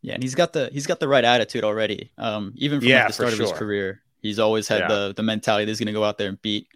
Yeah, 0.00 0.14
and 0.14 0.22
he's 0.22 0.36
got 0.36 0.52
the 0.52 0.70
he's 0.72 0.86
got 0.86 1.00
the 1.00 1.08
right 1.08 1.24
attitude 1.24 1.64
already. 1.64 2.12
Um, 2.16 2.52
even 2.56 2.80
from 2.80 2.88
Yeah, 2.88 2.98
like, 2.98 3.08
the 3.08 3.12
for 3.14 3.30
start 3.30 3.32
of 3.32 3.38
his 3.40 3.52
career, 3.52 4.00
he's 4.22 4.38
always 4.38 4.68
had 4.68 4.82
Yeah. 4.82 4.88
the 4.88 5.14
the 5.16 5.22
mentality 5.24 5.64
that 5.64 5.70
he's 5.72 5.80
going 5.80 5.88
to 5.88 5.92
go 5.92 6.04
out 6.04 6.18
there 6.18 6.28
and 6.28 6.40
beat 6.40 6.68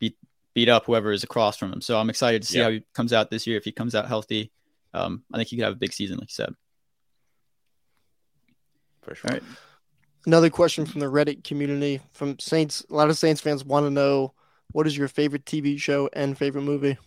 beat 0.00 0.16
beat 0.52 0.68
up 0.68 0.84
whoever 0.84 1.12
is 1.12 1.22
across 1.22 1.56
from 1.56 1.72
him. 1.72 1.80
So 1.80 1.96
I'm 1.98 2.10
excited 2.10 2.42
to 2.42 2.48
see 2.48 2.58
Yeah. 2.58 2.64
how 2.64 2.70
he 2.70 2.82
comes 2.92 3.12
out 3.12 3.30
this 3.30 3.46
year. 3.46 3.56
If 3.56 3.64
he 3.64 3.70
comes 3.72 3.94
out 3.94 4.08
healthy, 4.08 4.50
um, 4.94 5.22
I 5.32 5.36
think 5.36 5.48
he 5.48 5.56
could 5.56 5.64
have 5.64 5.74
a 5.74 5.76
big 5.76 5.92
season, 5.92 6.18
like 6.18 6.28
you 6.28 6.34
said. 6.34 6.54
For 9.02 9.14
sure. 9.14 9.30
All 9.30 9.34
right. 9.34 9.42
Another 10.26 10.50
question 10.50 10.86
from 10.86 11.00
the 11.00 11.06
Reddit 11.06 11.44
community 11.44 12.00
from 12.12 12.38
Saints. 12.40 12.84
A 12.90 12.94
lot 12.94 13.08
of 13.10 13.16
Saints 13.16 13.40
fans 13.40 13.64
want 13.64 13.86
to 13.86 13.90
know 13.90 14.34
what 14.72 14.86
is 14.86 14.96
your 14.96 15.08
favorite 15.08 15.44
TV 15.44 15.78
show 15.78 16.10
and 16.12 16.36
favorite 16.36 16.62
movie? 16.62 16.98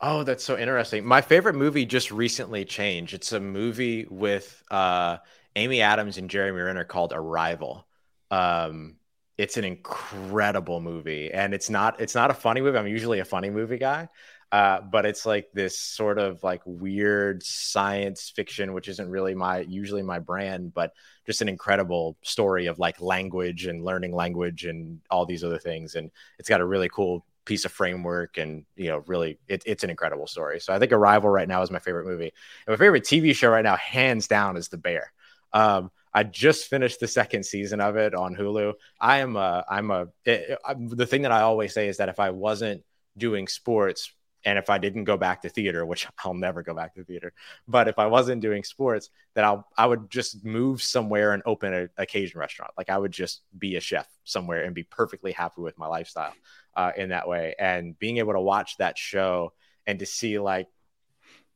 Oh, 0.00 0.22
that's 0.22 0.44
so 0.44 0.58
interesting. 0.58 1.04
My 1.04 1.20
favorite 1.20 1.54
movie 1.54 1.86
just 1.86 2.10
recently 2.10 2.64
changed. 2.64 3.14
It's 3.14 3.32
a 3.32 3.40
movie 3.40 4.06
with 4.10 4.62
uh, 4.70 5.18
Amy 5.56 5.80
Adams 5.80 6.18
and 6.18 6.28
Jeremy 6.28 6.60
Renner 6.60 6.84
called 6.84 7.12
Arrival. 7.14 7.86
Um, 8.30 8.96
it's 9.38 9.56
an 9.56 9.64
incredible 9.64 10.80
movie, 10.80 11.32
and 11.32 11.54
it's 11.54 11.70
not 11.70 12.00
it's 12.00 12.14
not 12.14 12.30
a 12.30 12.34
funny 12.34 12.60
movie. 12.60 12.78
I'm 12.78 12.86
usually 12.86 13.18
a 13.20 13.24
funny 13.24 13.50
movie 13.50 13.78
guy, 13.78 14.08
uh, 14.54 14.80
but 14.80 15.04
it's 15.04 15.26
like 15.26 15.50
this 15.52 15.76
sort 15.76 16.16
of 16.16 16.40
like 16.44 16.62
weird 16.64 17.42
science 17.42 18.30
fiction, 18.30 18.72
which 18.72 18.86
isn't 18.86 19.10
really 19.10 19.34
my 19.34 19.58
usually 19.62 20.00
my 20.00 20.20
brand, 20.20 20.72
but 20.72 20.92
just 21.26 21.42
an 21.42 21.48
incredible 21.48 22.16
story 22.22 22.66
of 22.66 22.78
like 22.78 23.00
language 23.00 23.66
and 23.66 23.84
learning 23.84 24.14
language 24.14 24.64
and 24.64 25.00
all 25.10 25.26
these 25.26 25.42
other 25.42 25.58
things. 25.58 25.96
And 25.96 26.08
it's 26.38 26.48
got 26.48 26.60
a 26.60 26.64
really 26.64 26.88
cool 26.88 27.26
piece 27.44 27.64
of 27.64 27.72
framework 27.72 28.38
and 28.38 28.64
you 28.76 28.86
know 28.86 29.02
really 29.08 29.40
it, 29.48 29.64
it's 29.66 29.82
an 29.82 29.90
incredible 29.90 30.28
story. 30.28 30.60
So 30.60 30.72
i 30.72 30.78
think 30.78 30.92
arrival 30.92 31.30
right 31.30 31.48
now 31.48 31.60
is 31.62 31.72
my 31.72 31.80
favorite 31.80 32.06
movie. 32.06 32.32
And 32.68 32.72
my 32.74 32.76
favorite 32.76 33.02
tv 33.02 33.34
show 33.34 33.50
right 33.50 33.64
now 33.64 33.74
hands 33.74 34.28
down 34.28 34.56
is 34.56 34.68
the 34.68 34.78
bear. 34.78 35.12
Um 35.52 35.90
i 36.12 36.22
just 36.22 36.70
finished 36.70 37.00
the 37.00 37.08
second 37.08 37.44
season 37.44 37.80
of 37.80 37.96
it 37.96 38.14
on 38.14 38.36
hulu. 38.36 38.74
I 39.00 39.18
am 39.18 39.34
a 39.34 39.64
i'm 39.68 39.90
a 39.90 40.06
it, 40.24 40.56
the 40.78 41.06
thing 41.06 41.22
that 41.22 41.32
i 41.32 41.40
always 41.40 41.74
say 41.74 41.88
is 41.88 41.96
that 41.96 42.08
if 42.08 42.20
i 42.20 42.30
wasn't 42.30 42.84
doing 43.18 43.48
sports 43.48 44.12
and 44.44 44.58
if 44.58 44.68
I 44.70 44.78
didn't 44.78 45.04
go 45.04 45.16
back 45.16 45.42
to 45.42 45.48
theater, 45.48 45.86
which 45.86 46.06
I'll 46.24 46.34
never 46.34 46.62
go 46.62 46.74
back 46.74 46.94
to 46.94 47.04
theater, 47.04 47.32
but 47.66 47.88
if 47.88 47.98
I 47.98 48.06
wasn't 48.06 48.42
doing 48.42 48.64
sports, 48.64 49.10
then 49.34 49.44
I'll 49.44 49.66
I 49.76 49.86
would 49.86 50.10
just 50.10 50.44
move 50.44 50.82
somewhere 50.82 51.32
and 51.32 51.42
open 51.46 51.74
a 51.74 51.88
occasion 52.00 52.38
restaurant. 52.38 52.72
Like 52.76 52.90
I 52.90 52.98
would 52.98 53.12
just 53.12 53.42
be 53.58 53.76
a 53.76 53.80
chef 53.80 54.08
somewhere 54.24 54.64
and 54.64 54.74
be 54.74 54.84
perfectly 54.84 55.32
happy 55.32 55.60
with 55.60 55.78
my 55.78 55.86
lifestyle 55.86 56.34
uh, 56.76 56.92
in 56.96 57.10
that 57.10 57.28
way. 57.28 57.54
And 57.58 57.98
being 57.98 58.18
able 58.18 58.32
to 58.34 58.40
watch 58.40 58.76
that 58.78 58.98
show 58.98 59.52
and 59.86 59.98
to 59.98 60.06
see 60.06 60.38
like 60.38 60.68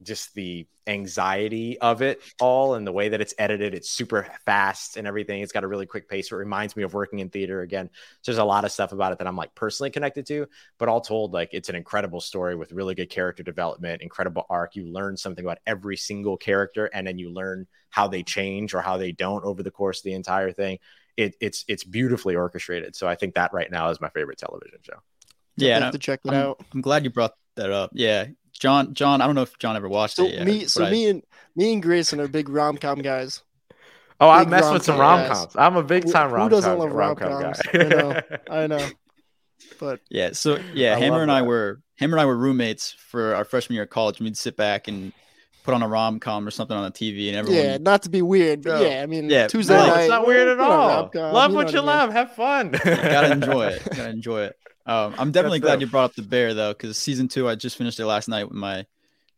just 0.02 0.34
the 0.34 0.66
anxiety 0.86 1.78
of 1.80 2.02
it 2.02 2.22
all 2.40 2.74
and 2.74 2.86
the 2.86 2.92
way 2.92 3.10
that 3.10 3.20
it's 3.20 3.34
edited, 3.38 3.74
it's 3.74 3.90
super 3.90 4.26
fast 4.46 4.96
and 4.96 5.06
everything. 5.06 5.42
It's 5.42 5.52
got 5.52 5.64
a 5.64 5.68
really 5.68 5.86
quick 5.86 6.08
pace. 6.08 6.32
It 6.32 6.36
reminds 6.36 6.76
me 6.76 6.82
of 6.82 6.94
working 6.94 7.18
in 7.18 7.28
theater 7.28 7.60
again. 7.60 7.90
So 8.22 8.32
there's 8.32 8.38
a 8.38 8.44
lot 8.44 8.64
of 8.64 8.72
stuff 8.72 8.92
about 8.92 9.12
it 9.12 9.18
that 9.18 9.26
I'm 9.26 9.36
like 9.36 9.54
personally 9.54 9.90
connected 9.90 10.26
to, 10.26 10.46
but 10.78 10.88
all 10.88 11.00
told, 11.00 11.32
like 11.32 11.50
it's 11.52 11.68
an 11.68 11.74
incredible 11.74 12.20
story 12.20 12.54
with 12.54 12.72
really 12.72 12.94
good 12.94 13.10
character 13.10 13.42
development, 13.42 14.02
incredible 14.02 14.46
arc. 14.48 14.76
You 14.76 14.86
learn 14.86 15.16
something 15.16 15.44
about 15.44 15.58
every 15.66 15.96
single 15.96 16.36
character, 16.36 16.86
and 16.86 17.06
then 17.06 17.18
you 17.18 17.30
learn 17.30 17.66
how 17.90 18.08
they 18.08 18.22
change 18.22 18.74
or 18.74 18.80
how 18.80 18.96
they 18.96 19.12
don't 19.12 19.44
over 19.44 19.62
the 19.62 19.70
course 19.70 20.00
of 20.00 20.04
the 20.04 20.14
entire 20.14 20.52
thing. 20.52 20.78
It, 21.16 21.34
it's 21.40 21.64
it's 21.68 21.84
beautifully 21.84 22.36
orchestrated. 22.36 22.94
So 22.94 23.08
I 23.08 23.16
think 23.16 23.34
that 23.34 23.52
right 23.52 23.70
now 23.70 23.90
is 23.90 24.00
my 24.00 24.08
favorite 24.10 24.38
television 24.38 24.78
show. 24.82 25.00
Yeah, 25.56 25.78
I 25.78 25.80
have 25.80 25.92
to 25.92 25.98
check 25.98 26.20
it 26.24 26.30
I'm, 26.30 26.34
out. 26.34 26.64
I'm 26.72 26.80
glad 26.80 27.02
you 27.04 27.10
brought 27.10 27.32
that 27.56 27.72
up. 27.72 27.90
Yeah, 27.92 28.26
John. 28.58 28.94
John, 28.94 29.20
I 29.20 29.26
don't 29.26 29.34
know 29.34 29.42
if 29.42 29.58
John 29.58 29.76
ever 29.76 29.88
watched 29.88 30.16
So 30.16 30.24
it. 30.24 30.34
Yet, 30.34 30.46
me, 30.46 30.64
so 30.66 30.84
I- 30.84 30.90
me 30.90 31.08
and 31.08 31.22
me 31.56 31.72
and 31.72 31.82
Grayson 31.82 32.20
are 32.20 32.28
big 32.28 32.48
rom 32.48 32.76
com 32.76 33.00
guys. 33.00 33.42
Oh, 34.20 34.28
I 34.28 34.44
mess 34.46 34.68
with 34.72 34.82
some 34.84 34.98
rom-com 34.98 35.20
rom 35.20 35.28
guys. 35.28 35.38
coms. 35.38 35.56
I'm 35.56 35.76
a 35.76 35.82
big 35.82 36.04
Who- 36.04 36.12
time 36.12 36.30
who 36.30 36.36
rom 36.36 36.48
doesn't 36.50 36.70
com 36.70 36.78
love 36.80 36.92
rom 36.92 37.14
com 37.16 37.28
guy. 37.28 37.52
rom-coms? 37.52 37.60
I 37.72 37.82
know. 37.84 38.20
I 38.50 38.66
know, 38.66 38.88
but 39.80 40.00
Yeah. 40.10 40.32
So 40.32 40.58
yeah, 40.74 40.94
I 40.96 40.98
Hammer 40.98 41.12
love 41.16 41.22
and 41.22 41.32
I 41.32 41.42
were 41.42 41.80
Hammer 41.98 42.16
and 42.16 42.20
I 42.22 42.26
were 42.26 42.36
roommates 42.36 42.92
for 42.92 43.34
our 43.34 43.44
freshman 43.44 43.74
year 43.74 43.84
of 43.84 43.90
college. 43.90 44.20
We'd 44.20 44.36
sit 44.36 44.56
back 44.56 44.88
and 44.88 45.12
put 45.64 45.74
on 45.74 45.82
a 45.82 45.88
rom 45.88 46.18
com 46.18 46.46
or 46.46 46.50
something 46.50 46.76
on 46.76 46.84
the 46.84 46.90
TV, 46.90 47.28
and 47.28 47.36
everyone. 47.36 47.62
yeah, 47.64 47.76
not 47.78 48.02
to 48.04 48.08
be 48.08 48.22
weird, 48.22 48.62
but 48.62 48.80
yeah, 48.82 49.02
I 49.02 49.06
mean, 49.06 49.28
Yeah, 49.28 49.48
Tuesday 49.48 49.74
no, 49.74 49.86
No, 49.86 49.94
night. 49.94 50.00
it's 50.02 50.08
not 50.10 50.26
weird 50.26 50.48
at 50.48 50.56
put 50.56 50.64
on 50.66 50.70
a 50.70 50.72
all. 50.72 51.32
love 51.32 51.50
you 51.50 51.56
what 51.56 51.72
you 51.72 51.74
what 51.74 51.74
I 51.74 51.74
mean? 51.74 51.86
love. 51.86 52.12
Have 52.12 52.32
fun. 52.34 52.72
You 52.72 52.78
gotta 52.96 53.32
enjoy 53.32 53.66
it. 53.72 53.82
Gotta 53.84 54.08
enjoy 54.10 54.42
it. 54.44 54.56
Um, 54.88 55.14
I'm 55.18 55.30
definitely 55.32 55.60
glad 55.60 55.80
you 55.80 55.86
brought 55.86 56.04
up 56.06 56.14
the 56.14 56.22
bear 56.22 56.54
though, 56.54 56.72
because 56.72 56.96
season 56.98 57.28
two 57.28 57.48
I 57.48 57.54
just 57.54 57.76
finished 57.76 58.00
it 58.00 58.06
last 58.06 58.28
night 58.28 58.44
with 58.48 58.56
my 58.56 58.86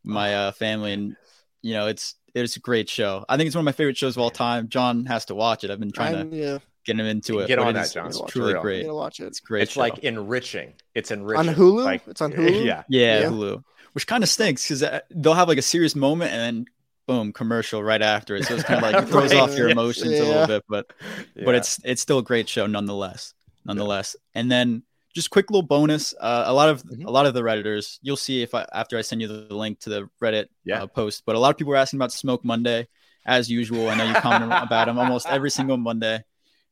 my 0.03 0.33
uh, 0.35 0.51
family, 0.53 0.93
and 0.93 1.15
you 1.61 1.73
know 1.73 1.87
it's 1.87 2.15
it's 2.33 2.55
a 2.55 2.59
great 2.59 2.89
show. 2.89 3.25
I 3.27 3.37
think 3.37 3.47
it's 3.47 3.55
one 3.55 3.61
of 3.61 3.65
my 3.65 3.71
favorite 3.73 3.97
shows 3.97 4.15
of 4.15 4.21
all 4.23 4.29
time. 4.31 4.69
John 4.69 5.05
has 5.05 5.25
to 5.25 5.35
watch 5.35 5.63
it. 5.63 5.69
I've 5.71 5.79
been 5.79 5.91
trying 5.91 6.15
I'm- 6.15 6.31
to 6.31 6.35
yeah, 6.37 6.57
get 6.85 6.97
him 6.99 7.05
into 7.05 7.39
it. 7.39 7.47
Get 7.47 7.59
on 7.59 7.67
it 7.69 7.73
that, 7.73 7.85
is- 7.85 7.93
John. 7.93 8.07
It's 8.07 8.21
truly 8.27 8.53
For 8.53 8.61
real. 8.61 8.77
you 8.77 8.83
great. 8.85 8.93
watch 8.93 9.19
it. 9.19 9.25
It's 9.25 9.39
great. 9.41 9.63
it's 9.63 9.73
show. 9.73 9.81
like 9.81 9.99
enriching. 9.99 10.73
It's 10.95 11.11
enriching. 11.11 11.49
On 11.49 11.53
Hulu, 11.55 11.83
Like, 11.83 12.07
it's 12.07 12.21
on 12.21 12.31
Hulu. 12.31 12.63
Yeah. 12.65 12.83
yeah, 12.87 13.19
Yeah. 13.19 13.25
Hulu, 13.27 13.63
which 13.93 14.07
kind 14.07 14.23
of 14.23 14.29
stinks 14.29 14.63
because 14.63 15.01
they'll 15.11 15.33
have 15.33 15.49
like 15.49 15.57
a 15.57 15.61
serious 15.61 15.95
moment 15.95 16.31
and 16.31 16.39
then 16.41 16.65
boom 17.07 17.33
commercial 17.33 17.83
right 17.83 18.01
after 18.01 18.37
it. 18.37 18.45
So 18.45 18.55
it's 18.55 18.63
kind 18.63 18.83
of 18.83 18.89
like 18.91 19.03
it 19.03 19.09
throws 19.09 19.33
Right. 19.33 19.41
off 19.41 19.57
your 19.57 19.67
Yes. 19.67 19.73
emotions 19.73 20.13
a 20.19 20.23
little 20.23 20.47
bit, 20.47 20.63
but 20.69 20.89
but 21.35 21.55
it's 21.55 21.79
it's 21.83 22.01
still 22.01 22.19
a 22.19 22.23
great 22.23 22.47
show 22.47 22.65
nonetheless 22.65 23.33
nonetheless 23.65 24.15
and 24.33 24.49
then 24.51 24.81
just 25.13 25.29
quick 25.29 25.49
little 25.51 25.61
bonus 25.61 26.13
uh, 26.19 26.43
a 26.47 26.53
lot 26.53 26.69
of 26.69 26.83
Mhm. 26.83 27.05
a 27.05 27.11
lot 27.11 27.25
of 27.25 27.33
the 27.33 27.41
redditors 27.41 27.99
you'll 28.01 28.17
see 28.17 28.41
if 28.41 28.53
i 28.55 28.65
after 28.73 28.97
i 28.97 29.01
send 29.01 29.21
you 29.21 29.27
the 29.27 29.53
link 29.55 29.79
to 29.81 29.89
the 29.89 30.09
reddit 30.21 30.45
Yeah. 30.65 30.83
uh, 30.83 30.87
post 30.87 31.23
but 31.25 31.35
a 31.35 31.39
lot 31.39 31.49
of 31.51 31.57
people 31.57 31.71
were 31.71 31.77
asking 31.77 31.97
about 31.97 32.11
smoke 32.11 32.43
monday 32.45 32.87
as 33.25 33.49
usual 33.49 33.89
i 33.89 33.95
know 33.95 34.05
you 34.05 34.13
comment 34.15 34.51
about 34.67 34.87
him 34.87 34.97
almost 34.99 35.27
every 35.27 35.51
single 35.51 35.77
monday 35.77 36.23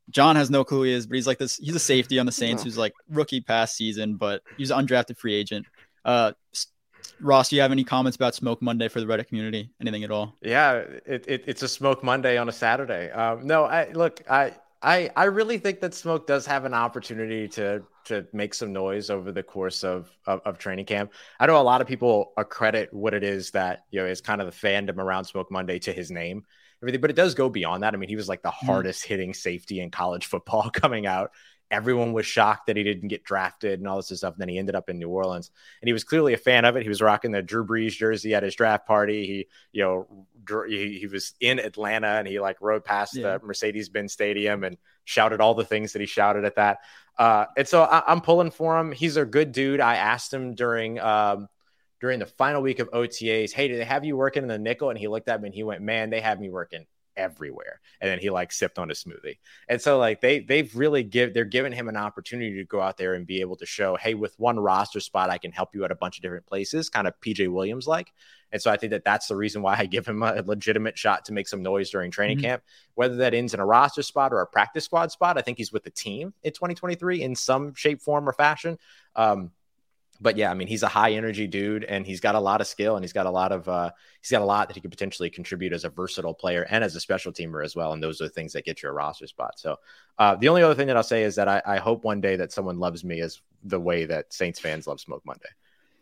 john 0.09 0.35
has 0.35 0.49
no 0.49 0.63
clue 0.63 0.77
who 0.79 0.83
he 0.85 0.93
is 0.93 1.05
but 1.07 1.15
he's 1.15 1.27
like 1.27 1.37
this 1.37 1.57
he's 1.57 1.75
a 1.75 1.79
safety 1.79 2.17
on 2.19 2.25
the 2.25 2.31
saints 2.31 2.63
who's 2.63 2.77
like 2.77 2.93
rookie 3.09 3.41
past 3.41 3.75
season 3.75 4.15
but 4.15 4.41
he's 4.57 4.71
an 4.71 4.85
undrafted 4.85 5.17
free 5.17 5.33
agent 5.35 5.65
uh 6.05 6.31
Ross, 7.21 7.49
do 7.49 7.55
you 7.57 7.61
have 7.61 7.71
any 7.73 7.83
comments 7.83 8.15
about 8.15 8.33
Smoke 8.35 8.61
Monday 8.61 8.87
for 8.87 9.01
the 9.01 9.05
Reddit 9.05 9.27
community? 9.27 9.71
Anything 9.81 10.05
at 10.05 10.11
all? 10.11 10.35
Yeah, 10.41 10.73
it, 11.05 11.25
it, 11.27 11.43
it's 11.47 11.63
a 11.63 11.67
Smoke 11.67 12.01
Monday 12.01 12.37
on 12.37 12.47
a 12.47 12.51
Saturday. 12.51 13.11
Um, 13.11 13.45
no, 13.45 13.65
I 13.65 13.91
look, 13.91 14.21
I, 14.29 14.53
I, 14.81 15.09
I 15.15 15.25
really 15.25 15.57
think 15.57 15.81
that 15.81 15.93
Smoke 15.93 16.25
does 16.25 16.45
have 16.45 16.65
an 16.65 16.73
opportunity 16.73 17.47
to 17.49 17.83
to 18.05 18.25
make 18.33 18.53
some 18.53 18.73
noise 18.73 19.09
over 19.09 19.31
the 19.31 19.43
course 19.43 19.83
of, 19.83 20.09
of, 20.25 20.41
of 20.45 20.57
training 20.57 20.85
camp. 20.85 21.13
I 21.39 21.45
know 21.45 21.59
a 21.59 21.61
lot 21.61 21.81
of 21.81 21.87
people 21.87 22.31
accredit 22.37 22.91
what 22.93 23.13
it 23.13 23.23
is 23.23 23.51
that 23.51 23.85
you 23.91 23.99
know 23.99 24.07
is 24.07 24.21
kind 24.21 24.41
of 24.41 24.47
the 24.47 24.67
fandom 24.67 24.97
around 24.97 25.25
Smoke 25.25 25.51
Monday 25.51 25.79
to 25.79 25.93
his 25.93 26.11
name, 26.11 26.45
everything, 26.81 27.01
but 27.01 27.09
it 27.09 27.15
does 27.15 27.35
go 27.35 27.49
beyond 27.49 27.83
that. 27.83 27.93
I 27.93 27.97
mean, 27.97 28.09
he 28.09 28.15
was 28.15 28.29
like 28.29 28.41
the 28.41 28.49
mm. 28.49 28.65
hardest 28.65 29.05
hitting 29.05 29.33
safety 29.33 29.81
in 29.81 29.91
college 29.91 30.25
football 30.25 30.69
coming 30.73 31.05
out 31.05 31.31
everyone 31.71 32.13
was 32.13 32.25
shocked 32.25 32.67
that 32.67 32.77
he 32.77 32.83
didn't 32.83 33.09
get 33.09 33.23
drafted 33.23 33.79
and 33.79 33.87
all 33.87 33.97
this 33.97 34.07
stuff. 34.07 34.33
And 34.33 34.41
then 34.41 34.49
he 34.49 34.57
ended 34.57 34.75
up 34.75 34.89
in 34.89 34.97
New 34.97 35.09
Orleans, 35.09 35.51
and 35.81 35.87
he 35.87 35.93
was 35.93 36.03
clearly 36.03 36.33
a 36.33 36.37
fan 36.37 36.65
of 36.65 36.75
it. 36.75 36.83
He 36.83 36.89
was 36.89 37.01
rocking 37.01 37.31
the 37.31 37.41
Drew 37.41 37.65
Brees 37.65 37.91
jersey 37.91 38.33
at 38.33 38.43
his 38.43 38.55
draft 38.55 38.87
party. 38.87 39.25
He, 39.25 39.47
you 39.71 39.83
know, 39.83 40.07
he, 40.67 40.99
he 40.99 41.07
was 41.07 41.33
in 41.39 41.59
Atlanta 41.59 42.07
and 42.07 42.27
he 42.27 42.39
like 42.39 42.57
rode 42.61 42.83
past 42.83 43.15
yeah. 43.15 43.37
the 43.37 43.45
Mercedes 43.45 43.89
Benz 43.89 44.13
Stadium 44.13 44.63
and 44.63 44.77
shouted 45.05 45.41
all 45.41 45.53
the 45.53 45.65
things 45.65 45.93
that 45.93 45.99
he 45.99 46.05
shouted 46.05 46.45
at 46.45 46.55
that. 46.55 46.79
Uh, 47.17 47.45
and 47.57 47.67
so 47.67 47.83
I, 47.83 48.11
am 48.11 48.21
pulling 48.21 48.51
for 48.51 48.79
him. 48.79 48.91
He's 48.91 49.17
a 49.17 49.25
good 49.25 49.51
dude. 49.51 49.81
I 49.81 49.97
asked 49.97 50.33
him 50.33 50.55
during 50.55 50.99
um, 50.99 51.49
during 51.99 52.19
the 52.19 52.25
final 52.25 52.61
week 52.61 52.79
of 52.79 52.89
OTAs, 52.91 53.51
"Hey, 53.51 53.67
do 53.67 53.75
they 53.75 53.83
have 53.83 54.05
you 54.05 54.15
working 54.15 54.43
in 54.43 54.49
the 54.49 54.57
nickel?" 54.57 54.89
And 54.89 54.97
he 54.97 55.07
looked 55.07 55.27
at 55.27 55.41
me 55.41 55.47
and 55.47 55.55
he 55.55 55.63
went, 55.63 55.81
"Man, 55.81 56.09
they 56.09 56.21
have 56.21 56.39
me 56.39 56.49
working 56.49 56.85
everywhere. 57.19 57.81
And 57.99 58.09
then 58.09 58.19
he 58.19 58.29
like 58.29 58.51
sipped 58.51 58.79
on 58.79 58.89
a 58.89 58.93
smoothie. 58.93 59.37
And 59.67 59.81
so 59.81 59.99
like 59.99 60.21
they 60.21 60.39
they've 60.39 60.73
really 60.75 61.03
give 61.03 61.33
they're 61.33 61.45
giving 61.45 61.73
him 61.73 61.89
an 61.89 61.97
opportunity 61.97 62.55
to 62.55 62.63
go 62.63 62.79
out 62.79 62.97
there 62.97 63.13
and 63.13 63.27
be 63.27 63.41
able 63.41 63.57
to 63.57 63.65
show, 63.65 63.97
hey, 63.97 64.13
with 64.13 64.39
one 64.39 64.57
roster 64.59 65.01
spot, 65.01 65.29
I 65.29 65.37
can 65.37 65.51
help 65.51 65.75
you 65.75 65.83
at 65.83 65.91
a 65.91 65.95
bunch 65.95 66.17
of 66.17 66.23
different 66.23 66.45
places, 66.45 66.89
kind 66.89 67.07
of 67.07 67.13
PJ 67.19 67.49
Williams 67.49 67.87
like. 67.87 68.13
And 68.51 68.61
so 68.61 68.71
I 68.71 68.77
think 68.77 68.91
that 68.91 69.03
that's 69.03 69.27
the 69.27 69.35
reason 69.35 69.61
why 69.61 69.75
I 69.77 69.85
give 69.85 70.07
him 70.07 70.23
a 70.23 70.41
legitimate 70.41 70.97
shot 70.97 71.25
to 71.25 71.33
make 71.33 71.47
some 71.47 71.61
noise 71.61 71.89
during 71.89 72.09
training 72.09 72.37
mm-hmm. 72.37 72.45
camp, 72.45 72.63
whether 72.95 73.17
that 73.17 73.33
ends 73.33 73.53
in 73.53 73.59
a 73.59 73.65
roster 73.65 74.01
spot 74.01 74.33
or 74.33 74.41
a 74.41 74.47
practice 74.47 74.85
squad 74.85 75.11
spot. 75.11 75.37
I 75.37 75.41
think 75.41 75.57
he's 75.57 75.71
with 75.71 75.83
the 75.83 75.91
team 75.91 76.33
in 76.43 76.53
2023 76.53 77.21
in 77.21 77.35
some 77.35 77.75
shape, 77.75 78.01
form, 78.01 78.27
or 78.27 78.33
fashion. 78.33 78.79
Um, 79.15 79.51
but 80.21 80.37
yeah, 80.37 80.51
I 80.51 80.53
mean, 80.53 80.67
he's 80.67 80.83
a 80.83 80.87
high 80.87 81.13
energy 81.13 81.47
dude 81.47 81.83
and 81.85 82.05
he's 82.05 82.19
got 82.19 82.35
a 82.35 82.39
lot 82.39 82.61
of 82.61 82.67
skill 82.67 82.95
and 82.95 83.03
he's 83.03 83.13
got 83.13 83.25
a 83.25 83.31
lot 83.31 83.51
of, 83.51 83.67
uh, 83.69 83.91
he's 84.21 84.31
got 84.31 84.41
a 84.41 84.45
lot 84.45 84.67
that 84.67 84.75
he 84.75 84.81
could 84.81 84.91
potentially 84.91 85.29
contribute 85.29 85.71
as 85.71 85.85
a 85.85 85.89
versatile 85.89 86.33
player 86.33 86.65
and 86.69 86.83
as 86.83 86.95
a 86.95 86.99
special 86.99 87.31
teamer 87.31 87.63
as 87.63 87.75
well. 87.75 87.93
And 87.93 88.03
those 88.03 88.19
are 88.19 88.25
the 88.25 88.29
things 88.29 88.53
that 88.53 88.65
get 88.65 88.83
you 88.83 88.89
a 88.89 88.91
roster 88.91 89.27
spot. 89.27 89.59
So, 89.59 89.77
uh, 90.17 90.35
the 90.35 90.49
only 90.49 90.61
other 90.61 90.75
thing 90.75 90.87
that 90.87 90.97
I'll 90.97 91.03
say 91.03 91.23
is 91.23 91.35
that 91.35 91.47
I, 91.47 91.61
I 91.65 91.77
hope 91.77 92.03
one 92.03 92.19
day 92.19 92.35
that 92.35 92.51
someone 92.51 92.79
loves 92.79 93.03
me 93.03 93.21
as 93.21 93.41
the 93.63 93.79
way 93.79 94.05
that 94.05 94.33
Saints 94.33 94.59
fans 94.59 94.87
love 94.87 94.99
Smoke 94.99 95.23
Monday. 95.25 95.49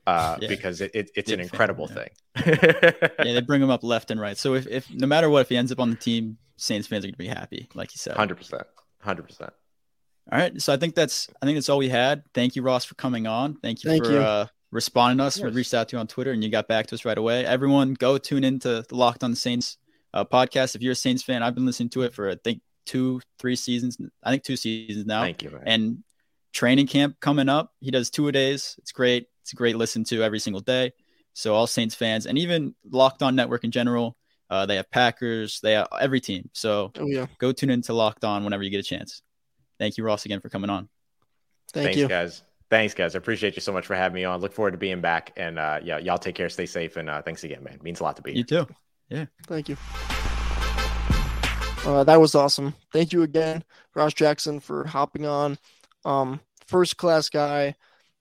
Uh, 0.08 0.38
yeah. 0.42 0.48
because 0.48 0.82
it, 0.82 0.92
it 0.96 1.12
it's 1.16 1.30
Big 1.30 1.40
an 1.40 1.44
incredible 1.44 1.88
fan, 1.88 2.08
yeah. 2.36 2.42
thing. 2.42 2.60
yeah, 3.20 3.34
they 3.34 3.42
bring 3.42 3.62
him 3.62 3.70
up 3.70 3.84
left 3.84 4.10
and 4.10 4.20
right. 4.20 4.38
So 4.38 4.56
if, 4.56 4.66
if 4.68 4.92
no 4.92 5.06
matter 5.06 5.30
what, 5.30 5.42
if 5.42 5.50
he 5.50 5.58
ends 5.58 5.72
up 5.72 5.80
on 5.80 5.90
the 5.90 5.96
team, 5.96 6.38
Saints 6.56 6.88
fans 6.88 7.04
are 7.04 7.08
going 7.08 7.14
to 7.14 7.18
be 7.20 7.28
happy, 7.28 7.68
like 7.76 7.94
you 7.94 8.00
said. 8.00 8.16
Hundred 8.16 8.36
percent, 8.36 8.64
hundred 9.00 9.24
percent. 9.24 9.54
All 10.32 10.38
right, 10.38 10.62
so 10.62 10.74
I 10.74 10.78
think 10.78 10.96
that's 10.96 11.30
I 11.42 11.46
think 11.46 11.56
that's 11.56 11.70
all 11.70 11.78
we 11.78 11.90
had. 11.90 12.24
Thank 12.34 12.56
you, 12.56 12.62
Ross, 12.62 12.84
for 12.84 12.96
coming 12.96 13.28
on. 13.28 13.56
Thank 13.56 13.84
you 13.84 13.90
Thank 13.90 14.06
for 14.06 14.12
you. 14.12 14.20
Uh, 14.20 14.48
responding 14.72 15.20
to 15.20 15.26
us. 15.26 15.40
We 15.40 15.50
reached 15.50 15.74
out 15.74 15.90
to 15.90 15.96
you 15.96 16.00
on 16.00 16.08
Twitter 16.08 16.32
and 16.32 16.44
you 16.44 16.50
got 16.50 16.68
back 16.68 16.88
to 16.88 16.96
us 16.96 17.06
right 17.06 17.18
away. 17.18 17.46
Everyone, 17.46 17.94
go 17.94 18.18
tune 18.18 18.44
into 18.44 18.84
the 18.88 18.96
Locked 18.96 19.24
on 19.24 19.36
Saints 19.36 19.78
uh, 20.14 20.26
podcast. 20.26 20.76
If 20.76 20.82
you're 20.82 20.92
a 20.92 20.96
Saints 20.96 21.24
fan, 21.24 21.44
I've 21.44 21.56
been 21.56 21.66
listening 21.66 21.90
to 21.90 22.02
it 22.04 22.14
for 22.14 22.30
I 22.30 22.36
think 22.44 22.62
two, 22.86 23.22
three 23.40 23.56
seasons. 23.56 23.98
I 24.24 24.32
think 24.32 24.44
two 24.44 24.58
seasons 24.58 25.06
now. 25.06 25.22
Thank 25.22 25.44
you. 25.44 25.52
Man. 25.52 25.64
And 25.66 26.04
training 26.54 26.88
camp 26.88 27.18
coming 27.20 27.50
up. 27.50 27.72
He 27.80 27.92
does 27.92 28.10
two 28.10 28.28
a 28.28 28.32
days. 28.32 28.76
It's 28.80 28.92
great. 28.92 29.28
It's 29.44 29.54
a 29.54 29.56
great 29.56 29.78
listen 29.78 30.04
to 30.06 30.24
every 30.24 30.40
single 30.40 30.62
day. 30.62 30.92
So 31.34 31.54
all 31.54 31.68
Saints 31.68 31.96
fans 31.96 32.26
and 32.26 32.38
even 32.38 32.76
Locked 32.90 33.22
On 33.22 33.36
Network 33.36 33.64
in 33.64 33.72
general, 33.72 34.18
uh, 34.50 34.66
they 34.66 34.76
have 34.76 34.90
Packers. 34.90 35.60
They 35.62 35.74
have 35.74 35.88
every 36.00 36.20
team. 36.20 36.50
So 36.54 36.92
oh, 37.00 37.06
yeah. 37.06 37.28
go 37.38 37.52
tune 37.52 37.70
into 37.70 37.94
Locked 37.94 38.26
On 38.26 38.44
whenever 38.44 38.64
you 38.64 38.72
get 38.72 38.80
a 38.80 38.84
chance. 38.84 39.22
Thank 39.80 39.98
you, 39.98 40.04
Ross, 40.04 40.26
again 40.26 40.40
for 40.40 40.50
coming 40.50 40.70
on. 40.70 40.90
Thank 41.74 41.86
Thanks, 41.86 41.98
you, 41.98 42.08
guys. 42.08 42.42
Thanks, 42.70 42.94
guys. 42.94 43.16
I 43.16 43.20
appreciate 43.20 43.56
you 43.56 43.62
so 43.62 43.72
much 43.72 43.86
for 43.86 43.96
having 43.96 44.16
me 44.16 44.26
on. 44.26 44.42
Look 44.42 44.52
forward 44.52 44.72
to 44.72 44.78
being 44.78 45.00
back. 45.00 45.32
And 45.38 45.58
uh, 45.58 45.80
yeah, 45.84 46.00
y'all 46.00 46.18
take 46.18 46.36
care, 46.36 46.50
stay 46.50 46.66
safe, 46.66 46.98
and 46.98 47.10
uh, 47.10 47.22
thanks 47.22 47.44
again, 47.44 47.64
man. 47.64 47.76
It 47.76 47.84
means 47.84 48.00
a 48.00 48.04
lot 48.04 48.18
to 48.18 48.22
be. 48.22 48.32
You 48.32 48.46
here. 48.48 48.66
too. 48.66 48.76
Yeah. 49.10 49.26
Thank 49.48 49.70
you. 49.70 49.78
Uh, 51.86 52.04
that 52.04 52.20
was 52.20 52.36
awesome. 52.36 52.74
Thank 52.92 53.14
you 53.14 53.24
again, 53.24 53.64
Ross 53.96 54.14
Jackson, 54.14 54.60
for 54.60 54.86
hopping 54.86 55.26
on. 55.26 55.58
Um, 56.04 56.42
first 56.68 56.98
class 56.98 57.30
guy. 57.30 57.76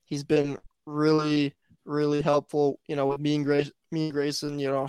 He's 0.04 0.22
been 0.22 0.58
really, 0.86 1.52
really 1.84 2.22
helpful. 2.22 2.78
You 2.86 2.94
know, 2.94 3.06
with 3.06 3.20
me 3.20 3.34
and 3.34 3.44
Grace, 3.44 3.72
me 3.90 4.04
and 4.04 4.12
Grayson. 4.12 4.60
You 4.60 4.68
know, 4.68 4.88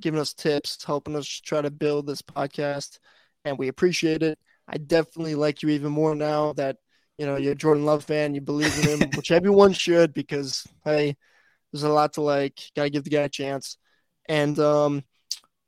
giving 0.00 0.18
us 0.18 0.34
tips, 0.34 0.82
helping 0.84 1.14
us 1.14 1.28
try 1.28 1.62
to 1.62 1.70
build 1.70 2.08
this 2.08 2.22
podcast, 2.22 2.98
and 3.44 3.56
we 3.56 3.68
appreciate 3.68 4.24
it. 4.24 4.40
I 4.68 4.78
definitely 4.78 5.34
like 5.34 5.62
you 5.62 5.68
even 5.70 5.92
more 5.92 6.14
now 6.14 6.52
that 6.54 6.76
you 7.18 7.24
know, 7.24 7.36
you're 7.36 7.52
a 7.52 7.56
Jordan 7.56 7.84
Love 7.84 8.04
fan, 8.04 8.34
you 8.34 8.40
believe 8.40 8.76
in 8.78 9.00
him, 9.00 9.10
which 9.14 9.30
everyone 9.30 9.72
should 9.72 10.12
because 10.12 10.66
hey, 10.84 11.16
there's 11.72 11.82
a 11.82 11.88
lot 11.88 12.14
to 12.14 12.20
like. 12.20 12.60
Gotta 12.74 12.90
give 12.90 13.04
the 13.04 13.10
guy 13.10 13.22
a 13.22 13.28
chance. 13.28 13.78
And 14.28 14.58
um, 14.58 15.02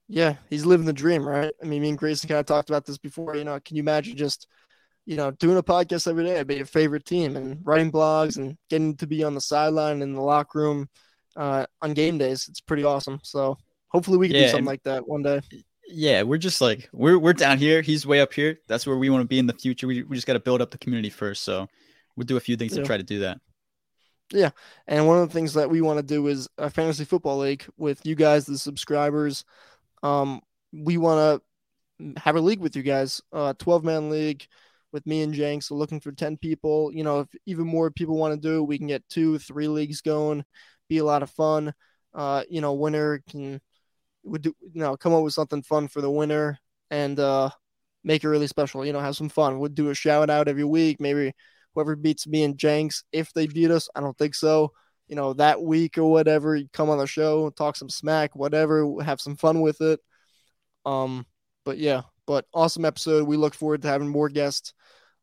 yeah, 0.09 0.37
he's 0.51 0.67
living 0.67 0.87
the 0.87 0.93
dream, 0.93 1.27
right? 1.27 1.53
I 1.63 1.67
mean, 1.67 1.83
me 1.83 1.89
and 1.91 1.99
Grayson 1.99 2.29
kind 2.29 2.41
of 2.41 2.47
talked 2.47 2.71
about 2.71 2.85
this 2.85 2.99
before. 2.99 3.37
You 3.37 3.45
know, 3.45 3.59
can 3.61 3.77
you 3.77 3.83
imagine 3.83 4.17
just 4.17 4.47
you 5.07 5.17
know 5.17 5.31
doing 5.33 5.57
a 5.57 5.63
podcast 5.63 6.09
every 6.09 6.25
day 6.25 6.39
about 6.41 6.57
your 6.57 6.67
favorite 6.67 7.07
team 7.07 7.37
and 7.37 7.61
writing 7.65 7.91
blogs 7.91 8.37
and 8.37 8.59
getting 8.69 8.97
to 8.97 9.07
be 9.07 9.25
on 9.25 9.35
the 9.35 9.41
sideline 9.41 10.03
in 10.03 10.13
the 10.13 10.21
locker 10.21 10.59
room 10.59 10.89
uh, 11.37 11.65
on 11.81 11.95
game 11.95 12.19
days? 12.19 12.47
It's 12.49 12.61
pretty 12.61 12.85
awesome. 12.85 13.21
So 13.23 13.57
hopefully 13.89 14.19
we 14.19 14.29
can 14.29 14.37
yeah, 14.37 14.45
do 14.45 14.49
something 14.49 14.67
like 14.67 14.83
that 14.83 15.09
one 15.09 15.23
day 15.23 15.41
yeah, 15.89 16.23
we're 16.23 16.39
just 16.39 16.61
like 16.61 16.89
we're 16.93 17.19
we're 17.19 17.33
down 17.33 17.59
here. 17.59 17.83
He's 17.83 18.07
way 18.07 18.21
up 18.21 18.33
here. 18.33 18.59
That's 18.69 18.87
where 18.87 18.97
we 18.97 19.11
want 19.11 19.23
to 19.23 19.29
be 19.29 19.39
in 19.39 19.47
the 19.47 19.55
future. 19.55 19.87
We 19.87 20.03
we 20.03 20.17
just 20.17 20.27
got 20.27 20.35
to 20.35 20.41
build 20.41 20.61
up 20.61 20.71
the 20.71 20.79
community 20.79 21.11
first. 21.11 21.43
So 21.43 21.67
we'll 22.17 22.27
do 22.27 22.37
a 22.37 22.41
few 22.41 22.57
things 22.57 22.73
yeah. 22.73 22.83
to 22.83 22.87
try 22.87 22.97
to 22.97 23.03
do 23.03 23.21
that. 23.21 23.41
Yeah, 24.33 24.51
and 24.87 25.07
one 25.07 25.19
of 25.19 25.29
the 25.29 25.33
things 25.33 25.55
that 25.55 25.71
we 25.71 25.81
want 25.81 25.99
to 25.99 26.03
do 26.03 26.27
is 26.27 26.49
a 26.59 26.69
fantasy 26.69 27.05
football 27.05 27.39
league 27.39 27.65
with 27.79 28.05
you 28.05 28.15
guys, 28.15 28.45
the 28.45 28.59
subscribers. 28.59 29.45
Um, 30.03 30.43
we 30.73 30.99
want 30.99 31.43
to 31.99 32.21
have 32.21 32.37
a 32.37 32.41
league 32.41 32.61
with 32.61 32.77
you 32.77 32.83
guys, 32.83 33.23
a 33.33 33.55
twelve 33.59 33.85
man 33.85 34.11
league 34.11 34.47
with 34.93 35.07
me 35.07 35.23
and 35.23 35.33
Jenks. 35.33 35.67
So 35.67 35.75
looking 35.75 36.01
for 36.01 36.13
ten 36.13 36.37
people. 36.37 36.93
You 36.93 37.05
know, 37.05 37.21
if 37.21 37.29
even 37.47 37.67
more 37.67 37.91
people 37.91 38.19
want 38.19 38.35
to 38.35 38.49
do, 38.49 38.63
we 38.63 38.77
can 38.77 38.87
get 38.87 39.09
two, 39.09 39.39
three 39.39 39.69
leagues 39.69 40.03
going. 40.03 40.45
Be 40.89 40.99
a 40.99 41.05
lot 41.05 41.23
of 41.23 41.31
fun. 41.31 41.73
Uh, 42.15 42.43
you 42.51 42.61
know, 42.61 42.75
winner 42.75 43.23
can 43.31 43.61
would 44.25 44.43
do 44.43 44.55
you 44.73 44.81
know 44.81 44.97
come 44.97 45.15
up 45.15 45.23
with 45.23 45.35
something 45.35 45.63
fun 45.63 45.89
for 45.89 46.01
the 46.01 46.11
winner 46.11 46.59
and 46.91 47.19
uh 47.19 47.51
make 48.05 48.25
it 48.25 48.29
really 48.29 48.47
special. 48.47 48.85
You 48.85 48.93
know, 48.93 49.01
have 49.01 49.17
some 49.17 49.29
fun. 49.29 49.59
We'd 49.59 49.75
do 49.75 49.91
a 49.91 49.95
shout 49.95 50.31
out 50.31 50.49
every 50.49 50.65
week. 50.65 51.01
Maybe 51.01 51.33
whoever 51.75 51.97
beats 51.97 52.27
me 52.27 52.45
and 52.45 52.59
Jenks, 52.59 53.05
if 53.13 53.33
they 53.33 53.47
beat 53.47 53.71
us, 53.71 53.89
I 53.95 54.01
don't 54.01 54.17
think 54.17 54.35
so. 54.35 54.73
You 55.09 55.17
know, 55.17 55.33
that 55.35 55.63
week 55.63 55.97
or 55.99 56.11
whatever, 56.11 56.57
you 56.57 56.69
come 56.73 56.91
on 56.91 56.99
the 56.99 57.07
show, 57.07 57.51
talk 57.51 57.77
some 57.77 57.89
smack, 57.89 58.37
whatever, 58.37 59.03
have 59.03 59.21
some 59.21 59.37
fun 59.37 59.61
with 59.61 59.81
it. 59.81 60.01
Um, 60.85 61.27
but 61.65 61.79
yeah, 61.79 62.03
but 62.27 62.47
awesome 62.53 62.85
episode. 62.85 63.27
We 63.27 63.37
look 63.37 63.55
forward 63.55 63.83
to 63.83 63.89
having 63.89 64.09
more 64.09 64.29
guests 64.29 64.75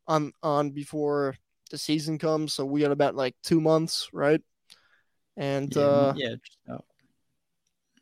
on 0.07 0.31
on 0.41 0.71
before 0.71 1.35
the 1.71 1.77
season 1.77 2.17
comes. 2.17 2.53
So 2.53 2.65
we 2.65 2.81
got 2.81 2.91
about 2.91 3.15
like 3.15 3.35
two 3.43 3.61
months, 3.61 4.09
right? 4.13 4.41
And 5.37 5.75
yeah, 5.75 5.81
uh 5.81 6.13
yeah, 6.15 6.35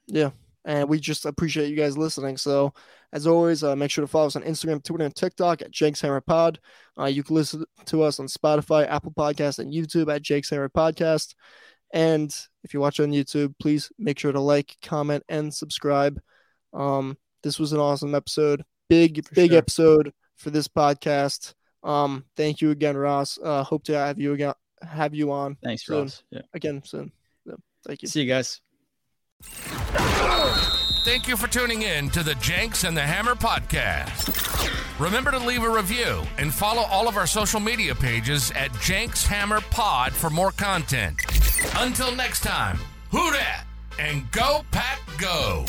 yeah, 0.08 0.30
and 0.66 0.88
we 0.88 1.00
just 1.00 1.26
appreciate 1.26 1.70
you 1.70 1.76
guys 1.76 1.98
listening. 1.98 2.38
So, 2.38 2.74
as 3.12 3.28
always, 3.28 3.64
uh, 3.64 3.76
make 3.76 3.92
sure 3.92 4.04
to 4.04 4.08
follow 4.08 4.28
us 4.28 4.36
on 4.36 4.44
Instagram, 4.44 4.84
Twitter, 4.84 5.06
and 5.06 5.16
TikTok 5.16 5.62
at 5.62 5.72
Jenks 5.72 6.02
Hammer 6.02 6.22
Pod. 6.22 6.60
Uh, 6.98 7.06
you 7.06 7.24
can 7.24 7.36
listen 7.36 7.66
to 7.86 8.04
us 8.04 8.20
on 8.20 8.28
Spotify, 8.28 8.90
Apple 8.90 9.12
Podcast, 9.12 9.60
and 9.60 9.74
YouTube 9.74 10.14
at 10.14 10.22
Jenks 10.22 10.50
Hammer 10.50 10.70
Podcast. 10.70 11.36
And 11.94 12.36
if 12.64 12.74
you 12.74 12.80
watch 12.80 13.00
on 13.00 13.12
YouTube, 13.12 13.54
please 13.60 13.92
make 14.00 14.18
sure 14.18 14.32
to 14.32 14.40
like, 14.40 14.76
comment, 14.82 15.24
and 15.30 15.54
subscribe. 15.54 16.20
Um, 16.74 17.18
this 17.44 17.60
was 17.60 17.72
an 17.72 17.80
awesome 17.80 18.16
episode. 18.16 18.64
Big, 18.90 19.26
for 19.28 19.36
big 19.36 19.52
sure. 19.52 19.58
episode 19.60 20.14
for 20.36 20.50
this 20.50 20.68
podcast. 20.68 21.54
Um, 21.84 22.26
thank 22.36 22.62
you 22.62 22.72
again, 22.72 22.98
Ross. 22.98 23.38
Uh, 23.42 23.64
hope 23.64 23.84
to 23.86 23.94
have 23.94 24.20
you 24.20 24.34
again, 24.34 24.54
have 24.82 25.14
you 25.14 25.32
on. 25.32 25.58
Thanks, 25.64 25.86
soon. 25.86 26.04
Ross. 26.04 26.24
Yeah. 26.32 26.42
Again 26.54 26.82
soon. 26.84 27.12
Yeah, 27.46 27.56
thank 27.86 28.02
you. 28.02 28.08
See 28.08 28.22
you 28.22 28.28
guys. 28.28 28.62
Thank 31.04 31.28
you 31.28 31.38
for 31.38 31.48
tuning 31.48 31.82
in 31.84 32.10
to 32.12 32.24
the 32.24 32.36
Jenks 32.36 32.84
and 32.84 32.96
the 32.96 33.02
Hammer 33.02 33.36
podcast. 33.36 34.30
Remember 35.00 35.32
to 35.32 35.40
leave 35.40 35.64
a 35.64 35.70
review 35.70 36.24
and 36.38 36.54
follow 36.54 36.84
all 36.84 37.08
of 37.08 37.18
our 37.18 37.28
social 37.28 37.60
media 37.60 37.94
pages 37.94 38.52
at 38.52 38.72
Jenks 38.80 39.26
Hammer 39.26 39.62
Pod 39.70 40.14
for 40.14 40.30
more 40.30 40.52
content. 40.52 41.16
Until 41.78 42.16
next 42.16 42.42
time, 42.42 42.78
who 43.12 43.32
dat 43.32 43.66
and 44.00 44.30
go 44.32 44.64
pack 44.72 45.02
go. 45.18 45.66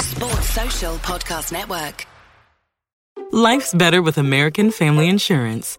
Sports 0.00 0.50
Social 0.50 0.94
Podcast 0.96 1.52
Network. 1.52 2.06
Life's 3.30 3.74
better 3.74 4.00
with 4.00 4.16
American 4.18 4.70
Family 4.70 5.08
Insurance 5.08 5.78